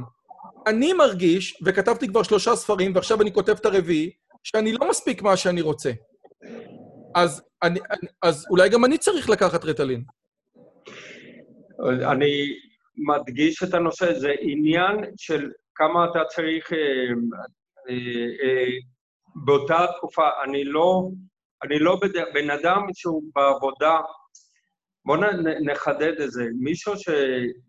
אני 0.68 0.94
מרגיש, 0.94 1.62
וכתבתי 1.66 2.08
כבר 2.08 2.24
שלושה 2.24 2.56
ספרים, 2.56 2.96
ועכשיו 2.96 3.22
אני 3.22 3.34
כותב 3.34 3.56
את 3.62 3.66
הרביעי, 3.66 4.12
שאני 4.44 4.74
לא 4.74 4.90
מספיק 4.90 5.22
מה 5.22 5.38
שאני 5.38 5.62
רוצה. 5.62 5.92
אז, 7.16 7.42
אני, 7.64 7.80
אז 8.22 8.46
אולי 8.50 8.70
גם 8.70 8.86
אני 8.86 8.98
צריך 8.98 9.30
לקחת 9.30 9.66
רטלין. 9.66 10.04
אני 12.12 12.48
מדגיש 12.98 13.64
את 13.64 13.74
הנושא, 13.74 14.14
זה 14.14 14.34
עניין 14.40 14.96
של 15.18 15.52
כמה 15.76 16.06
אתה 16.06 16.26
צריך 16.26 16.74
אה, 16.74 16.78
אה, 17.90 17.96
אה, 18.44 18.66
באותה 19.46 19.86
תקופה. 19.98 20.30
אני 20.44 20.64
לא, 20.64 21.10
אני 21.64 21.80
לא 21.80 21.98
בד... 22.02 22.34
בן 22.34 22.50
אדם 22.50 22.82
שהוא 22.94 23.24
בעבודה, 23.36 24.00
בואו 25.06 25.20
נחדד 25.66 26.22
את 26.22 26.32
זה. 26.32 26.44
מישהו 26.60 26.94
ש, 26.98 27.10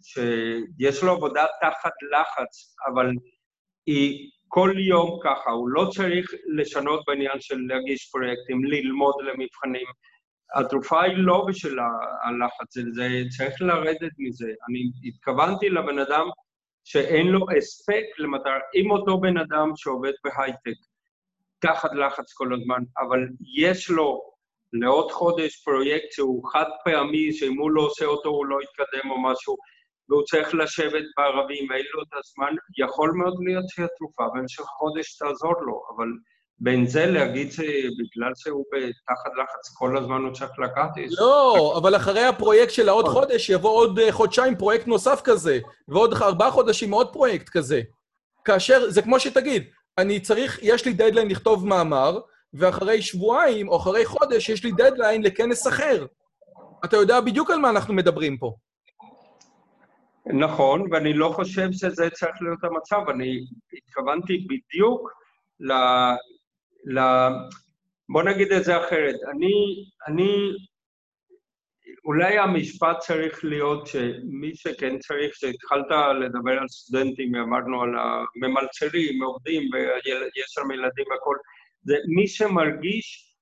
שיש 0.03 1.03
לו 1.03 1.12
עבודה 1.12 1.47
תחת 1.61 1.93
לחץ, 2.12 2.77
אבל 2.87 3.11
היא 3.87 4.31
כל 4.49 4.72
יום 4.89 5.18
ככה, 5.24 5.51
הוא 5.51 5.68
לא 5.68 5.89
צריך 5.91 6.35
לשנות 6.57 7.05
בעניין 7.07 7.41
של 7.41 7.59
להגיש 7.68 8.11
פרויקטים, 8.11 8.64
ללמוד 8.64 9.14
למבחנים. 9.20 9.87
התרופה 10.55 11.03
היא 11.03 11.14
לא 11.16 11.44
בשביל 11.49 11.78
הלחץ, 12.24 12.78
זה 12.92 13.09
צריך 13.36 13.62
לרדת 13.62 14.12
מזה. 14.18 14.47
אני 14.68 15.09
התכוונתי 15.09 15.68
לבן 15.68 15.99
אדם 15.99 16.26
שאין 16.84 17.26
לו 17.26 17.47
הספק 17.57 18.05
למטרה, 18.18 18.59
עם 18.74 18.90
אותו 18.90 19.20
בן 19.20 19.36
אדם 19.36 19.72
שעובד 19.76 20.12
בהייטק, 20.24 20.78
תחת 21.59 21.90
לחץ 21.94 22.32
כל 22.32 22.55
הזמן, 22.55 22.82
אבל 22.99 23.28
יש 23.57 23.90
לו 23.90 24.20
לעוד 24.72 25.12
חודש 25.12 25.64
פרויקט 25.64 26.12
שהוא 26.12 26.49
חד 26.53 26.70
פעמי, 26.84 27.32
שאם 27.32 27.59
הוא 27.59 27.70
לא 27.70 27.82
עושה 27.82 28.05
אותו 28.05 28.28
הוא 28.28 28.47
לא 28.47 28.59
יתקדם 28.62 29.11
או 29.11 29.22
משהו, 29.22 29.57
והוא 30.09 30.22
צריך 30.24 30.55
לשבת 30.55 31.05
בערבים, 31.16 31.66
ואין 31.70 31.86
לו 31.94 32.03
את 32.03 32.12
הזמן, 32.18 32.57
יכול 32.78 33.11
מאוד 33.11 33.34
להיות 33.47 33.68
שהתרופה 33.68 34.24
במשך 34.34 34.62
חודש 34.62 35.16
תעזור 35.16 35.55
לו, 35.62 35.82
אבל 35.97 36.09
בין 36.61 36.87
זה 36.87 37.07
להגיד 37.07 37.53
שבגלל 37.53 38.33
שהוא 38.37 38.65
תחת 39.07 39.31
לחץ 39.39 39.75
כל 39.75 39.99
הזמן 39.99 40.23
הוא 40.23 40.33
צריך 40.33 40.51
לקחת... 40.59 40.91
לא, 41.19 41.75
אבל 41.79 41.97
אחרי 41.97 42.25
הפרויקט 42.25 42.73
של 42.73 42.89
העוד 42.89 43.07
נכון. 43.07 43.23
חודש 43.23 43.51
יבוא 43.51 43.71
עוד 43.71 43.99
אה, 43.99 44.13
חודשיים 44.13 44.57
פרויקט 44.57 44.87
נוסף 44.87 45.21
כזה, 45.25 45.59
ועוד 45.89 46.15
ארבעה 46.23 46.51
חודשים 46.51 46.91
עוד 46.91 47.13
פרויקט 47.13 47.49
כזה. 47.49 47.83
כאשר, 48.45 48.91
זה 48.91 49.03
כמו 49.03 49.21
שתגיד, 49.21 49.65
אני 49.99 50.21
צריך, 50.21 50.59
יש 50.63 50.85
לי 50.85 50.93
דדליין 50.93 51.29
לכתוב 51.29 51.67
מאמר, 51.67 52.19
ואחרי 52.55 53.03
שבועיים 53.03 53.69
או 53.69 53.77
אחרי 53.77 54.07
חודש 54.07 54.49
יש 54.49 54.65
לי 54.65 54.73
דדליין 54.73 55.23
לכנס 55.23 55.67
אחר. 55.67 56.07
אתה 56.85 56.97
יודע 56.97 57.21
בדיוק 57.21 57.51
על 57.51 57.59
מה 57.59 57.71
אנחנו 57.71 57.95
מדברים 57.95 58.37
פה. 58.37 58.55
נכון, 60.27 60.93
ואני 60.93 61.13
לא 61.13 61.29
חושב 61.29 61.69
שזה 61.73 62.11
צריך 62.11 62.37
להיות 62.41 62.65
המצב. 62.65 63.11
אני 63.11 63.41
התכוונתי 63.73 64.47
בדיוק 64.49 65.11
ל... 65.61 65.73
ל... 66.87 66.99
בוא 68.09 68.22
נגיד 68.22 68.53
את 68.53 68.64
זה 68.64 68.76
אחרת. 68.76 69.14
אני, 69.30 69.84
אני, 70.09 70.53
אולי 72.05 72.39
המשפט 72.39 72.99
צריך 72.99 73.45
להיות 73.45 73.87
שמי 73.87 74.55
שכן 74.55 74.99
צריך, 74.99 75.34
שהתחלת 75.34 75.87
לדבר 76.20 76.59
על 76.59 76.68
סטודנטים, 76.68 77.34
אמרנו 77.34 77.82
על 77.82 77.91
הממלצרים, 77.99 79.22
עובדים, 79.22 79.62
ויש 79.72 80.47
שם 80.47 80.70
ילדים 80.70 81.05
והכול, 81.11 81.39
זה 81.82 81.97
מי 82.16 82.28
שמרגיש 82.28 83.37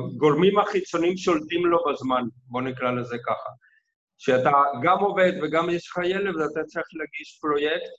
שהגורמים 0.00 0.54
שה, 0.54 0.60
החיצוניים 0.62 1.16
שולטים 1.16 1.66
לו 1.66 1.78
בזמן, 1.84 2.22
בוא 2.46 2.62
נקרא 2.62 2.90
לזה 2.90 3.16
ככה. 3.26 3.50
שאתה 4.18 4.52
גם 4.82 4.98
עובד 4.98 5.32
וגם 5.42 5.70
יש 5.70 5.88
לך 5.88 5.98
ילד 6.04 6.36
ואתה 6.36 6.64
צריך 6.64 6.86
להגיש 6.92 7.38
פרויקט, 7.40 7.90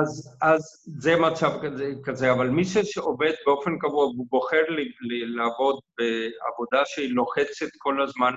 אז, 0.00 0.36
אז 0.42 0.62
זה 0.86 1.16
מצב 1.16 1.50
כזה, 1.62 1.92
כזה, 2.04 2.32
אבל 2.32 2.48
מי 2.48 2.64
שעובד 2.64 3.32
באופן 3.46 3.78
קבוע 3.78 4.04
והוא 4.04 4.26
בוחר 4.30 4.62
לי, 4.68 4.84
לי 5.00 5.26
לעבוד 5.26 5.80
בעבודה 5.98 6.82
שהיא 6.84 7.14
לוחצת 7.14 7.68
כל 7.78 8.02
הזמן, 8.02 8.34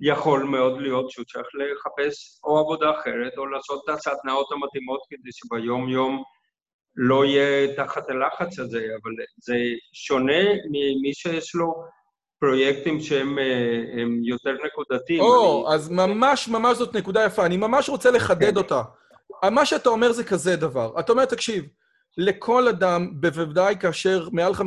יכול 0.00 0.42
מאוד 0.42 0.80
להיות 0.80 1.10
שהוא 1.10 1.24
צריך 1.24 1.46
לחפש 1.54 2.40
או 2.44 2.58
עבודה 2.58 2.90
אחרת 2.90 3.32
או 3.38 3.46
לעשות 3.46 3.82
את 3.84 3.94
הסדנאות 3.94 4.46
המתאימות 4.52 5.00
כדי 5.10 5.30
שביום-יום 5.32 6.22
לא 6.96 7.24
יהיה 7.24 7.74
תחת 7.76 8.10
הלחץ 8.10 8.58
הזה, 8.58 8.78
אבל 8.78 9.12
זה 9.36 9.56
שונה 9.92 10.42
ממי 10.70 11.14
שיש 11.14 11.54
לו 11.54 11.74
פרויקטים 12.40 13.00
שהם 13.00 13.38
אה, 13.38 14.02
יותר 14.24 14.56
נקודתיים. 14.66 15.20
או, 15.20 15.66
אני... 15.66 15.74
אז 15.74 15.90
ממש 15.90 16.48
ממש 16.48 16.76
זאת 16.76 16.96
נקודה 16.96 17.24
יפה. 17.24 17.46
אני 17.46 17.56
ממש 17.56 17.88
רוצה 17.88 18.10
לחדד 18.10 18.50
כן. 18.50 18.56
אותה. 18.56 18.82
מה 19.50 19.66
שאתה 19.66 19.88
אומר 19.88 20.12
זה 20.12 20.24
כזה 20.24 20.56
דבר. 20.56 21.00
אתה 21.00 21.12
אומר, 21.12 21.24
תקשיב, 21.24 21.64
לכל 22.18 22.68
אדם, 22.68 23.20
בוודאי 23.20 23.76
כאשר 23.80 24.28
מעל 24.32 24.52
50% 24.52 24.58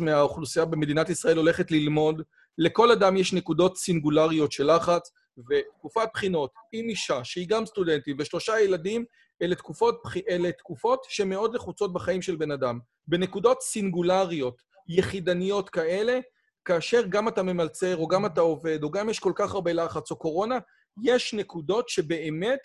מהאוכלוסייה 0.00 0.64
במדינת 0.64 1.08
ישראל 1.08 1.36
הולכת 1.36 1.70
ללמוד, 1.70 2.22
לכל 2.58 2.90
אדם 2.90 3.16
יש 3.16 3.32
נקודות 3.32 3.76
סינגולריות 3.76 4.52
של 4.52 4.74
לחץ, 4.76 5.10
ותקופת 5.50 6.08
בחינות 6.14 6.50
עם 6.72 6.88
אישה 6.88 7.24
שהיא 7.24 7.48
גם 7.48 7.66
סטודנטית 7.66 8.16
ושלושה 8.18 8.60
ילדים, 8.60 9.04
אלה 9.42 9.54
תקופות, 9.54 10.02
אלה 10.28 10.52
תקופות 10.52 11.06
שמאוד 11.08 11.54
לחוצות 11.54 11.92
בחיים 11.92 12.22
של 12.22 12.36
בן 12.36 12.50
אדם. 12.50 12.78
בנקודות 13.08 13.62
סינגולריות, 13.62 14.62
יחידניות 14.88 15.70
כאלה, 15.70 16.18
כאשר 16.64 17.02
גם 17.08 17.28
אתה 17.28 17.42
ממלצר, 17.42 17.96
או 17.96 18.08
גם 18.08 18.26
אתה 18.26 18.40
עובד, 18.40 18.82
או 18.82 18.90
גם 18.90 19.10
יש 19.10 19.18
כל 19.18 19.32
כך 19.34 19.54
הרבה 19.54 19.72
לחץ, 19.72 20.10
או 20.10 20.16
קורונה, 20.16 20.58
יש 21.02 21.34
נקודות 21.34 21.88
שבאמת 21.88 22.60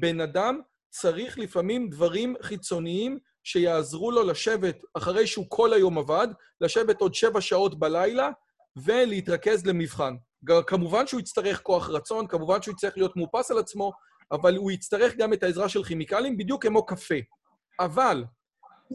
בן 0.00 0.20
אדם 0.20 0.60
צריך 1.00 1.38
לפעמים 1.38 1.88
דברים 1.88 2.34
חיצוניים 2.42 3.18
שיעזרו 3.44 4.10
לו 4.10 4.22
לשבת, 4.22 4.82
אחרי 4.94 5.26
שהוא 5.26 5.46
כל 5.48 5.72
היום 5.72 5.98
עבד, 5.98 6.28
לשבת 6.60 7.00
עוד 7.00 7.14
שבע 7.14 7.40
שעות 7.40 7.78
בלילה 7.78 8.30
ולהתרכז 8.76 9.66
למבחן. 9.66 10.14
כמובן 10.66 11.06
שהוא 11.06 11.20
יצטרך 11.20 11.62
כוח 11.62 11.90
רצון, 11.90 12.26
כמובן 12.26 12.62
שהוא 12.62 12.72
יצטרך 12.72 12.96
להיות 12.96 13.16
מאופס 13.16 13.50
על 13.50 13.58
עצמו, 13.58 13.92
אבל 14.32 14.56
הוא 14.56 14.70
יצטרך 14.70 15.16
גם 15.16 15.32
את 15.32 15.42
העזרה 15.42 15.68
של 15.68 15.84
כימיקלים, 15.84 16.36
בדיוק 16.36 16.66
כמו 16.66 16.86
קפה. 16.86 17.14
אבל 17.80 18.24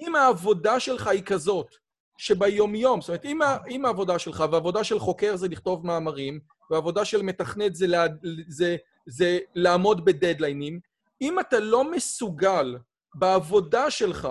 אם 0.01 0.15
העבודה 0.15 0.79
שלך 0.79 1.07
היא 1.07 1.23
כזאת, 1.23 1.75
שביומיום, 2.17 3.01
זאת 3.01 3.09
אומרת, 3.09 3.25
אם, 3.25 3.39
אם 3.69 3.85
העבודה 3.85 4.19
שלך, 4.19 4.43
והעבודה 4.51 4.83
של 4.83 4.99
חוקר 4.99 5.35
זה 5.35 5.47
לכתוב 5.47 5.85
מאמרים, 5.85 6.39
והעבודה 6.71 7.05
של 7.05 7.21
מתכנת 7.21 7.75
זה, 7.75 7.87
לה, 7.87 8.05
זה, 8.47 8.75
זה 9.07 9.39
לעמוד 9.55 10.05
בדדליינים, 10.05 10.88
אם 11.21 11.39
אתה 11.39 11.59
לא 11.59 11.91
מסוגל 11.91 12.77
בעבודה 13.15 13.91
שלך 13.91 14.27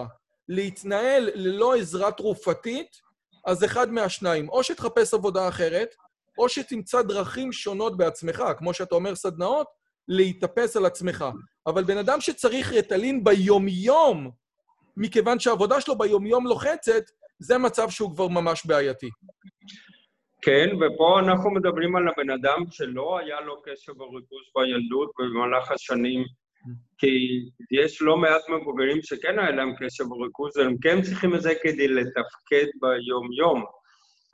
להתנהל 0.48 1.30
ללא 1.34 1.74
עזרה 1.74 2.12
תרופתית, 2.12 2.88
אז 3.46 3.64
אחד 3.64 3.92
מהשניים, 3.92 4.48
או 4.48 4.64
שתחפש 4.64 5.14
עבודה 5.14 5.48
אחרת, 5.48 5.94
או 6.38 6.48
שתמצא 6.48 7.02
דרכים 7.02 7.52
שונות 7.52 7.96
בעצמך, 7.96 8.42
כמו 8.58 8.74
שאתה 8.74 8.94
אומר 8.94 9.14
סדנאות, 9.14 9.66
להתאפס 10.08 10.76
על 10.76 10.86
עצמך. 10.86 11.24
אבל 11.66 11.84
בן 11.84 11.98
אדם 11.98 12.20
שצריך 12.20 12.72
רטלין 12.72 13.24
ביומיום, 13.24 14.30
מכיוון 14.96 15.38
שהעבודה 15.38 15.80
שלו 15.80 15.98
ביומיום 15.98 16.46
לוחצת, 16.46 17.02
זה 17.38 17.58
מצב 17.58 17.90
שהוא 17.90 18.14
כבר 18.14 18.28
ממש 18.28 18.66
בעייתי. 18.66 19.10
כן, 20.42 20.68
ופה 20.76 21.20
אנחנו 21.20 21.50
מדברים 21.50 21.96
על 21.96 22.08
הבן 22.08 22.30
אדם 22.30 22.64
שלא 22.70 23.18
היה 23.18 23.40
לו 23.40 23.62
קשב 23.62 24.00
וריכוז 24.00 24.42
בילדות 24.56 25.10
ובמהלך 25.18 25.70
השנים, 25.70 26.24
כי 26.98 27.08
יש 27.70 28.02
לא 28.02 28.16
מעט 28.16 28.48
מבוגרים 28.48 29.02
שכן 29.02 29.38
היה 29.38 29.50
להם 29.50 29.74
קשב 29.78 30.12
וריכוז, 30.12 30.56
והם 30.56 30.76
כן 30.82 31.02
צריכים 31.02 31.34
את 31.34 31.42
זה 31.42 31.52
כדי 31.62 31.88
לתפקד 31.88 32.66
ביום-יום. 32.80 33.64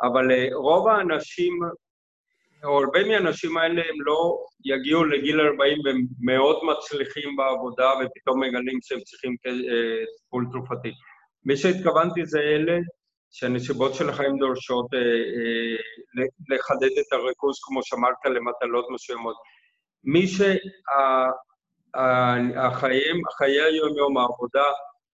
אבל 0.03 0.31
אה, 0.31 0.49
רוב 0.55 0.89
האנשים, 0.89 1.59
או 2.64 2.79
הרבה 2.85 3.05
מהאנשים 3.05 3.57
האלה, 3.57 3.83
הם 3.89 4.01
לא 4.01 4.45
יגיעו 4.64 5.05
לגיל 5.05 5.41
40 5.41 5.79
והם 5.85 6.01
מאוד 6.20 6.57
מצליחים 6.64 7.37
בעבודה 7.37 7.91
ופתאום 8.01 8.41
מגלים 8.43 8.79
שהם 8.83 9.01
צריכים 9.01 9.37
אה, 9.47 10.05
טיפול 10.18 10.47
תרופתי. 10.53 10.93
מי 11.45 11.57
שהתכוונתי 11.57 12.27
זה 12.27 12.41
אלה 12.41 12.79
שהנסיבות 13.31 13.95
של 13.95 14.09
החיים 14.09 14.39
דורשות 14.39 14.87
אה, 14.95 14.99
אה, 14.99 16.25
לחדד 16.49 16.99
את 17.01 17.12
הריכוז, 17.12 17.59
כמו 17.62 17.81
שאמרת, 17.83 18.16
למטלות 18.27 18.87
מסוימות. 18.91 19.37
מי 20.05 20.27
שהחיי 21.95 23.61
היום-יום, 23.61 24.19
העבודה, 24.19 24.65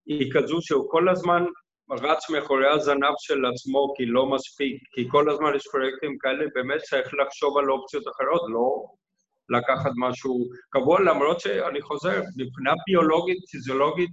היא 0.06 0.32
כזו 0.34 0.62
שהוא 0.62 0.92
כל 0.92 1.10
הזמן 1.10 1.46
רץ 1.92 2.30
מאחורי 2.30 2.68
הזנב 2.68 3.14
של 3.18 3.46
עצמו 3.46 3.94
כי 3.98 4.06
לא 4.06 4.26
מספיק, 4.26 4.84
כי 4.92 5.08
כל 5.10 5.30
הזמן 5.30 5.56
יש 5.56 5.68
פרויקטים 5.72 6.18
כאלה, 6.18 6.46
באמת 6.56 6.82
צריך 6.82 7.14
לחשוב 7.14 7.58
על 7.58 7.72
אופציות 7.72 8.04
אחרות, 8.08 8.42
לא 8.50 8.86
לקחת 9.50 9.92
משהו 9.98 10.40
קבוע, 10.70 11.02
למרות 11.02 11.40
שאני 11.40 11.82
חוזר, 11.82 12.22
מבחינה 12.38 12.74
ביולוגית, 12.88 13.38
פיזיולוגית, 13.52 14.10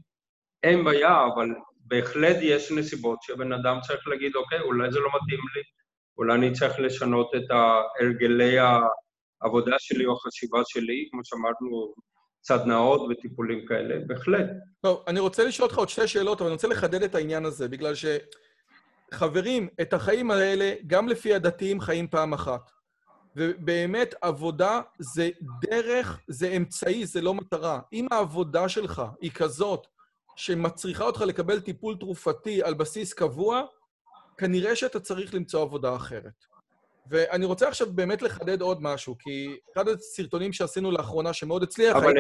אין 0.63 0.85
בעיה, 0.85 1.27
אבל 1.35 1.49
בהחלט 1.87 2.37
יש 2.41 2.73
נסיבות 2.73 3.23
שבן 3.23 3.53
אדם 3.53 3.79
צריך 3.81 4.09
להגיד, 4.09 4.37
אוקיי, 4.37 4.61
אולי 4.61 4.93
זה 4.93 5.01
לא 5.01 5.09
מתאים 5.09 5.41
לי, 5.55 5.63
אולי 6.19 6.35
אני 6.35 6.53
צריך 6.53 6.81
לשנות 6.81 7.35
את 7.35 7.51
הרגלי 7.51 8.57
העבודה 8.59 9.77
שלי 9.79 10.07
או 10.07 10.13
החשיבה 10.13 10.59
שלי, 10.67 11.09
כמו 11.11 11.21
שאמרנו, 11.25 11.95
סדנאות 12.43 13.01
וטיפולים 13.11 13.67
כאלה, 13.67 13.95
בהחלט. 14.07 14.47
טוב, 14.81 15.05
אני 15.07 15.21
רוצה 15.21 15.45
לשאול 15.45 15.69
אותך 15.69 15.79
עוד 15.79 15.89
שתי 15.89 16.09
שאלות, 16.09 16.41
אבל 16.41 16.49
אני 16.49 16.55
רוצה 16.55 16.69
לחדד 16.69 17.03
את 17.03 17.15
העניין 17.15 17.45
הזה, 17.45 17.69
בגלל 17.69 17.95
ש... 17.95 18.05
חברים, 19.13 19.69
את 19.81 19.93
החיים 19.93 20.31
האלה, 20.31 20.75
גם 20.87 21.09
לפי 21.09 21.35
הדתיים, 21.35 21.81
חיים 21.81 22.09
פעם 22.09 22.33
אחת. 22.33 22.71
ובאמת, 23.37 24.15
עבודה 24.21 24.81
זה 24.99 25.31
דרך, 25.61 26.21
זה 26.29 26.49
אמצעי, 26.49 27.07
זה 27.07 27.21
לא 27.21 27.35
מטרה. 27.35 27.81
אם 27.93 28.07
העבודה 28.11 28.69
שלך 28.69 29.03
היא 29.21 29.31
כזאת 29.31 29.87
שמצריכה 30.37 31.05
אותך 31.05 31.21
לקבל 31.21 31.61
טיפול 31.61 31.97
תרופתי 31.97 32.63
על 32.63 32.75
בסיס 32.75 33.13
קבוע, 33.13 33.63
כנראה 34.37 34.77
שאתה 34.77 35.01
צריך 35.01 35.35
למצוא 35.35 35.63
עבודה 35.63 35.97
אחרת. 35.97 36.52
ואני 37.11 37.45
רוצה 37.45 37.69
עכשיו 37.69 37.87
באמת 37.93 38.23
לחדד 38.23 38.61
עוד 38.61 38.79
משהו, 38.83 39.17
כי 39.19 39.57
אחד 39.73 39.89
הסרטונים 39.89 40.53
שעשינו 40.53 40.91
לאחרונה 40.91 41.33
שמאוד 41.33 41.63
הצליח... 41.63 41.97
אבל. 41.97 42.15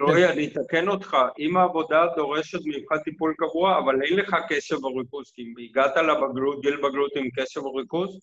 רועי, 0.00 0.28
אני 0.28 0.46
אתקן 0.46 0.88
אותך. 0.88 1.16
אם 1.38 1.56
העבודה 1.56 2.06
דורשת 2.16 2.58
ממך 2.64 3.02
טיפול 3.04 3.34
קבוע, 3.38 3.78
אבל 3.78 4.02
אין 4.02 4.16
לך 4.16 4.36
קשב 4.48 4.84
וריכוז, 4.84 5.30
כי 5.34 5.42
אם 5.42 5.54
הגעת 5.70 5.96
לבגרות, 5.96 6.60
גיל 6.60 6.76
בגרות 6.76 7.12
עם 7.16 7.28
קשב 7.36 7.62
וריכוז, 7.62 8.20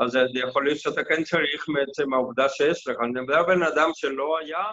אז 0.00 0.10
זה 0.10 0.40
יכול 0.48 0.64
להיות 0.64 0.78
שאתה 0.78 1.04
כן 1.04 1.24
צריך 1.24 1.68
מעצם 1.68 2.14
העובדה 2.14 2.48
שיש 2.48 2.88
לך. 2.88 2.96
אני 3.02 3.20
מדבר 3.20 3.42
בן 3.42 3.62
אדם 3.62 3.90
שלא 3.94 4.38
היה, 4.38 4.64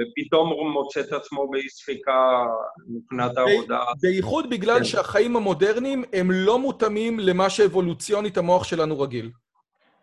ופתאום 0.00 0.48
הוא 0.48 0.70
מוצא 0.70 1.00
את 1.00 1.12
עצמו 1.12 1.50
באי 1.50 1.68
ספיקה 1.68 2.46
מבחינת 2.88 3.36
העבודה. 3.36 3.84
בייחוד 4.00 4.50
בגלל 4.50 4.78
כן. 4.78 4.84
שהחיים 4.84 5.36
המודרניים 5.36 6.04
הם 6.12 6.30
לא 6.30 6.58
מותאמים 6.58 7.20
למה 7.20 7.50
שאבולוציונית 7.50 8.38
המוח 8.38 8.64
שלנו 8.64 9.00
רגיל. 9.00 9.30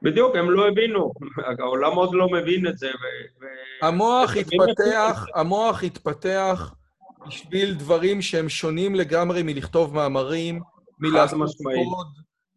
בדיוק, 0.03 0.35
הם 0.35 0.51
לא 0.51 0.67
הבינו. 0.67 1.13
העולם 1.59 1.95
עוד 1.95 2.09
לא 2.13 2.27
מבין 2.29 2.67
את 2.67 2.77
זה. 2.77 2.87
ו... 2.87 3.45
המוח 3.85 4.37
התפתח, 4.37 5.25
המוח 5.35 5.83
התפתח 5.83 6.73
בשביל 7.27 7.73
דברים 7.73 8.21
שהם 8.21 8.49
שונים 8.49 8.95
לגמרי 8.95 9.43
מלכתוב 9.43 9.95
מאמרים, 9.95 10.61
מלעשות 10.99 11.49
קוד, 11.63 12.07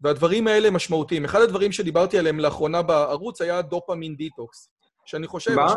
והדברים 0.00 0.46
האלה 0.46 0.70
משמעותיים. 0.70 1.24
אחד 1.24 1.40
הדברים 1.40 1.72
שדיברתי 1.72 2.18
עליהם 2.18 2.40
לאחרונה 2.40 2.82
בערוץ 2.82 3.40
היה 3.40 3.62
דופמין 3.62 4.16
detox, 4.16 4.68
שאני 5.04 5.26
חושב... 5.26 5.54
מה? 5.54 5.74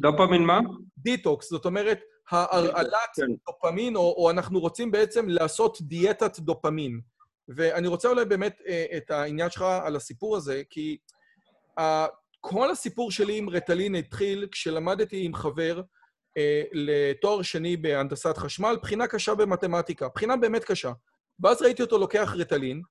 דופמין 0.00 0.42
מה? 0.42 0.60
detox, 0.98 1.50
זאת 1.50 1.64
אומרת, 1.64 2.00
הרעלת 2.30 2.94
כן. 3.14 3.22
דופמין, 3.46 3.96
או, 3.96 4.14
או 4.18 4.30
אנחנו 4.30 4.60
רוצים 4.60 4.90
בעצם 4.90 5.28
לעשות 5.28 5.78
דיאטת 5.80 6.38
דופמין. 6.38 7.00
ואני 7.56 7.88
רוצה 7.88 8.08
אולי 8.08 8.24
באמת 8.24 8.60
אה, 8.66 8.84
את 8.96 9.10
העניין 9.10 9.50
שלך 9.50 9.62
על 9.62 9.96
הסיפור 9.96 10.36
הזה, 10.36 10.62
כי 10.70 10.96
כל 12.40 12.70
הסיפור 12.70 13.10
שלי 13.10 13.38
עם 13.38 13.50
רטלין 13.50 13.94
התחיל 13.94 14.46
כשלמדתי 14.52 15.24
עם 15.24 15.34
חבר 15.34 15.82
אה, 16.38 16.62
לתואר 16.72 17.42
שני 17.42 17.76
בהנדסת 17.76 18.36
חשמל, 18.36 18.76
בחינה 18.82 19.06
קשה 19.06 19.34
במתמטיקה, 19.34 20.08
בחינה 20.14 20.36
באמת 20.36 20.64
קשה. 20.64 20.92
ואז 21.40 21.62
ראיתי 21.62 21.82
אותו 21.82 21.98
לוקח 21.98 22.34
רטלין, 22.36 22.82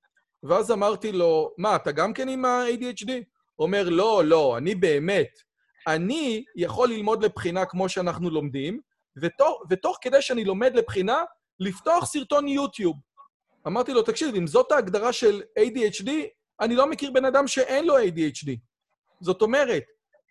ואז 0.43 0.72
אמרתי 0.72 1.12
לו, 1.12 1.53
מה, 1.57 1.76
אתה 1.76 1.91
גם 1.91 2.14
כן 2.14 2.30
עם 2.30 2.45
ה-ADHD? 2.45 3.12
אומר, 3.60 3.89
לא, 3.89 4.22
לא, 4.26 4.57
אני 4.57 4.76
באמת. 4.76 5.30
אני 5.88 6.43
יכול 6.55 6.89
ללמוד 6.89 7.24
לבחינה 7.24 7.66
כמו 7.66 7.89
שאנחנו 7.89 8.30
לומדים, 8.30 8.80
ותוך, 9.22 9.64
ותוך 9.70 9.97
כדי 10.01 10.22
שאני 10.22 10.45
לומד 10.45 10.76
לבחינה, 10.76 11.24
לפתוח 11.60 12.05
סרטון 12.05 12.47
יוטיוב. 12.47 12.95
אמרתי 13.68 13.93
לו, 13.93 14.01
תקשיב, 14.01 14.36
אם 14.36 14.47
זאת 14.47 14.72
ההגדרה 14.72 15.14
של 15.14 15.41
ADHD, 15.60 16.10
אני 16.62 16.76
לא 16.76 16.89
מכיר 16.89 17.12
בן 17.12 17.26
אדם 17.26 17.47
שאין 17.47 17.86
לו 17.86 17.97
ADHD. 17.99 18.49
זאת 19.22 19.41
אומרת, 19.41 19.84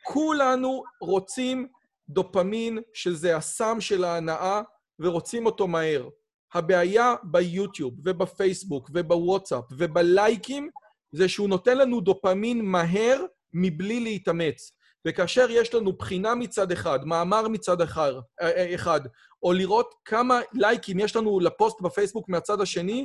כולנו 0.04 0.82
רוצים 1.00 1.68
דופמין, 2.08 2.78
שזה 2.92 3.36
הסם 3.36 3.80
של 3.80 4.04
ההנאה, 4.04 4.62
ורוצים 4.98 5.46
אותו 5.46 5.66
מהר. 5.66 6.08
הבעיה 6.54 7.14
ביוטיוב 7.24 7.94
ובפייסבוק 8.04 8.90
ובוואטסאפ 8.94 9.64
ובלייקים 9.70 10.70
זה 11.12 11.28
שהוא 11.28 11.48
נותן 11.48 11.78
לנו 11.78 12.00
דופמין 12.00 12.64
מהר 12.64 13.24
מבלי 13.52 14.00
להתאמץ. 14.00 14.72
וכאשר 15.06 15.46
יש 15.50 15.74
לנו 15.74 15.92
בחינה 15.92 16.34
מצד 16.34 16.72
אחד, 16.72 17.04
מאמר 17.04 17.48
מצד 17.48 17.80
אחד, 17.80 18.12
אה, 18.40 18.50
אה, 18.50 18.74
אחד, 18.74 19.00
או 19.42 19.52
לראות 19.52 19.94
כמה 20.04 20.40
לייקים 20.52 20.98
יש 20.98 21.16
לנו 21.16 21.40
לפוסט 21.40 21.80
בפייסבוק 21.80 22.28
מהצד 22.28 22.60
השני, 22.60 23.04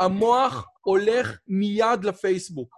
המוח 0.00 0.66
הולך 0.80 1.38
מיד 1.48 2.04
לפייסבוק. 2.04 2.74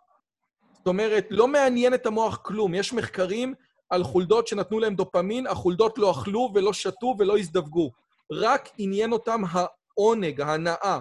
זאת 0.72 0.86
אומרת, 0.86 1.26
לא 1.30 1.48
מעניין 1.48 1.94
את 1.94 2.06
המוח 2.06 2.38
כלום. 2.42 2.74
יש 2.74 2.92
מחקרים 2.92 3.54
על 3.90 4.04
חולדות 4.04 4.46
שנתנו 4.46 4.78
להם 4.78 4.94
דופמין, 4.94 5.46
החולדות 5.46 5.98
לא 5.98 6.10
אכלו 6.10 6.52
ולא 6.54 6.72
שתו 6.72 7.14
ולא 7.18 7.38
הזדווגו. 7.38 7.90
רק 8.32 8.68
עניין 8.78 9.12
אותם 9.12 9.42
העונג, 9.50 10.40
ההנאה. 10.40 10.98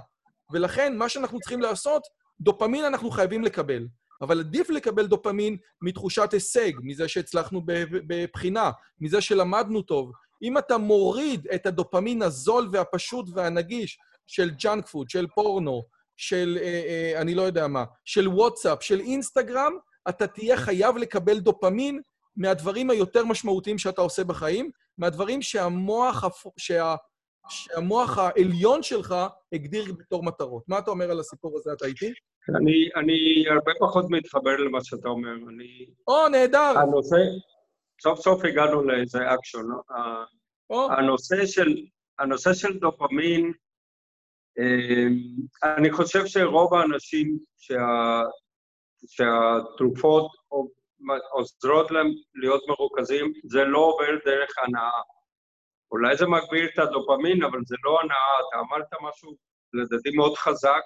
ולכן, 0.52 0.98
מה 0.98 1.10
שאנחנו 1.10 1.40
צריכים 1.40 1.62
לעשות, 1.62 2.02
דופמין 2.42 2.86
אנחנו 2.86 3.12
חייבים 3.12 3.44
לקבל. 3.44 3.88
אבל 4.24 4.40
עדיף 4.40 4.70
לקבל 4.70 5.08
דופמין 5.08 5.58
מתחושת 5.82 6.34
הישג, 6.34 6.72
מזה 6.84 7.08
שהצלחנו 7.08 7.62
בבחינה, 8.08 8.72
מזה 9.02 9.22
שלמדנו 9.22 9.82
טוב. 9.82 10.12
אם 10.44 10.58
אתה 10.58 10.78
מוריד 10.78 11.48
את 11.56 11.66
הדופמין 11.66 12.22
הזול 12.22 12.70
והפשוט 12.72 13.26
והנגיש 13.34 13.98
של 14.28 14.50
junk 14.50 14.88
food, 14.88 15.10
של 15.10 15.28
פורנו, 15.28 15.84
של 16.18 16.58
אה, 16.62 16.84
אה, 16.88 17.22
אני 17.22 17.36
לא 17.36 17.42
יודע 17.42 17.68
מה, 17.68 17.84
של 18.06 18.28
וואטסאפ, 18.28 18.84
של 18.84 19.00
אינסטגרם, 19.00 19.74
אתה 20.10 20.28
תהיה 20.28 20.58
חייב 20.58 20.98
לקבל 20.98 21.40
דופמין 21.40 22.02
מהדברים 22.36 22.90
היותר 22.90 23.26
משמעותיים 23.26 23.78
שאתה 23.78 24.02
עושה 24.02 24.24
בחיים, 24.24 24.72
מהדברים 24.98 25.42
שהמוח, 25.42 26.24
שה, 26.58 26.96
שהמוח 27.50 28.18
העליון 28.18 28.84
שלך 28.84 29.16
הגדיר 29.54 29.94
בתור 30.00 30.24
מטרות. 30.24 30.64
מה 30.68 30.80
אתה 30.80 30.92
אומר 30.92 31.12
על 31.12 31.20
הסיפור 31.20 31.58
הזה? 31.58 31.74
אתה 31.74 31.86
איתי? 31.86 32.14
אני, 32.50 32.90
אני 32.96 33.46
הרבה 33.50 33.72
פחות 33.80 34.06
מתחבר 34.10 34.58
למה 34.58 34.84
שאתה 34.84 35.10
אומר. 35.10 35.34
אני... 35.50 35.86
או, 36.08 36.30
נהדר. 36.30 36.74
הנושא, 36.78 37.18
סוף 38.02 38.20
סוף 38.20 38.46
הגענו 38.46 38.84
לאיזה 38.84 39.34
אקשון. 39.34 39.66
או. 40.70 40.92
הנושא 40.92 41.46
של, 41.46 41.76
הנושא 42.20 42.54
של 42.54 42.80
דופמין, 42.80 43.54
אמ, 44.60 45.20
אני 45.64 45.92
חושב 45.92 46.26
שרוב 46.26 46.74
האנשים 46.74 47.38
שה, 47.58 48.22
שהתרופות 49.08 50.32
עוזרות 51.32 51.92
להם 51.92 52.08
להיות 52.36 52.64
מרוכזים, 52.68 53.34
זה 53.44 53.64
לא 53.64 53.78
עובר 53.78 54.18
דרך 54.26 54.52
הנאה. 54.58 55.02
אולי 55.92 56.18
זה 56.18 56.26
מגביר 56.28 56.70
את 56.74 56.80
הדופמין, 56.80 57.44
אבל 57.44 57.60
זה 57.66 57.76
לא 57.84 58.00
הנאה. 58.02 58.40
אתה 58.50 58.60
אמרת 58.60 58.88
משהו, 59.02 59.36
לדעתי, 59.74 60.16
מאוד 60.16 60.38
חזק, 60.38 60.82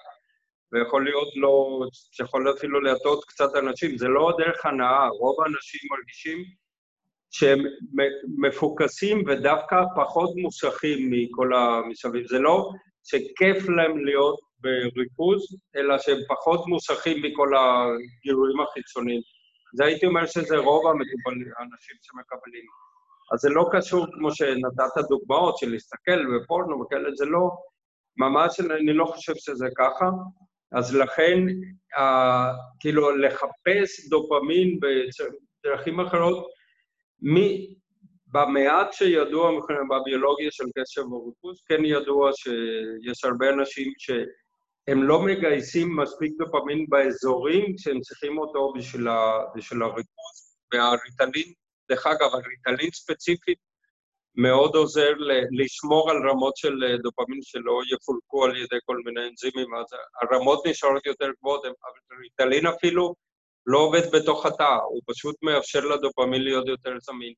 ויכול 0.72 1.04
להיות 1.04 1.28
לא, 1.36 1.80
שיכול 2.12 2.50
אפילו 2.50 2.80
להטעות 2.80 3.24
קצת 3.24 3.48
אנשים. 3.58 3.98
זה 3.98 4.08
לא 4.08 4.32
דרך 4.38 4.66
הנאה, 4.66 5.08
רוב 5.08 5.36
האנשים 5.40 5.80
מרגישים 5.90 6.44
שהם 7.30 7.58
מפוקסים 8.38 9.24
ודווקא 9.26 9.76
פחות 9.96 10.30
מוסכים 10.36 11.10
מכל 11.10 11.54
המסביב. 11.54 12.26
זה 12.26 12.38
לא 12.38 12.70
שכיף 13.04 13.68
להם 13.68 14.04
להיות 14.04 14.38
בריכוז, 14.94 15.56
אלא 15.76 15.98
שהם 15.98 16.18
פחות 16.28 16.66
מוסכים 16.66 17.22
מכל 17.22 17.48
הגירויים 17.56 18.60
החיצוניים. 18.60 19.20
זה 19.74 19.84
הייתי 19.84 20.06
אומר 20.06 20.26
שזה 20.26 20.56
רוב 20.56 20.86
המטופלים, 20.86 21.52
האנשים 21.58 21.96
שמקבלים. 22.02 22.64
אז 23.32 23.40
זה 23.40 23.48
לא 23.48 23.68
קשור, 23.72 24.06
כמו 24.12 24.34
שנתת 24.34 25.08
דוגמאות, 25.08 25.58
של 25.58 25.70
להסתכל 25.70 26.36
בפורנו 26.36 26.80
וכאלה, 26.80 27.08
זה 27.14 27.24
לא, 27.24 27.50
ממש 28.16 28.60
אני 28.60 28.92
לא 28.92 29.04
חושב 29.04 29.34
שזה 29.36 29.66
ככה. 29.78 30.10
אז 30.72 30.96
לכן, 30.96 31.38
אה, 31.98 32.52
כאילו, 32.80 33.16
לחפש 33.16 34.08
דופמין 34.08 34.78
בדרכים 34.80 36.00
אחרות, 36.00 36.46
מי, 37.22 37.74
במעט 38.32 38.92
שידוע 38.92 39.50
בביולוגיה 39.90 40.50
של 40.50 40.64
קשב 40.78 41.12
וריכוז, 41.12 41.62
כן 41.68 41.84
ידוע 41.84 42.30
שיש 42.32 43.24
הרבה 43.24 43.50
אנשים 43.50 43.92
שהם 43.98 45.02
לא 45.02 45.22
מגייסים 45.22 45.96
מספיק 45.96 46.32
דופמין 46.38 46.86
באזורים 46.88 47.78
שהם 47.78 48.00
צריכים 48.00 48.38
אותו 48.38 48.72
בשביל, 48.76 49.08
ה, 49.08 49.38
בשביל 49.54 49.82
הריכוז, 49.82 50.56
והריטלין, 50.72 51.52
דרך 51.90 52.06
אגב, 52.06 52.28
הריטלין 52.32 52.90
ספציפית 52.90 53.58
מאוד 54.38 54.76
עוזר 54.76 55.12
לשמור 55.58 56.10
על 56.10 56.16
רמות 56.30 56.56
של 56.56 56.74
דופמין 57.02 57.40
שלא 57.42 57.80
יפולקו 57.92 58.44
על 58.44 58.56
ידי 58.56 58.76
כל 58.84 58.96
מיני 59.04 59.28
אנזימים, 59.28 59.74
אז 59.74 59.86
הרמות 60.22 60.66
נשארות 60.66 61.06
יותר 61.06 61.26
גבוהות, 61.40 61.64
אבל 61.64 62.18
ריטלין 62.22 62.66
אפילו 62.66 63.14
לא 63.66 63.78
עובד 63.78 64.02
בתוך 64.12 64.46
התא, 64.46 64.78
הוא 64.88 65.00
פשוט 65.06 65.36
מאפשר 65.42 65.80
לדופמין 65.80 66.42
להיות 66.42 66.68
יותר 66.68 66.90
זמין. 67.02 67.32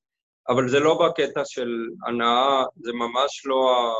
אבל 0.48 0.68
זה 0.68 0.80
לא 0.80 0.98
בקטע 1.06 1.42
של 1.44 1.68
הנאה, 2.06 2.64
זה 2.76 2.92
ממש 2.92 3.46
לא, 3.46 3.94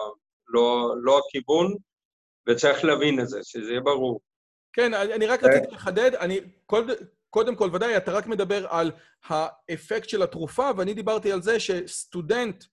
לא, 0.48 0.94
לא 1.02 1.18
הכיוון, 1.18 1.74
וצריך 2.48 2.84
להבין 2.84 3.20
את 3.20 3.28
זה, 3.28 3.40
שזה 3.42 3.70
יהיה 3.70 3.80
ברור. 3.80 4.20
כן, 4.72 4.94
אני 4.94 5.26
רק 5.26 5.44
רציתי 5.44 5.74
לחדד, 5.74 6.14
אני, 6.14 6.40
קודם, 6.66 6.94
קודם 7.30 7.56
כל, 7.56 7.70
ודאי, 7.72 7.96
אתה 7.96 8.12
רק 8.12 8.26
מדבר 8.26 8.66
על 8.68 8.92
האפקט 9.24 10.08
של 10.08 10.22
התרופה, 10.22 10.70
ואני 10.76 10.94
דיברתי 10.94 11.32
על 11.32 11.42
זה 11.42 11.60
שסטודנט 11.60 12.64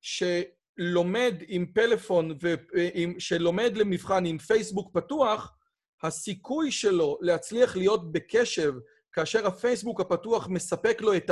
שלומד 0.00 1.34
עם 1.48 1.66
פלאפון, 1.66 2.38
שלומד 3.18 3.76
למבחן 3.76 4.26
עם 4.26 4.38
פייסבוק 4.38 4.90
פתוח, 4.92 5.52
הסיכוי 6.02 6.70
שלו 6.70 7.18
להצליח 7.20 7.76
להיות 7.76 8.12
בקשב 8.12 8.72
כאשר 9.12 9.46
הפייסבוק 9.46 10.00
הפתוח 10.00 10.48
מספק 10.48 11.00
לו 11.00 11.16
את 11.16 11.30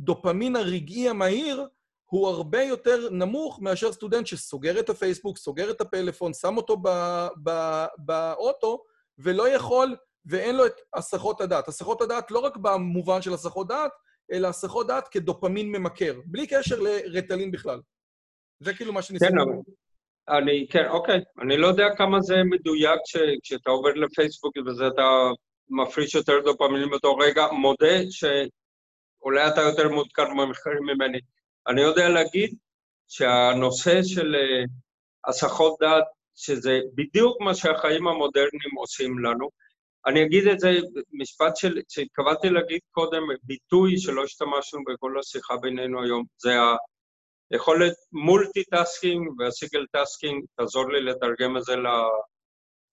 הדופמין 0.00 0.56
הרגעי 0.56 1.08
המהיר, 1.08 1.66
הוא 2.04 2.28
הרבה 2.28 2.62
יותר 2.62 3.08
נמוך 3.10 3.60
מאשר 3.62 3.92
סטודנט 3.92 4.26
שסוגר 4.26 4.80
את 4.80 4.90
הפייסבוק, 4.90 5.38
סוגר 5.38 5.70
את 5.70 5.80
הפלאפון, 5.80 6.34
שם 6.34 6.56
אותו 6.56 6.82
באוטו, 7.98 8.84
ולא 9.18 9.48
יכול, 9.48 9.96
ואין 10.26 10.56
לו 10.56 10.66
את 10.66 10.80
הסחות 10.94 11.40
הדעת. 11.40 11.68
הסחות 11.68 12.02
הדעת 12.02 12.30
לא 12.30 12.38
רק 12.38 12.56
במובן 12.56 13.22
של 13.22 13.34
הסחות 13.34 13.68
דעת, 13.68 13.92
אלא 14.32 14.48
הסחות 14.48 14.86
דעת 14.86 15.08
כדופמין 15.08 15.72
ממכר, 15.72 16.20
בלי 16.24 16.46
קשר 16.46 16.80
לרטלין 16.80 17.50
בכלל. 17.50 17.80
זה 18.60 18.74
כאילו 18.74 18.92
מה 18.92 19.02
שניסיתי. 19.02 19.32
כן. 19.32 19.72
אני, 20.28 20.66
כן, 20.70 20.86
אוקיי. 20.88 21.20
אני 21.42 21.56
לא 21.56 21.66
יודע 21.66 21.84
כמה 21.96 22.20
זה 22.20 22.36
מדויק 22.44 23.00
כשאתה 23.42 23.70
עובר 23.70 23.92
לפייסבוק 23.94 24.56
וזה 24.66 24.86
אתה 24.86 25.02
מפריש 25.68 26.14
יותר 26.14 26.40
דופמין 26.44 26.90
באותו 26.90 27.16
רגע, 27.16 27.46
מודה 27.52 27.96
שאולי 28.10 29.48
אתה 29.48 29.60
יותר 29.60 29.88
מעודכן 29.88 30.36
במחקרים 30.38 30.82
ממני. 30.82 31.18
אני 31.68 31.80
יודע 31.80 32.08
להגיד 32.08 32.54
שהנושא 33.08 34.02
של 34.02 34.34
אה, 34.34 34.64
הסחות 35.28 35.76
דעת, 35.80 36.04
שזה 36.34 36.80
בדיוק 36.94 37.40
מה 37.40 37.54
שהחיים 37.54 38.08
המודרניים 38.08 38.74
עושים 38.76 39.18
לנו, 39.18 39.48
אני 40.06 40.22
אגיד 40.24 40.46
את 40.46 40.60
זה, 40.60 40.70
משפט 41.12 41.56
של, 41.56 41.80
שהתכוונתי 41.88 42.50
להגיד 42.50 42.80
קודם, 42.90 43.22
ביטוי 43.42 43.98
שלא 43.98 44.24
השתמשנו 44.24 44.80
בכל 44.84 45.18
השיחה 45.18 45.56
בינינו 45.56 46.02
היום, 46.02 46.24
זה 46.38 46.52
היכולת 47.50 47.94
multitasking 48.12 49.40
וה-single-tasking, 49.40 50.44
תעזור 50.56 50.92
לי 50.92 51.00
לתרגם 51.00 51.56
את 51.56 51.64
זה 51.64 51.76
ל... 51.76 51.86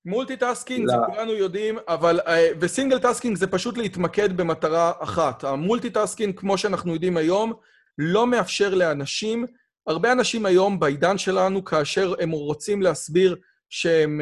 multitasking 0.06 0.88
זה 0.88 0.96
כולנו 1.06 1.34
יודעים, 1.34 1.78
אבל... 1.88 2.20
אה, 2.28 2.48
ו-single-tasking 2.60 3.38
זה 3.38 3.48
פשוט 3.48 3.78
להתמקד 3.78 4.38
במטרה 4.38 4.92
אחת. 5.00 5.44
ה-multitasking, 5.44 6.40
כמו 6.40 6.58
שאנחנו 6.58 6.94
יודעים 6.94 7.18
היום, 7.18 7.54
לא 7.98 8.28
מאפשר 8.28 8.76
לאנשים, 8.76 9.46
הרבה 9.88 10.12
אנשים 10.12 10.46
היום 10.46 10.80
בעידן 10.80 11.18
שלנו, 11.18 11.66
כאשר 11.66 12.14
הם 12.20 12.32
רוצים 12.32 12.82
להסביר 12.82 13.36
שהם 13.70 14.22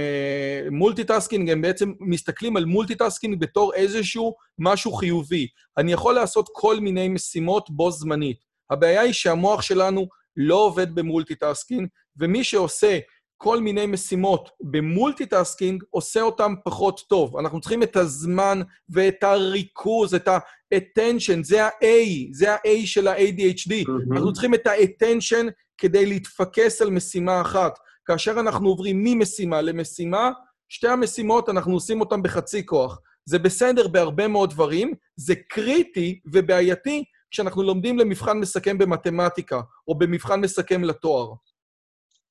multitasking, 0.71 1.49
הם 1.49 1.61
בעצם 1.61 1.93
מסתכלים 1.99 2.57
על 2.57 2.65
multitasking 2.65 3.39
בתור 3.39 3.73
איזשהו 3.73 4.35
משהו 4.59 4.91
חיובי. 4.91 5.47
אני 5.77 5.93
יכול 5.93 6.15
לעשות 6.15 6.49
כל 6.53 6.79
מיני 6.79 7.07
משימות 7.07 7.69
בו 7.69 7.91
זמנית. 7.91 8.37
הבעיה 8.69 9.01
היא 9.01 9.13
שהמוח 9.13 9.61
שלנו 9.61 10.07
לא 10.41 10.55
עובד 10.55 10.95
ב-multitasking, 10.95 11.87
ומי 12.17 12.43
שעושה 12.43 12.99
כל 13.37 13.59
מיני 13.59 13.85
משימות 13.85 14.49
ב-multitasking, 14.61 15.83
עושה 15.89 16.21
אותם 16.21 16.53
פחות 16.65 17.01
טוב. 17.09 17.37
אנחנו 17.37 17.61
צריכים 17.61 17.83
את 17.83 17.95
הזמן 17.95 18.61
ואת 18.89 19.23
הריכוז, 19.23 20.13
את 20.13 20.27
ה-attention, 20.27 21.43
זה 21.43 21.65
ה-A, 21.65 21.85
זה 22.31 22.53
ה-A 22.53 22.85
של 22.85 23.07
ה-ADHD. 23.07 23.71
Mm-hmm. 23.71 24.13
אנחנו 24.13 24.33
צריכים 24.33 24.53
את 24.53 24.67
ה-attention 24.67 25.51
כדי 25.77 26.05
להתפקס 26.05 26.81
על 26.81 26.89
משימה 26.89 27.41
אחת. 27.41 27.79
כאשר 28.05 28.39
אנחנו 28.39 28.69
עוברים 28.69 29.03
ממשימה 29.03 29.61
למשימה, 29.61 30.31
שתי 30.69 30.87
המשימות, 30.87 31.49
אנחנו 31.49 31.73
עושים 31.73 32.01
אותן 32.01 32.21
בחצי 32.21 32.65
כוח. 32.65 32.99
זה 33.25 33.39
בסדר 33.39 33.87
בהרבה 33.87 34.27
מאוד 34.27 34.49
דברים, 34.49 34.93
זה 35.15 35.35
קריטי 35.49 36.19
ובעייתי 36.25 37.03
כשאנחנו 37.31 37.63
לומדים 37.63 37.99
למבחן 37.99 38.37
מסכם 38.37 38.77
במתמטיקה, 38.77 39.61
או 39.87 39.97
במבחן 39.97 40.41
מסכם 40.41 40.83
לתואר. 40.83 41.33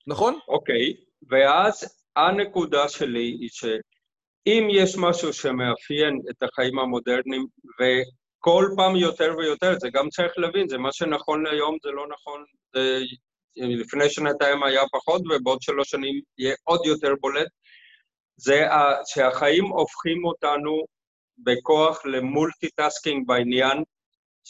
נכון? 0.07 0.39
אוקיי, 0.49 0.91
okay. 0.91 1.27
ואז 1.29 1.99
הנקודה 2.17 2.89
שלי 2.89 3.37
היא 3.41 3.49
שאם 3.53 4.69
יש 4.71 4.97
משהו 4.99 5.33
שמאפיין 5.33 6.21
את 6.31 6.43
החיים 6.43 6.79
המודרניים, 6.79 7.47
וכל 7.81 8.69
פעם 8.77 8.97
יותר 8.97 9.35
ויותר, 9.39 9.79
זה 9.81 9.89
גם 9.93 10.09
צריך 10.09 10.33
להבין, 10.39 10.69
זה 10.69 10.79
מה 10.79 10.93
שנכון 10.93 11.47
להיום, 11.47 11.77
זה 11.83 11.91
לא 11.91 12.07
נכון, 12.09 12.45
זה 12.75 12.99
לפני 13.57 14.11
שנתיים 14.11 14.63
היה 14.63 14.83
פחות, 14.93 15.23
ובעוד 15.31 15.63
שלוש 15.63 15.91
שנים 15.91 16.21
יהיה 16.39 16.55
עוד 16.65 16.87
יותר 16.87 17.15
בולט, 17.21 17.49
זה 18.37 18.67
שהחיים 19.07 19.65
הופכים 19.65 20.25
אותנו 20.25 20.85
בכוח 21.39 22.07
ל-multitasking 22.07 23.27
בעניין, 23.27 23.83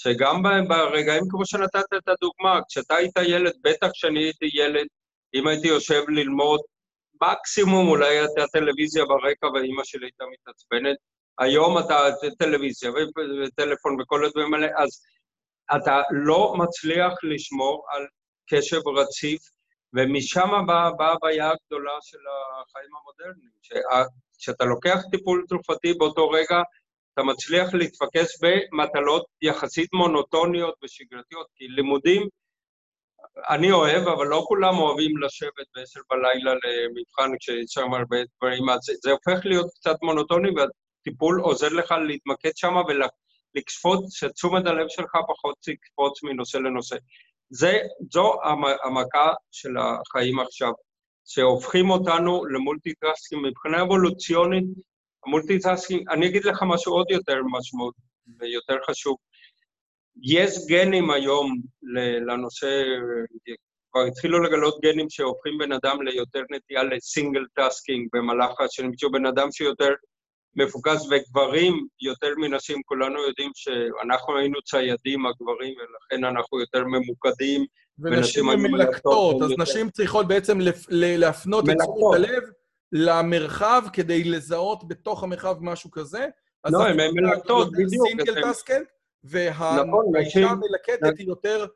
שגם 0.00 0.42
ברגעים 0.68 1.24
כמו 1.30 1.46
שנתת 1.46 1.84
את 1.96 2.08
הדוגמה, 2.08 2.60
כשאתה 2.68 2.94
היית 2.94 3.16
ילד, 3.26 3.52
בטח 3.62 3.88
כשאני 3.92 4.24
הייתי 4.24 4.50
ילד, 4.52 4.86
אם 5.34 5.46
הייתי 5.46 5.68
יושב 5.68 6.02
ללמוד, 6.08 6.60
מקסימום 7.22 7.88
אולי 7.88 8.18
הייתה 8.18 8.46
טלוויזיה 8.52 9.04
ברקע 9.04 9.46
ואימא 9.46 9.84
שלי 9.84 10.06
הייתה 10.06 10.24
מתעצבנת. 10.32 10.96
היום 11.38 11.78
אתה 11.78 11.98
טלוויזיה 12.38 12.90
וטלפון 13.42 14.00
וכל 14.00 14.24
הדברים 14.24 14.54
האלה, 14.54 14.68
אז 14.76 14.88
אתה 15.76 16.02
לא 16.10 16.54
מצליח 16.58 17.12
לשמור 17.22 17.86
על 17.90 18.06
קשב 18.50 18.88
רציף, 18.88 19.40
ומשם 19.94 20.48
באה 20.66 20.90
בא 20.90 21.12
הבעיה 21.12 21.50
הגדולה 21.50 21.96
של 22.00 22.18
החיים 22.62 22.90
המודרניים, 23.00 23.50
כשאתה 24.38 24.64
לוקח 24.64 24.98
טיפול 25.10 25.44
תרופתי 25.48 25.94
באותו 25.94 26.28
רגע, 26.28 26.62
אתה 27.18 27.26
מצליח 27.26 27.74
להתפקס 27.74 28.38
במטלות 28.42 29.26
יחסית 29.42 29.88
מונוטוניות 29.92 30.74
ושגרתיות, 30.84 31.46
כי 31.54 31.68
לימודים 31.68 32.28
אני 33.48 33.72
אוהב, 33.72 34.08
אבל 34.08 34.26
לא 34.26 34.44
כולם 34.48 34.78
אוהבים 34.78 35.18
לשבת 35.18 35.66
בעשר 35.74 36.00
בלילה 36.10 36.52
למבחן 36.54 37.38
כשיש 37.38 37.64
שם 37.68 37.94
הרבה 37.94 38.16
דברים, 38.38 38.68
אז 38.68 38.78
זה, 39.02 39.10
הופך 39.10 39.46
להיות 39.46 39.66
קצת 39.74 39.96
מונוטוני, 40.02 40.48
והטיפול 40.50 41.40
עוזר 41.40 41.68
לך 41.68 41.94
להתמקד 42.08 42.50
שם 42.56 42.74
ולקפוץ, 42.88 44.14
שתשומת 44.14 44.66
הלב 44.66 44.88
שלך 44.88 45.16
פחות 45.28 45.56
תקפוץ 45.60 46.22
מנושא 46.22 46.56
לנושא. 46.56 46.96
זה, 47.50 47.78
זו 48.12 48.34
המכה 48.84 49.32
של 49.50 49.70
החיים 49.78 50.38
עכשיו, 50.38 50.72
שהופכים 51.24 51.90
אותנו 51.90 52.44
ל 52.44 52.51
multitasking. 52.51 53.46
מבחינה 53.46 53.82
אבולוציונית, 53.82 54.64
ה 55.26 55.32
multitasking, 55.32 56.08
אני 56.10 56.28
אגיד 56.28 56.44
לך 56.44 56.62
משהו 56.66 56.92
עוד 56.92 57.10
יותר 57.10 57.40
משמעות 57.58 57.94
ויותר 58.40 58.76
חשוב. 58.90 59.16
יש 60.22 60.50
גנים 60.68 61.10
היום 61.10 61.54
לנושא, 62.26 62.82
כבר 63.92 64.02
התחילו 64.02 64.42
לגלות 64.42 64.78
גנים 64.82 65.10
שהופכים 65.10 65.58
בן 65.58 65.72
אדם 65.72 66.02
ליותר 66.02 66.42
נטייה 66.50 66.82
ל 66.82 66.91
single 66.91 67.44
tasking 67.54 68.08
במהלך 68.12 68.60
השנים, 68.60 68.92
שהוא 68.96 69.12
בן 69.12 69.26
אדם 69.26 69.52
שיותר 69.52 69.88
מפוקס, 70.56 71.06
וגברים 71.10 71.86
יותר 72.00 72.32
מנשים, 72.36 72.82
כולנו 72.84 73.22
יודעים 73.22 73.50
שאנחנו 73.54 74.38
היינו 74.38 74.62
ציידים, 74.62 75.26
הגברים, 75.26 75.74
ולכן 75.78 76.24
אנחנו 76.24 76.60
יותר 76.60 76.84
ממוקדים. 76.84 77.64
ונשים 77.98 78.48
הן 78.48 78.60
מלקטות, 78.60 79.42
אז 79.42 79.50
יותר... 79.50 79.62
נשים 79.62 79.90
צריכות 79.90 80.28
בעצם. 80.28 80.58
להפנות 80.90 81.64
את 81.68 81.74
תשומת 81.74 82.14
הלב 82.14 82.42
למרחב 82.92 83.82
כדי 83.92 84.24
לזהות 84.24 84.88
בתוך 84.88 85.22
המרחב 85.22 85.56
משהו 85.60 85.90
כזה. 85.90 86.26
לא, 86.66 86.86
הן 86.86 86.96
מלקטות, 87.14 87.72
בדיוק. 87.72 88.08
סינגל 88.08 88.42
טסקנט, 88.42 88.88
והאישה 89.24 90.40
המלקטת 90.40 91.18
היא 91.18 91.28
יותר 91.28 91.66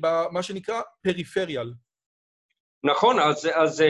במה 0.00 0.42
שנקרא 0.42 0.80
פריפריאל. 1.02 1.72
נכון, 2.84 3.18
אז, 3.18 3.48
אז 3.54 3.84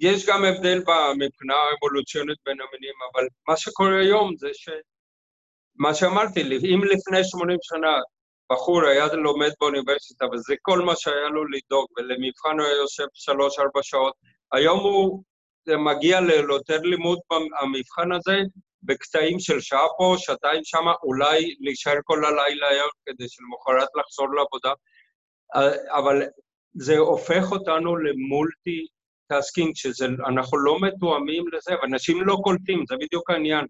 יש 0.00 0.26
גם 0.26 0.44
הבדל 0.44 0.78
מבחינה 1.18 1.54
אבולוציונית 1.78 2.38
בין 2.46 2.56
המינים, 2.60 2.94
אבל 3.12 3.26
מה 3.48 3.56
שקורה 3.56 4.00
היום 4.00 4.36
זה 4.36 4.48
ש... 4.52 4.68
מה 5.76 5.94
שאמרתי, 5.94 6.40
אם 6.42 6.80
לפני 6.84 7.24
80 7.24 7.58
שנה 7.62 7.92
בחור 8.52 8.84
היה 8.86 9.06
לומד 9.14 9.50
באוניברסיטה 9.60 10.26
וזה 10.32 10.54
כל 10.62 10.80
מה 10.80 10.92
שהיה 10.96 11.28
לו 11.28 11.44
לדאוג, 11.44 11.86
ולמבחן 11.96 12.58
הוא 12.58 12.66
היה 12.66 12.76
יושב 12.76 13.06
שלוש-ארבע 13.14 13.82
שעות, 13.82 14.14
היום 14.52 14.80
הוא 14.80 15.22
מגיע 15.78 16.20
ליותר 16.20 16.80
לימוד 16.82 17.18
במבחן 17.30 18.12
הזה, 18.12 18.36
בקטעים 18.82 19.40
של 19.40 19.60
שעה 19.60 19.86
פה, 19.98 20.14
שעתיים 20.18 20.60
שמה, 20.64 20.92
אולי 21.02 21.54
להישאר 21.60 21.98
כל 22.04 22.24
הלילה 22.24 22.68
היום 22.68 22.88
כדי 23.06 23.28
שלמחרת 23.28 23.88
לחזור 24.00 24.26
לעבודה, 24.34 24.72
אבל 25.90 26.22
זה 26.74 26.98
הופך 26.98 27.52
אותנו 27.52 27.96
ל 27.96 28.11
multi 28.11 28.86
tasking, 29.28 29.72
שאנחנו 29.76 30.58
לא 30.58 30.80
מתואמים 30.80 31.44
לזה, 31.52 31.74
ואנשים 31.82 32.26
לא 32.26 32.36
קולטים, 32.44 32.84
זה 32.88 32.94
בדיוק 33.00 33.30
העניין. 33.30 33.66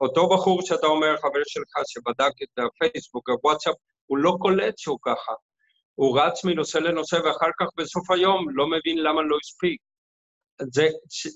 אותו 0.00 0.28
בחור 0.28 0.62
שאתה 0.62 0.86
אומר, 0.86 1.16
חבר 1.16 1.42
שלך, 1.46 1.74
שבדק 1.86 2.32
את 2.42 2.58
הפייסבוק, 2.58 3.28
הוואטסאפ, 3.28 3.74
הוא 4.06 4.18
לא 4.18 4.36
קולט 4.40 4.78
שהוא 4.78 4.98
ככה. 5.02 5.32
הוא 5.94 6.20
רץ 6.20 6.44
מנושא 6.44 6.78
לנושא, 6.78 7.16
ואחר 7.16 7.50
כך 7.60 7.66
בסוף 7.76 8.10
היום 8.10 8.46
לא 8.50 8.66
מבין 8.66 8.98
למה 8.98 9.22
לא 9.22 9.36
הספיק. 9.42 9.80
זה, 10.62 10.88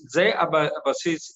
זה 0.09 0.31
הבסיס, 0.39 1.35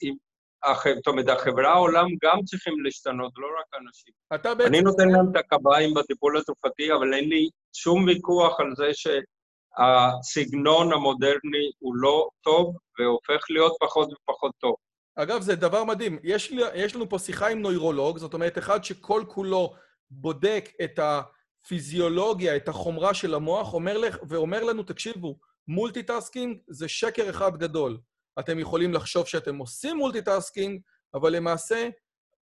זאת 0.95 1.07
אומרת, 1.07 1.29
החברה, 1.29 1.73
העולם 1.73 2.05
גם 2.23 2.43
צריכים 2.45 2.83
להשתנות, 2.83 3.33
לא 3.37 3.47
רק 3.59 3.81
אנשים. 3.81 4.13
אתה 4.35 4.55
בעצם... 4.55 4.73
אני 4.73 4.81
נותן 4.81 5.09
להם 5.09 5.31
את 5.31 5.35
הקביים 5.35 5.93
בטיפול 5.93 6.37
התרופתי, 6.37 6.93
אבל 6.93 7.13
אין 7.13 7.29
לי 7.29 7.49
שום 7.73 8.05
ויכוח 8.05 8.59
על 8.59 8.75
זה 8.75 8.91
שהסגנון 8.93 10.93
המודרני 10.93 11.71
הוא 11.79 11.95
לא 11.95 12.29
טוב, 12.41 12.75
והופך 12.99 13.45
להיות 13.49 13.75
פחות 13.79 14.09
ופחות 14.13 14.51
טוב. 14.59 14.75
אגב, 15.15 15.41
זה 15.41 15.55
דבר 15.55 15.83
מדהים. 15.83 16.19
יש, 16.23 16.51
לי, 16.51 16.61
יש 16.75 16.95
לנו 16.95 17.09
פה 17.09 17.19
שיחה 17.19 17.47
עם 17.47 17.61
נוירולוג, 17.61 18.17
זאת 18.17 18.33
אומרת, 18.33 18.57
אחד 18.57 18.83
שכל 18.83 19.23
כולו 19.27 19.73
בודק 20.09 20.69
את 20.83 20.99
הפיזיולוגיה, 20.99 22.55
את 22.55 22.67
החומרה 22.67 23.13
של 23.13 23.33
המוח, 23.33 23.73
אומר 23.73 23.97
לך, 23.97 24.17
ואומר 24.27 24.63
לנו, 24.63 24.83
תקשיבו, 24.83 25.35
multitasking 25.67 26.57
זה 26.67 26.87
שקר 26.87 27.29
אחד 27.29 27.57
גדול. 27.57 27.97
אתם 28.39 28.59
יכולים 28.59 28.93
לחשוב 28.93 29.27
שאתם 29.27 29.57
עושים 29.57 29.97
multitasking, 29.97 30.81
אבל 31.13 31.35
למעשה, 31.35 31.89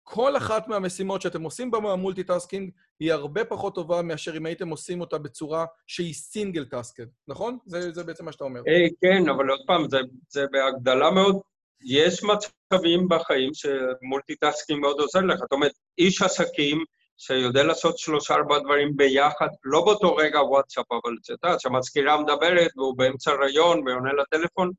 כל 0.02 0.36
אחת 0.36 0.68
מהמשימות 0.68 1.22
שאתם 1.22 1.42
עושים 1.42 1.70
ב 1.70 1.78
multitasking 1.78 2.70
היא 3.00 3.12
הרבה 3.12 3.44
פחות 3.44 3.74
טובה 3.74 4.02
מאשר 4.02 4.36
אם 4.36 4.46
הייתם 4.46 4.68
עושים 4.68 5.00
אותה 5.00 5.18
בצורה 5.18 5.66
שהיא 5.86 6.14
single 6.14 6.64
task, 6.64 7.06
נכון? 7.28 7.58
זה, 7.66 7.92
זה 7.92 8.04
בעצם 8.04 8.24
מה 8.24 8.32
שאתה 8.32 8.44
אומר. 8.44 8.60
Hey, 8.60 8.94
כן, 9.00 9.28
אבל 9.28 9.50
עוד 9.50 9.60
פעם, 9.66 9.90
זה, 9.90 9.98
זה 10.28 10.44
בהגדלה 10.52 11.10
מאוד... 11.10 11.40
יש 11.84 12.20
מצבים 12.22 13.08
בחיים 13.08 13.50
ש 13.54 13.72
multitasking 13.72 14.80
מאוד 14.80 15.00
עוזר 15.00 15.20
לך. 15.20 15.38
זאת 15.38 15.52
אומרת, 15.52 15.72
איש 15.98 16.22
עסקים 16.22 16.84
שיודע 17.22 17.62
לעשות 17.62 17.98
שלושה-ארבעה 17.98 18.60
דברים 18.60 18.96
ביחד, 18.96 19.48
לא 19.64 19.84
באותו 19.84 20.16
רגע 20.16 20.38
וואטסאפ, 20.42 20.92
אבל 20.92 21.16
את 21.22 21.28
יודעת, 21.28 21.60
שהמזכירה 21.60 22.22
מדברת 22.22 22.70
והוא 22.76 22.98
באמצע 22.98 23.32
רעיון 23.32 23.88
ועונה 23.88 24.12
לטלפון, 24.12 24.70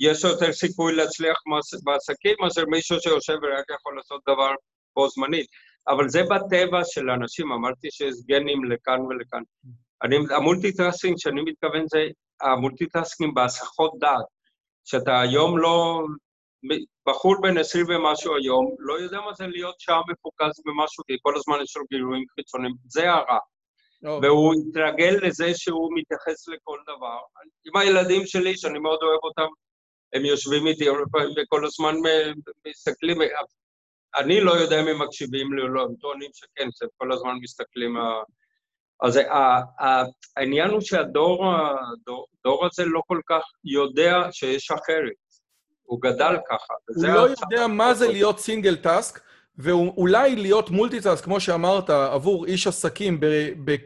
יש 0.00 0.24
יותר 0.24 0.52
סיכוי 0.52 0.94
להצליח 0.94 1.36
בעסקים 1.84 2.36
מאשר 2.40 2.64
מישהו 2.66 3.00
שיושב 3.00 3.32
ורק 3.42 3.64
יכול 3.80 3.96
לעשות 3.96 4.22
דבר 4.28 4.50
בו 4.96 5.08
זמנית. 5.08 5.46
אבל 5.88 6.08
זה 6.08 6.22
בטבע 6.22 6.80
של 6.84 7.10
אנשים, 7.10 7.52
אמרתי 7.52 7.88
שיש 7.90 8.14
גנים 8.26 8.64
לכאן 8.64 9.00
ולכאן. 9.00 9.42
אני, 10.02 10.16
ה 10.36 10.42
multitasking 10.42 11.18
שאני 11.18 11.42
מתכוון 11.42 11.84
זה 11.88 12.06
ה 12.40 12.47
multitasking 12.47 13.34
בהסחות 13.34 13.92
דעת, 13.98 14.24
שאתה 14.84 15.20
היום 15.20 15.58
לא... 15.58 16.02
בחור 17.08 17.42
בן 17.42 17.58
עשרים 17.58 17.86
ומשהו 17.88 18.36
היום 18.36 18.76
לא 18.78 19.00
יודע 19.00 19.20
מה 19.20 19.34
זה 19.34 19.46
להיות 19.46 19.80
שעה 19.80 20.00
מפוקס 20.08 20.60
במשהו, 20.66 21.04
כי 21.06 21.16
כל 21.22 21.36
הזמן 21.36 21.62
יש 21.62 21.76
לו 21.76 21.82
גירויים 21.90 22.24
חיצוניים, 22.34 22.74
זה 22.84 23.10
הרע. 23.10 23.38
Oh. 24.04 24.08
והוא 24.22 24.54
התרגל 24.54 25.18
לזה 25.22 25.54
שהוא 25.54 25.90
מתייחס 25.94 26.48
לכל 26.48 26.78
דבר. 26.82 27.18
עם 27.64 27.76
הילדים 27.76 28.26
שלי, 28.26 28.56
שאני 28.56 28.78
מאוד 28.78 28.98
אוהב 29.02 29.20
אותם, 29.22 29.48
הם 30.12 30.24
יושבים 30.24 30.66
איתי 30.66 30.88
הרבה 30.88 31.04
פעמים 31.12 31.30
וכל 31.30 31.66
הזמן 31.66 31.94
מסתכלים, 32.68 33.18
אני 34.16 34.40
לא 34.40 34.52
יודע 34.52 34.80
אם 34.80 34.88
הם 34.88 35.02
מקשיבים 35.02 35.52
לי 35.52 35.62
או 35.62 35.68
לא, 35.68 35.82
הם 35.82 35.94
טוענים 36.00 36.30
שכן, 36.34 36.68
שהם 36.78 36.88
כל 36.96 37.12
הזמן 37.12 37.36
מסתכלים... 37.42 37.96
אז 39.02 39.18
העניין 40.36 40.70
הוא 40.70 40.80
שהדור 40.80 41.44
הדור 42.40 42.66
הזה 42.66 42.84
לא 42.84 43.02
כל 43.06 43.20
כך 43.26 43.42
יודע 43.64 44.32
שיש 44.32 44.70
אחרת. 44.70 45.31
הוא 45.92 46.00
גדל 46.00 46.36
ככה. 46.50 46.74
הוא 46.96 47.06
לא 47.06 47.20
יודע 47.20 47.66
מה 47.66 47.94
זה 47.94 48.08
להיות 48.08 48.38
סינגל 48.38 48.76
טאסק, 48.76 49.20
ואולי 49.58 50.36
להיות 50.36 50.70
מולטי-טאסק, 50.70 51.24
כמו 51.24 51.40
שאמרת, 51.40 51.90
עבור 51.90 52.46
איש 52.46 52.66
עסקים 52.66 53.20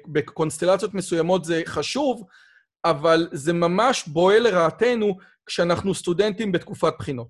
בקונסטלציות 0.07 0.95
מסוימות 0.95 1.45
זה 1.45 1.63
חשוב, 1.67 2.25
אבל 2.85 3.29
זה 3.33 3.53
ממש 3.53 4.09
בועל 4.09 4.43
לרעתנו 4.43 5.17
כשאנחנו 5.47 5.95
סטודנטים 5.95 6.53
בתקופת 6.53 6.93
בחינות. 6.99 7.29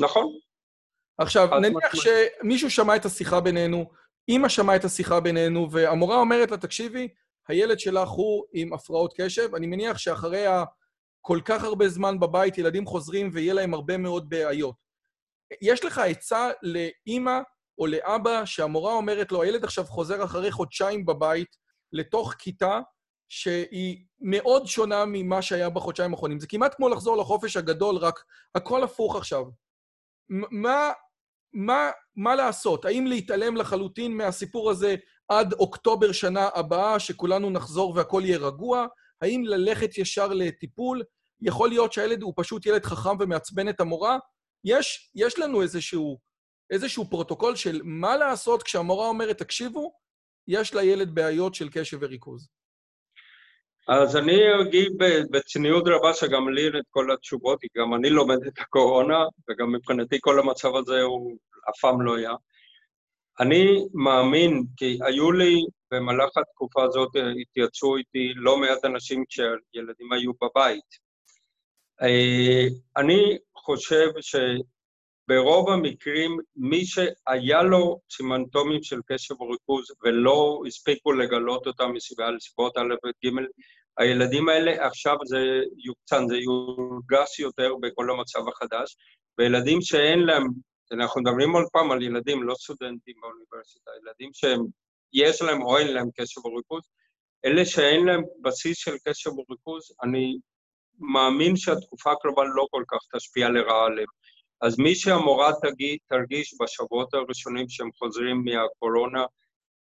נכון. 0.00 0.26
עכשיו, 1.18 1.48
נניח 1.60 1.94
שמישהו 1.94 2.70
שמע 2.70 2.96
את 2.96 3.04
השיחה 3.04 3.40
בינינו, 3.40 3.90
אימא 4.28 4.48
שמעה 4.48 4.76
את 4.76 4.84
השיחה 4.84 5.20
בינינו, 5.20 5.70
והמורה 5.70 6.16
אומרת 6.16 6.50
לה, 6.50 6.56
תקשיבי, 6.56 7.08
הילד 7.48 7.78
שלך 7.78 8.08
הוא 8.08 8.44
עם 8.52 8.72
הפרעות 8.72 9.14
קשב, 9.16 9.54
אני 9.54 9.66
מניח 9.66 9.98
שאחרי 9.98 10.46
כל 11.26 11.40
כך 11.44 11.64
הרבה 11.64 11.88
זמן 11.88 12.20
בבית, 12.20 12.58
ילדים 12.58 12.86
חוזרים 12.86 13.30
ויהיה 13.32 13.54
להם 13.54 13.74
הרבה 13.74 13.96
מאוד 13.96 14.28
בעיות. 14.28 14.74
יש 15.62 15.84
לך 15.84 15.98
עצה 15.98 16.50
לאימא 16.62 17.40
או 17.78 17.86
לאבא 17.86 18.44
שהמורה 18.44 18.92
אומרת 18.92 19.32
לו, 19.32 19.42
הילד 19.42 19.64
עכשיו 19.64 19.84
חוזר 19.84 20.24
אחרי 20.24 20.50
חודשיים 20.50 21.06
בבית 21.06 21.56
לתוך 21.92 22.32
כיתה 22.32 22.80
שהיא 23.28 24.04
מאוד 24.20 24.66
שונה 24.66 25.04
ממה 25.06 25.42
שהיה 25.42 25.70
בחודשיים 25.70 26.12
האחרונים. 26.12 26.40
זה 26.40 26.46
כמעט 26.46 26.74
כמו 26.74 26.88
לחזור 26.88 27.16
לחופש 27.16 27.56
הגדול, 27.56 27.96
רק 27.96 28.24
הכל 28.54 28.82
הפוך 28.82 29.16
עכשיו. 29.16 29.44
מה, 30.50 30.92
מה, 31.52 31.90
מה 32.16 32.34
לעשות? 32.34 32.84
האם 32.84 33.06
להתעלם 33.06 33.56
לחלוטין 33.56 34.16
מהסיפור 34.16 34.70
הזה 34.70 34.96
עד 35.28 35.52
אוקטובר 35.52 36.12
שנה 36.12 36.48
הבאה, 36.54 36.98
שכולנו 36.98 37.50
נחזור 37.50 37.94
והכל 37.96 38.22
יהיה 38.24 38.38
רגוע? 38.38 38.86
האם 39.22 39.44
ללכת 39.46 39.98
ישר 39.98 40.28
לטיפול? 40.28 41.02
יכול 41.40 41.68
להיות 41.68 41.92
שהילד 41.92 42.22
הוא 42.22 42.32
פשוט 42.36 42.66
ילד 42.66 42.84
חכם 42.84 43.16
ומעצבן 43.20 43.68
את 43.68 43.80
המורה? 43.80 44.18
יש, 44.64 45.10
יש 45.14 45.38
לנו 45.38 45.62
איזשהו, 45.62 46.18
איזשהו 46.70 47.10
פרוטוקול 47.10 47.56
של 47.56 47.80
מה 47.84 48.16
לעשות 48.16 48.62
כשהמורה 48.62 49.08
אומרת, 49.08 49.38
תקשיבו, 49.38 49.92
יש 50.48 50.74
לילד 50.74 51.14
בעיות 51.14 51.54
של 51.54 51.68
קשב 51.72 51.98
וריכוז. 52.00 52.48
אז 53.88 54.16
אני 54.16 54.40
אגיד 54.62 54.92
בצניעות 55.30 55.84
רבה 55.86 56.14
שגם 56.14 56.48
לי 56.48 56.66
אין 56.66 56.76
את 56.76 56.84
כל 56.90 57.12
התשובות, 57.12 57.60
כי 57.60 57.66
גם 57.76 57.94
אני 57.94 58.10
לומד 58.10 58.46
את 58.46 58.58
הקורונה, 58.58 59.18
וגם 59.48 59.72
מבחינתי 59.72 60.18
כל 60.20 60.38
המצב 60.38 60.76
הזה 60.76 61.02
הוא 61.02 61.36
אף 61.70 61.80
פעם 61.80 62.00
לא 62.00 62.16
היה. 62.16 62.32
אני 63.40 63.86
מאמין, 63.94 64.64
כי 64.76 64.98
היו 65.06 65.32
לי 65.32 65.54
במהלך 65.90 66.36
התקופה 66.36 66.84
הזאת, 66.84 67.10
התייצאו 67.40 67.96
איתי 67.96 68.32
לא 68.36 68.58
מעט 68.58 68.84
אנשים 68.84 69.24
כשילדים 69.28 70.12
היו 70.12 70.32
בבית. 70.42 71.05
אה, 72.02 72.66
אני 72.96 73.38
חושב 73.56 74.08
שברוב 74.20 75.70
המקרים, 75.70 76.38
מי 76.56 76.84
שהיה 76.84 77.62
לו 77.62 78.00
סימנטומים 78.12 78.82
של 78.82 79.00
קשב 79.06 79.40
וריכוז 79.40 79.86
ולא 80.04 80.62
הספיקו 80.66 81.12
לגלות 81.12 81.66
אותם 81.66 81.92
מסיבות 81.92 82.76
א' 82.76 82.94
וג', 83.06 83.32
הילדים 83.98 84.48
האלה 84.48 84.86
עכשיו 84.86 85.16
זה 85.24 85.38
יוקצן, 85.84 86.28
זה 86.28 86.36
יורגש 86.36 87.40
יותר 87.40 87.74
בכל 87.80 88.10
המצב 88.10 88.48
החדש, 88.48 88.96
וילדים 89.38 89.80
שאין 89.80 90.18
להם, 90.18 90.46
אנחנו 90.92 91.20
מדברים 91.20 91.52
עוד 91.52 91.64
פעם 91.72 91.90
על 91.90 92.02
ילדים, 92.02 92.42
לא 92.42 92.54
סטודנטים 92.54 93.14
באוניברסיטה, 93.20 93.90
ילדים 94.02 94.30
שיש 94.34 95.42
להם 95.42 95.62
או 95.62 95.78
אין 95.78 95.94
להם 95.94 96.08
קשב 96.16 96.46
וריכוז, 96.46 96.82
אלה 97.44 97.64
שאין 97.64 98.04
להם 98.04 98.22
בסיס 98.42 98.78
של 98.78 98.96
קשב 99.08 99.30
וריכוז, 99.30 99.82
אני 100.02 100.38
מאמין 100.98 101.56
שהתקופה 101.56 102.12
הקרובה 102.12 102.42
לא 102.54 102.66
כל 102.70 102.84
כך 102.88 102.98
תשפיע 103.16 103.48
לרעה 103.48 103.86
עליהם. 103.86 104.08
אז 104.62 104.78
מי 104.78 104.94
שהמורה 104.94 105.52
תגיד, 105.62 105.98
תרגיש 106.08 106.54
בשבועות 106.60 107.14
הראשונים 107.14 107.68
שהם 107.68 107.90
חוזרים 107.98 108.44
מהקורונה, 108.44 109.24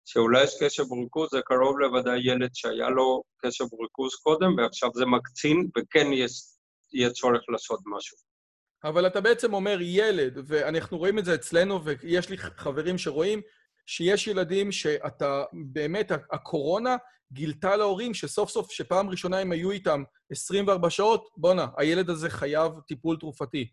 שאולי 0.06 0.44
יש 0.44 0.64
קשב 0.64 0.92
וריכוז, 0.92 1.30
זה 1.32 1.40
קרוב 1.46 1.80
לוודאי 1.80 2.20
ילד 2.24 2.50
שהיה 2.54 2.90
לו 2.90 3.24
קשב 3.38 3.74
וריכוז 3.74 4.16
קודם, 4.16 4.58
ועכשיו 4.58 4.90
זה 4.94 5.06
מקצין, 5.06 5.70
וכן 5.78 6.14
יש 6.14 6.32
יהיה 6.94 7.10
צורך 7.10 7.42
לעשות 7.50 7.80
משהו. 7.86 8.18
אבל 8.84 9.08
אתה 9.08 9.22
בעצם 9.22 9.54
אומר 9.54 9.78
ילד, 9.82 10.38
ואנחנו 10.48 10.98
רואים 10.98 11.20
את 11.20 11.26
זה 11.26 11.36
אצלנו, 11.36 11.84
ויש 11.84 12.30
לי 12.30 12.38
חברים 12.38 12.98
שרואים, 12.98 13.42
שיש 13.86 14.28
ילדים 14.28 14.72
שאתה, 14.72 15.44
באמת, 15.74 16.12
הקורונה 16.32 16.96
גילתה 17.34 17.76
להורים 17.76 18.14
שסוף 18.14 18.50
סוף, 18.50 18.72
שפעם 18.72 19.10
ראשונה 19.10 19.40
הם 19.40 19.52
היו 19.52 19.72
איתם 19.72 20.04
24 20.32 20.90
שעות, 20.90 21.30
בואנה, 21.38 21.68
הילד 21.78 22.10
הזה 22.10 22.30
חייב 22.30 22.72
טיפול 22.88 23.18
תרופתי. 23.20 23.70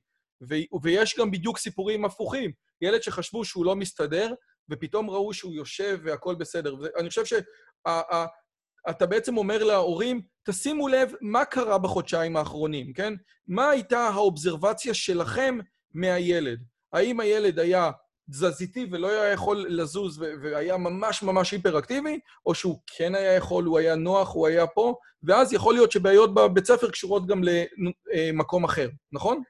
ו- 0.48 0.82
ויש 0.82 1.18
גם 1.18 1.30
בדיוק 1.30 1.58
סיפורים 1.58 2.04
הפוכים. 2.04 2.52
ילד 2.82 3.02
שחשבו 3.02 3.44
שהוא 3.44 3.64
לא 3.64 3.76
מסתדר, 3.76 4.34
ופתאום 4.70 5.10
ראו 5.10 5.34
שהוא 5.34 5.54
יושב 5.54 5.98
והכול 6.04 6.34
בסדר. 6.34 6.74
ואני 6.80 7.08
חושב 7.08 7.24
שאתה 7.24 9.06
בעצם 9.06 9.36
אומר 9.36 9.64
להורים, 9.64 10.22
תשימו 10.44 10.88
לב 10.88 11.12
מה 11.20 11.44
קרה 11.44 11.78
בחודשיים 11.78 12.36
האחרונים, 12.36 12.92
כן? 12.92 13.14
מה 13.46 13.70
הייתה 13.70 13.98
האובזרבציה 13.98 14.94
שלכם 14.94 15.58
מהילד? 15.94 16.58
האם 16.92 17.20
הילד 17.20 17.58
היה 17.58 17.90
תזזיתי 18.31 18.86
ולא 18.90 19.09
היה 19.09 19.32
יכול 19.32 19.66
לזוז 19.69 20.23
והיה 20.43 20.77
ממש 20.77 21.23
ממש 21.23 21.52
היפראקטיבי, 21.52 22.20
או 22.47 22.55
שהוא 22.55 22.81
כן 22.97 23.15
היה 23.15 23.35
יכול, 23.35 23.65
הוא 23.65 23.78
היה 23.78 23.94
נוח, 23.94 24.35
הוא 24.35 24.47
היה 24.47 24.66
פה, 24.66 24.94
ואז 25.23 25.52
יכול 25.52 25.74
להיות 25.74 25.93
שבעיות 25.93 26.35
בבית 26.35 26.65
ספר 26.65 26.90
קשורות 26.90 27.27
גם 27.27 27.40
למקום 27.44 28.65
אחר, 28.65 28.89
נכון? 29.12 29.43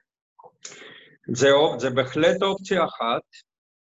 זה, 1.33 1.49
זה 1.77 1.89
בהחלט 1.89 2.41
אופציה 2.41 2.85
אחת, 2.85 3.21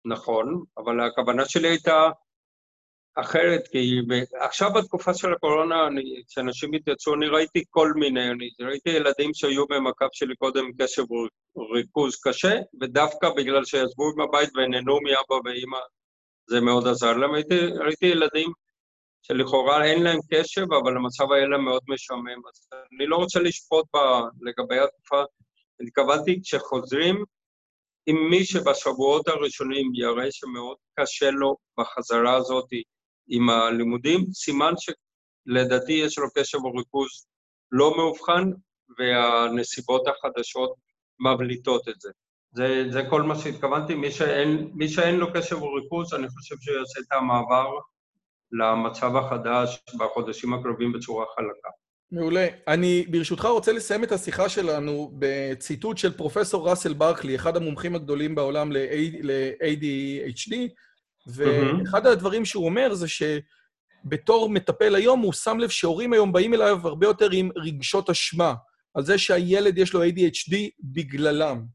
נכון, 0.06 0.64
אבל 0.78 1.00
הכוונה 1.08 1.46
שלי 1.46 1.68
הייתה 1.68 2.10
אחרת, 3.16 3.68
כי 3.68 4.02
עכשיו 4.40 4.74
בתקופה 4.74 5.14
של 5.14 5.34
הקורונה, 5.34 5.88
כשאנשים 6.28 6.74
התייצאו, 6.74 7.14
אני 7.14 7.28
ראיתי 7.28 7.64
כל 7.70 7.92
מיני, 7.96 8.32
אני 8.32 8.50
ראיתי 8.62 8.90
ילדים 8.90 9.34
שהיו 9.34 9.68
במצב 9.68 10.08
שלי 10.12 10.36
קודם 10.36 10.66
קשב 10.80 11.04
ריכוז 11.74 12.16
קשה, 12.24 12.60
ודווקא 12.82 13.30
בגלל 13.38 13.66
שישבו 13.66 14.16
בבית 14.18 14.50
ונהנו 14.56 15.00
מאבא 15.02 15.42
ואימא, 15.46 15.80
זה 16.50 16.62
מאוד 16.62 16.88
עזר 16.88 17.18
להם. 17.18 17.32
ראיתי, 17.32 17.60
ראיתי 17.60 18.06
ילדים 18.06 18.52
שלכאורה 19.22 19.86
אין 19.86 20.04
להם 20.04 20.20
קשב, 20.32 20.74
אבל 20.84 20.98
המצב 20.98 21.32
היה 21.32 21.48
להם 21.48 21.66
מאוד 21.66 21.82
משעמם. 21.88 22.42
אז 22.50 22.68
אני 22.98 23.08
לא 23.08 23.16
רוצה 23.16 23.40
לשפוט 23.40 23.86
בה 23.94 24.22
לגבי 24.42 24.80
התקופה, 24.80 25.24
התכוונתי 25.82 26.42
כשחוזרים, 26.44 27.24
אם 28.08 28.16
מי 28.30 28.46
שבשבועות 28.46 29.28
הראשונים 29.28 29.92
יראה 29.96 30.32
שמאוד 30.32 30.78
קשה 31.00 31.32
לו 31.32 31.58
בחזרה 31.80 32.36
הזאת 32.36 32.70
עם 33.28 33.50
הלימודים, 33.50 34.26
סימן 34.34 34.74
שלדעתי 34.78 35.94
יש 35.94 36.18
לו 36.18 36.28
קשב 36.36 36.66
וריכוז 36.66 37.28
לא 37.72 37.98
מאובחן, 37.98 38.52
והנסיבות 39.00 40.08
החדשות 40.08 40.74
מבליטות 41.20 41.90
את 41.90 42.02
זה. 42.02 42.10
זה, 42.52 42.86
זה 42.92 43.02
כל 43.10 43.22
מה 43.22 43.36
שהתכוונתי. 43.36 43.96
מי 43.96 44.12
שאין, 44.12 44.72
מי 44.74 44.90
שאין 44.90 45.16
לו 45.16 45.34
קשב 45.34 45.64
וריכוז, 45.64 46.14
אני 46.14 46.30
חושב 46.30 46.56
שהוא 46.60 46.78
יעשה 46.78 47.00
את 47.00 47.12
המעבר 47.12 47.70
למצב 48.52 49.16
החדש 49.16 49.84
בחודשים 50.00 50.54
הקרובים 50.54 50.92
בצורה 50.94 51.26
חלקה. 51.36 51.70
מעולה. 52.12 52.48
אני 52.68 53.06
ברשותך 53.10 53.46
רוצה 53.46 53.72
לסיים 53.72 54.04
את 54.04 54.12
השיחה 54.12 54.50
שלנו 54.50 55.12
בציטוט 55.20 55.98
של 55.98 56.18
פרופסור 56.18 56.70
ראסל 56.70 56.94
ברקלי, 56.94 57.36
אחד 57.36 57.58
המומחים 57.58 57.96
הגדולים 57.96 58.36
בעולם 58.36 58.72
ל-ADHD, 58.72 60.54
ואחד 61.28 62.06
הדברים 62.06 62.46
שהוא 62.46 62.66
אומר 62.66 62.94
זה 62.94 63.06
שבתור 63.08 64.50
מטפל 64.50 64.96
היום, 64.96 65.20
הוא 65.20 65.34
שם 65.34 65.58
לב 65.60 65.70
שהורים 65.70 66.14
היום 66.14 66.32
באים 66.32 66.54
אליו 66.54 66.88
הרבה 66.88 67.08
יותר 67.08 67.30
עם 67.32 67.50
רגשות 67.56 68.10
אשמה, 68.10 68.54
על 68.94 69.04
זה 69.04 69.18
שהילד 69.18 69.78
יש 69.78 69.94
לו 69.94 70.04
ADHD 70.04 70.56
בגללם. 70.84 71.66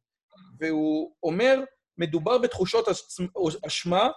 והוא 0.61 1.15
אומר, 1.23 1.61
מדובר 1.99 2.39
בתחושות 2.39 2.89
אשמה 3.67 4.09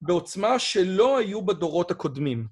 בעוצמה 0.00 0.58
שלא 0.58 1.18
היו 1.18 1.46
בדורות 1.46 1.90
הקודמים. 1.90 2.46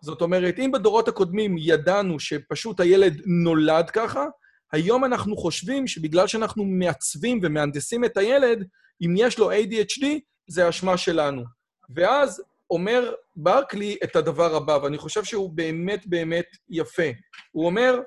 זאת 0.00 0.22
אומרת, 0.22 0.58
אם 0.58 0.70
בדורות 0.72 1.08
הקודמים 1.08 1.56
ידענו 1.58 2.20
שפשוט 2.20 2.80
הילד 2.80 3.22
נולד 3.26 3.90
ככה, 3.90 4.26
היום 4.72 5.04
אנחנו 5.04 5.36
חושבים 5.36 5.86
שבגלל 5.86 6.26
שאנחנו 6.26 6.64
מעצבים 6.64 7.40
ומהנדסים 7.42 8.04
את 8.04 8.16
הילד, 8.16 8.66
אם 9.02 9.14
יש 9.16 9.38
לו 9.38 9.52
ADHD, 9.52 10.04
זה 10.50 10.68
אשמה 10.68 10.96
שלנו. 10.96 11.42
ואז 11.90 12.42
אומר 12.70 13.14
ברקלי 13.36 13.96
את 14.04 14.16
הדבר 14.16 14.54
הבא, 14.56 14.78
ואני 14.82 14.98
חושב 14.98 15.24
שהוא 15.24 15.50
באמת 15.50 16.06
באמת 16.06 16.46
יפה. 16.68 17.10
הוא 17.52 17.66
אומר, 17.66 18.00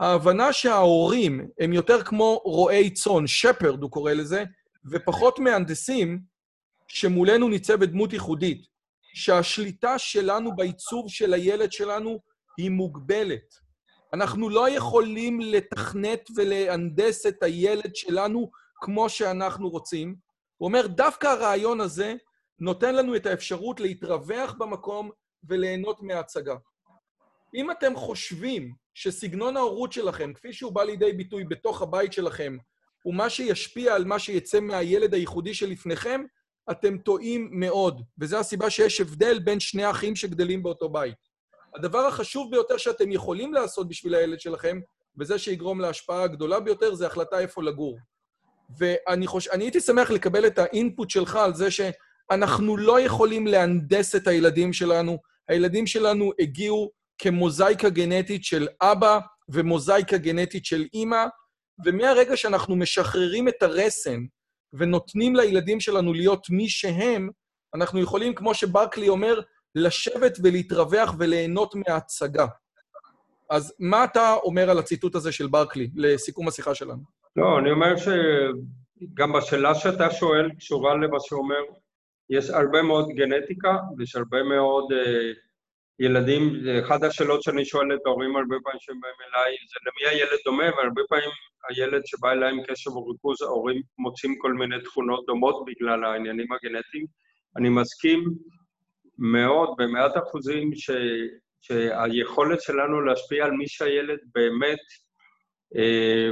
ההבנה 0.00 0.52
שההורים 0.52 1.48
הם 1.60 1.72
יותר 1.72 2.02
כמו 2.02 2.40
רועי 2.44 2.90
צאן, 2.90 3.26
שפרד 3.26 3.82
הוא 3.82 3.90
קורא 3.90 4.12
לזה, 4.12 4.44
ופחות 4.90 5.38
מהנדסים, 5.38 6.20
שמולנו 6.88 7.48
ניצבת 7.48 7.88
דמות 7.88 8.12
ייחודית, 8.12 8.66
שהשליטה 9.14 9.98
שלנו 9.98 10.56
בעיצוב 10.56 11.10
של 11.10 11.34
הילד 11.34 11.72
שלנו 11.72 12.18
היא 12.58 12.70
מוגבלת. 12.70 13.54
אנחנו 14.12 14.48
לא 14.48 14.70
יכולים 14.70 15.40
לתכנת 15.40 16.28
ולהנדס 16.36 17.26
את 17.26 17.42
הילד 17.42 17.96
שלנו 17.96 18.50
כמו 18.80 19.08
שאנחנו 19.08 19.68
רוצים. 19.68 20.14
הוא 20.56 20.66
אומר, 20.66 20.86
דווקא 20.86 21.26
הרעיון 21.26 21.80
הזה 21.80 22.14
נותן 22.60 22.94
לנו 22.94 23.16
את 23.16 23.26
האפשרות 23.26 23.80
להתרווח 23.80 24.54
במקום 24.58 25.10
וליהנות 25.44 26.02
מההצגה. 26.02 26.54
אם 27.54 27.70
אתם 27.70 27.96
חושבים 27.96 28.72
שסגנון 28.94 29.56
ההורות 29.56 29.92
שלכם, 29.92 30.32
כפי 30.32 30.52
שהוא 30.52 30.72
בא 30.72 30.82
לידי 30.82 31.12
ביטוי 31.12 31.44
בתוך 31.44 31.82
הבית 31.82 32.12
שלכם, 32.12 32.56
הוא 33.02 33.14
מה 33.14 33.30
שישפיע 33.30 33.94
על 33.94 34.04
מה 34.04 34.18
שיצא 34.18 34.60
מהילד 34.60 35.14
הייחודי 35.14 35.54
שלפניכם, 35.54 36.20
אתם 36.70 36.98
טועים 36.98 37.48
מאוד, 37.52 38.02
וזו 38.18 38.38
הסיבה 38.38 38.70
שיש 38.70 39.00
הבדל 39.00 39.38
בין 39.38 39.60
שני 39.60 39.90
אחים 39.90 40.16
שגדלים 40.16 40.62
באותו 40.62 40.88
בית. 40.88 41.14
הדבר 41.74 42.06
החשוב 42.06 42.50
ביותר 42.50 42.76
שאתם 42.76 43.12
יכולים 43.12 43.54
לעשות 43.54 43.88
בשביל 43.88 44.14
הילד 44.14 44.40
שלכם, 44.40 44.80
וזה 45.18 45.38
שיגרום 45.38 45.80
להשפעה 45.80 46.22
הגדולה 46.22 46.60
ביותר, 46.60 46.94
זה 46.94 47.06
החלטה 47.06 47.38
איפה 47.38 47.62
לגור. 47.62 47.98
ואני 48.78 49.26
חוש... 49.26 49.48
הייתי 49.48 49.80
שמח 49.80 50.10
לקבל 50.10 50.46
את 50.46 50.58
האינפוט 50.58 51.10
שלך 51.10 51.36
על 51.36 51.54
זה 51.54 51.70
שאנחנו 52.32 52.76
לא 52.76 53.00
יכולים 53.00 53.46
להנדס 53.46 54.14
את 54.14 54.26
הילדים 54.26 54.72
שלנו. 54.72 55.18
הילדים 55.48 55.86
שלנו 55.86 56.32
הגיעו 56.38 56.90
כמוזאיקה 57.18 57.88
גנטית 57.88 58.44
של 58.44 58.68
אבא 58.82 59.18
ומוזאיקה 59.48 60.16
גנטית 60.16 60.64
של 60.64 60.84
אימא, 60.94 61.24
ומהרגע 61.84 62.36
שאנחנו 62.36 62.76
משחררים 62.76 63.48
את 63.48 63.62
הרסן 63.62 64.20
ונותנים 64.72 65.36
לילדים 65.36 65.80
שלנו 65.80 66.12
להיות 66.12 66.50
מי 66.50 66.68
שהם, 66.68 67.30
אנחנו 67.74 68.00
יכולים, 68.00 68.34
כמו 68.34 68.54
שברקלי 68.54 69.08
אומר, 69.08 69.40
לשבת 69.74 70.38
ולהתרווח 70.42 71.14
וליהנות 71.18 71.74
מההצגה. 71.74 72.46
אז 73.50 73.74
מה 73.78 74.04
אתה 74.04 74.34
אומר 74.34 74.70
על 74.70 74.78
הציטוט 74.78 75.14
הזה 75.14 75.32
של 75.32 75.46
ברקלי, 75.46 75.90
לסיכום 75.94 76.48
השיחה 76.48 76.74
שלנו? 76.74 77.02
לא, 77.36 77.58
אני 77.58 77.70
אומר 77.70 77.94
שגם 77.96 79.32
בשאלה 79.32 79.74
שאתה 79.74 80.10
שואל, 80.10 80.50
קשורה 80.58 80.94
למה 80.94 81.16
שאומר, 81.20 81.62
יש 82.30 82.50
הרבה 82.50 82.82
מאוד 82.82 83.08
גנטיקה 83.08 83.76
ויש 83.98 84.16
הרבה 84.16 84.42
מאוד 84.42 84.92
אה, 84.92 85.32
ילדים, 86.00 86.52
אחת 86.84 87.02
השאלות 87.02 87.42
שאני 87.42 87.64
שואל 87.64 87.94
את 87.94 88.00
ההורים 88.06 88.36
הרבה 88.36 88.56
פעמים 88.62 88.80
שהם 88.80 89.00
באים 89.00 89.14
אליי, 89.20 89.56
זה 89.68 89.76
למי 89.86 90.16
הילד 90.16 90.38
דומה, 90.44 90.64
והרבה 90.64 91.02
פעמים 91.08 91.30
הילד 91.68 92.06
שבא 92.06 92.32
אליי 92.32 92.50
עם 92.50 92.62
קשב 92.62 92.96
וריכוז, 92.96 93.42
ההורים 93.42 93.82
מוצאים 93.98 94.38
כל 94.38 94.52
מיני 94.52 94.80
תכונות 94.84 95.26
דומות 95.26 95.64
בגלל 95.66 96.04
העניינים 96.04 96.46
הגנטיים. 96.52 97.06
אני 97.56 97.68
מסכים 97.68 98.24
מאוד, 99.18 99.68
במאת 99.78 100.12
אחוזים, 100.16 100.70
ש, 100.74 100.90
שהיכולת 101.60 102.60
שלנו 102.60 103.00
להשפיע 103.00 103.44
על 103.44 103.50
מי 103.50 103.68
שהילד 103.68 104.18
באמת, 104.34 104.78
אה, 105.76 106.28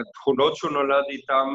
התכונות 0.00 0.56
שהוא 0.56 0.70
נולד 0.70 1.04
איתן, 1.10 1.48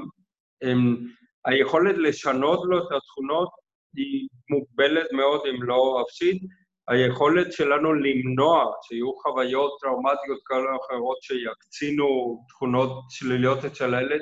היכולת 1.45 1.97
לשנות 1.97 2.59
לו 2.63 2.77
את 2.77 2.91
התכונות 2.97 3.49
היא 3.97 4.27
מוגבלת 4.49 5.11
מאוד, 5.11 5.41
אם 5.49 5.63
לא 5.63 6.03
אפסית. 6.07 6.41
היכולת 6.87 7.51
שלנו 7.51 7.93
למנוע 7.93 8.65
שיהיו 8.81 9.13
חוויות 9.13 9.77
טראומטיות 9.81 10.39
כאלה 10.45 10.59
או 10.59 10.85
אחרות 10.85 11.17
שיקצינו 11.21 12.05
תכונות 12.49 12.91
שליליות 13.09 13.65
אצל 13.65 13.93
הילד, 13.93 14.19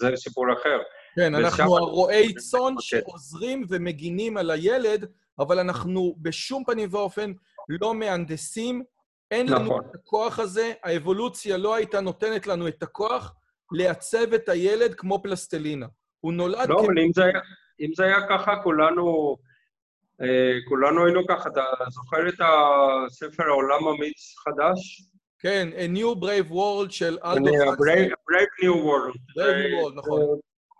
זה 0.00 0.10
סיפור 0.16 0.52
אחר. 0.52 0.78
כן, 1.16 1.34
אנחנו 1.34 1.76
הרועי 1.76 2.34
צאן 2.34 2.74
שעוזרים 2.80 3.64
ומגינים 3.68 4.36
על 4.36 4.50
הילד, 4.50 5.06
אבל 5.38 5.58
אנחנו 5.58 6.14
בשום 6.18 6.64
פנים 6.64 6.88
ואופן 6.92 7.32
לא 7.68 7.94
מהנדסים, 7.94 8.82
אין 9.30 9.46
נכון. 9.46 9.62
לנו 9.62 9.80
את 9.80 9.94
הכוח 9.94 10.38
הזה, 10.38 10.72
האבולוציה 10.82 11.56
לא 11.56 11.74
הייתה 11.74 12.00
נותנת 12.00 12.46
לנו 12.46 12.68
את 12.68 12.82
הכוח 12.82 13.34
לעצב 13.72 14.32
את 14.32 14.48
הילד 14.48 14.94
כמו 14.94 15.22
פלסטלינה. 15.22 15.86
הוא 16.20 16.32
נולד... 16.32 16.68
לא, 16.68 16.76
כ... 16.76 16.84
אבל 16.84 16.98
אם 16.98 17.12
זה, 17.14 17.24
היה, 17.24 17.40
אם 17.80 17.90
זה 17.96 18.04
היה 18.04 18.28
ככה, 18.28 18.56
כולנו... 18.62 19.36
אה, 20.22 20.52
כולנו 20.68 21.04
היינו 21.04 21.20
ככה, 21.28 21.48
אתה 21.48 21.64
זוכר 21.88 22.28
את 22.28 22.34
הספר 22.40 23.44
העולם 23.44 23.88
אמיץ 23.88 24.34
חדש? 24.38 25.02
כן, 25.38 25.68
A 25.72 25.96
New 25.96 26.22
Brave 26.22 26.52
World 26.52 26.90
של 26.90 27.18
אלדו 27.24 27.50
חקסלי. 27.72 28.08
Brave 28.08 28.64
New 28.64 28.76
World. 28.76 29.18
Brave 29.38 29.56
New 29.56 29.84
World, 29.84 29.94
נכון. 29.96 30.20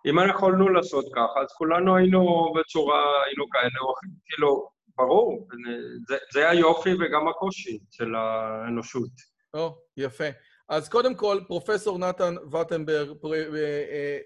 אם 0.07 0.19
אנחנו 0.19 0.37
יכולנו 0.37 0.69
לעשות 0.69 1.05
ככה, 1.15 1.41
אז 1.41 1.53
כולנו 1.53 1.97
היינו 1.97 2.53
בצורה, 2.59 3.25
היינו 3.27 3.49
כאלה 3.51 3.81
או 3.81 3.93
אחרים, 3.95 4.15
כאילו, 4.25 4.69
ברור, 4.97 5.49
זה, 6.09 6.17
זה 6.33 6.51
היופי 6.51 6.95
וגם 6.95 7.29
הקושי 7.29 7.79
של 7.91 8.15
האנושות. 8.15 9.11
או, 9.55 9.77
יפה. 9.97 10.25
אז 10.69 10.89
קודם 10.89 11.15
כל, 11.15 11.41
פרופסור 11.47 11.99
נתן 11.99 12.35
וטנברג, 12.53 13.17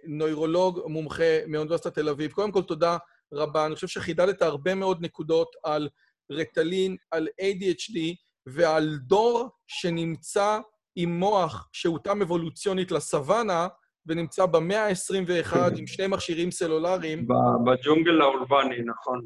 נוירולוג 0.06 0.80
מומחה 0.86 1.38
מאוניברסיטת 1.46 1.94
תל 1.94 2.08
אביב, 2.08 2.32
קודם 2.32 2.52
כל 2.52 2.62
תודה 2.62 2.96
רבה. 3.32 3.66
אני 3.66 3.74
חושב 3.74 3.86
שחידדת 3.86 4.42
הרבה 4.42 4.74
מאוד 4.74 4.98
נקודות 5.00 5.48
על 5.64 5.88
רטלין, 6.30 6.96
על 7.10 7.28
ADHD 7.40 7.98
ועל 8.46 8.98
דור 9.02 9.48
שנמצא 9.66 10.58
עם 10.96 11.20
מוח 11.20 11.68
שהותאם 11.72 12.22
אבולוציונית 12.22 12.90
לסוואנה, 12.90 13.68
ונמצא 14.06 14.46
במאה 14.46 14.86
ה-21 14.88 15.56
עם 15.76 15.86
שני 15.86 16.06
מכשירים 16.06 16.50
סלולריים. 16.50 17.28
בג'ונגל 17.64 18.20
האורבני, 18.20 18.76
נכון. 18.84 19.24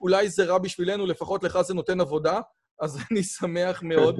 ואולי 0.00 0.28
זה 0.28 0.44
רע 0.44 0.58
בשבילנו, 0.58 1.06
לפחות 1.06 1.44
לך 1.44 1.60
זה 1.60 1.74
נותן 1.74 2.00
עבודה, 2.00 2.40
אז 2.80 2.98
אני 3.10 3.22
שמח 3.22 3.82
מאוד. 3.82 4.16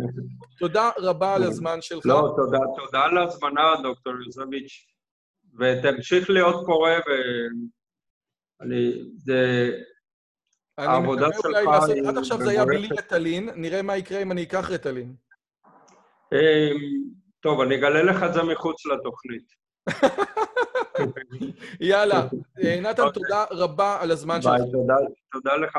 תודה 0.58 0.90
רבה 0.98 1.34
על 1.34 1.42
הזמן 1.42 1.78
שלך. 1.80 2.06
לא, 2.06 2.32
תודה, 2.36 2.58
תודה 2.76 3.00
על 3.04 3.18
ההזמנה, 3.18 3.74
דוקטור 3.82 4.12
יוזביץ', 4.26 4.86
ותמשיך 5.58 6.30
להיות 6.30 6.66
פורה, 6.66 6.98
ואני... 8.60 9.02
זה... 9.16 9.70
העבודה 10.78 11.26
שלך 11.42 11.56
היא... 11.88 12.08
עד 12.08 12.18
עכשיו 12.18 12.38
זה 12.38 12.50
היה 12.50 12.64
בלי 12.64 12.88
רטלין, 12.98 13.50
נראה 13.56 13.82
מה 13.82 13.96
יקרה 13.96 14.22
אם 14.22 14.32
אני 14.32 14.42
אקח 14.42 14.70
רטלין. 14.70 15.14
אמ, 16.32 17.02
טוב, 17.40 17.60
אני 17.60 17.74
אגלה 17.76 18.02
לך 18.02 18.22
את 18.22 18.34
זה 18.34 18.42
מחוץ 18.42 18.86
לתוכנית. 18.86 19.52
יאללה. 21.80 22.28
אה, 22.64 22.80
נתן, 22.80 23.02
אוקיי. 23.02 23.22
תודה 23.22 23.44
רבה 23.50 23.98
על 24.00 24.10
הזמן 24.10 24.42
שלך. 24.42 24.52
ביי, 24.52 25.06
תודה 25.32 25.56
לך. 25.56 25.78